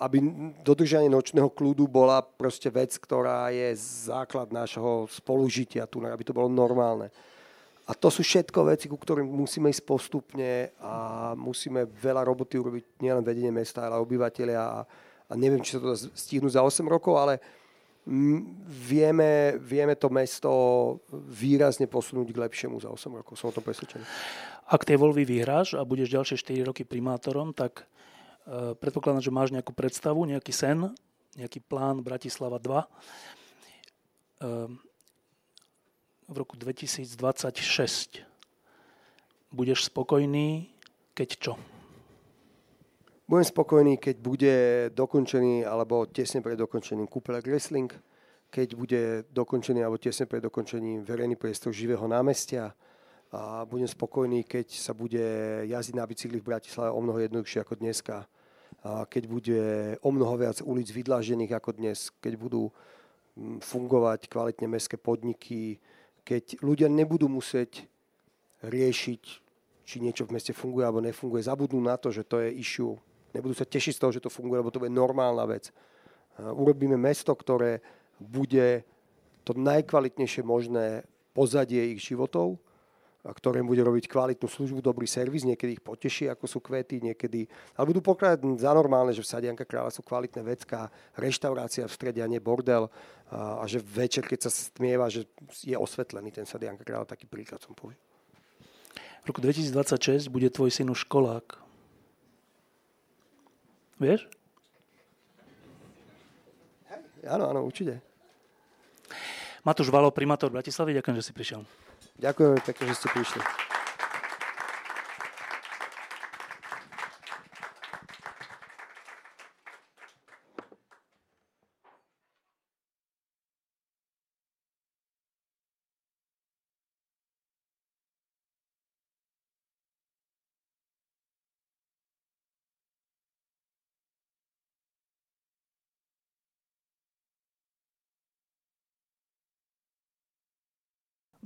[0.00, 0.20] Aby
[0.60, 3.72] dodržanie nočného kľudu bola proste vec, ktorá je
[4.08, 7.08] základ nášho spolužitia tu, aby to bolo normálne.
[7.84, 13.04] A to sú všetko veci, ku ktorým musíme ísť postupne a musíme veľa roboty urobiť
[13.04, 14.56] nielen vedenie mesta, ale obyvateľia.
[14.56, 14.80] A,
[15.28, 15.96] a neviem, či sa to dá
[16.48, 17.44] za 8 rokov, ale
[18.04, 20.50] vieme, vieme to mesto
[21.10, 23.40] výrazne posunúť k lepšiemu za 8 rokov.
[23.40, 24.04] Som o tom presvedčený.
[24.68, 29.52] Ak tie voľby vyhráš a budeš ďalšie 4 roky primátorom, tak uh, predpokladám, že máš
[29.56, 30.92] nejakú predstavu, nejaký sen,
[31.36, 32.70] nejaký plán Bratislava 2.
[32.70, 32.86] Uh,
[34.38, 34.70] e,
[36.24, 38.22] v roku 2026
[39.50, 40.70] budeš spokojný,
[41.12, 41.54] keď čo?
[43.24, 44.54] Budem spokojný, keď bude
[44.92, 47.88] dokončený alebo tesne pred dokončením Cooper Wrestling,
[48.52, 49.02] keď bude
[49.32, 52.76] dokončený alebo tesne pred dokončením verejný priestor živého námestia
[53.32, 55.24] a budem spokojný, keď sa bude
[55.64, 58.28] jazdiť na bicykli v Bratislave o mnoho jednoduchšie ako dneska.
[58.84, 59.62] A keď bude
[60.04, 62.68] o mnoho viac ulic vydlážených ako dnes, keď budú
[63.40, 65.80] mm, fungovať kvalitne mestské podniky,
[66.28, 67.88] keď ľudia nebudú musieť
[68.60, 69.22] riešiť,
[69.88, 73.00] či niečo v meste funguje alebo nefunguje, zabudnú na to, že to je issue
[73.34, 75.74] nebudú sa tešiť z toho, že to funguje, lebo to bude normálna vec.
[76.38, 77.82] Urobíme mesto, ktoré
[78.16, 78.86] bude
[79.42, 81.02] to najkvalitnejšie možné
[81.34, 82.62] pozadie ich životov,
[83.24, 87.48] a ktoré bude robiť kvalitnú službu, dobrý servis, niekedy ich poteší, ako sú kvety, niekedy...
[87.72, 92.20] Ale budú pokladať za normálne, že v Sadianka kráľa sú kvalitné vecká, reštaurácia v strede
[92.20, 92.92] a nie bordel
[93.32, 95.24] a, a že večer, keď sa stmieva, že
[95.64, 98.04] je osvetlený ten Sadianka kráľa, taký príklad som povedal.
[99.24, 101.63] V roku 2026 bude tvoj syn už školák.
[103.98, 104.26] Vieš?
[107.24, 108.04] Áno, áno, určite.
[109.64, 111.64] Matúš Valo, primátor Bratislavy, ďakujem, že si prišiel.
[112.20, 113.40] Ďakujem pekne, že ste prišli.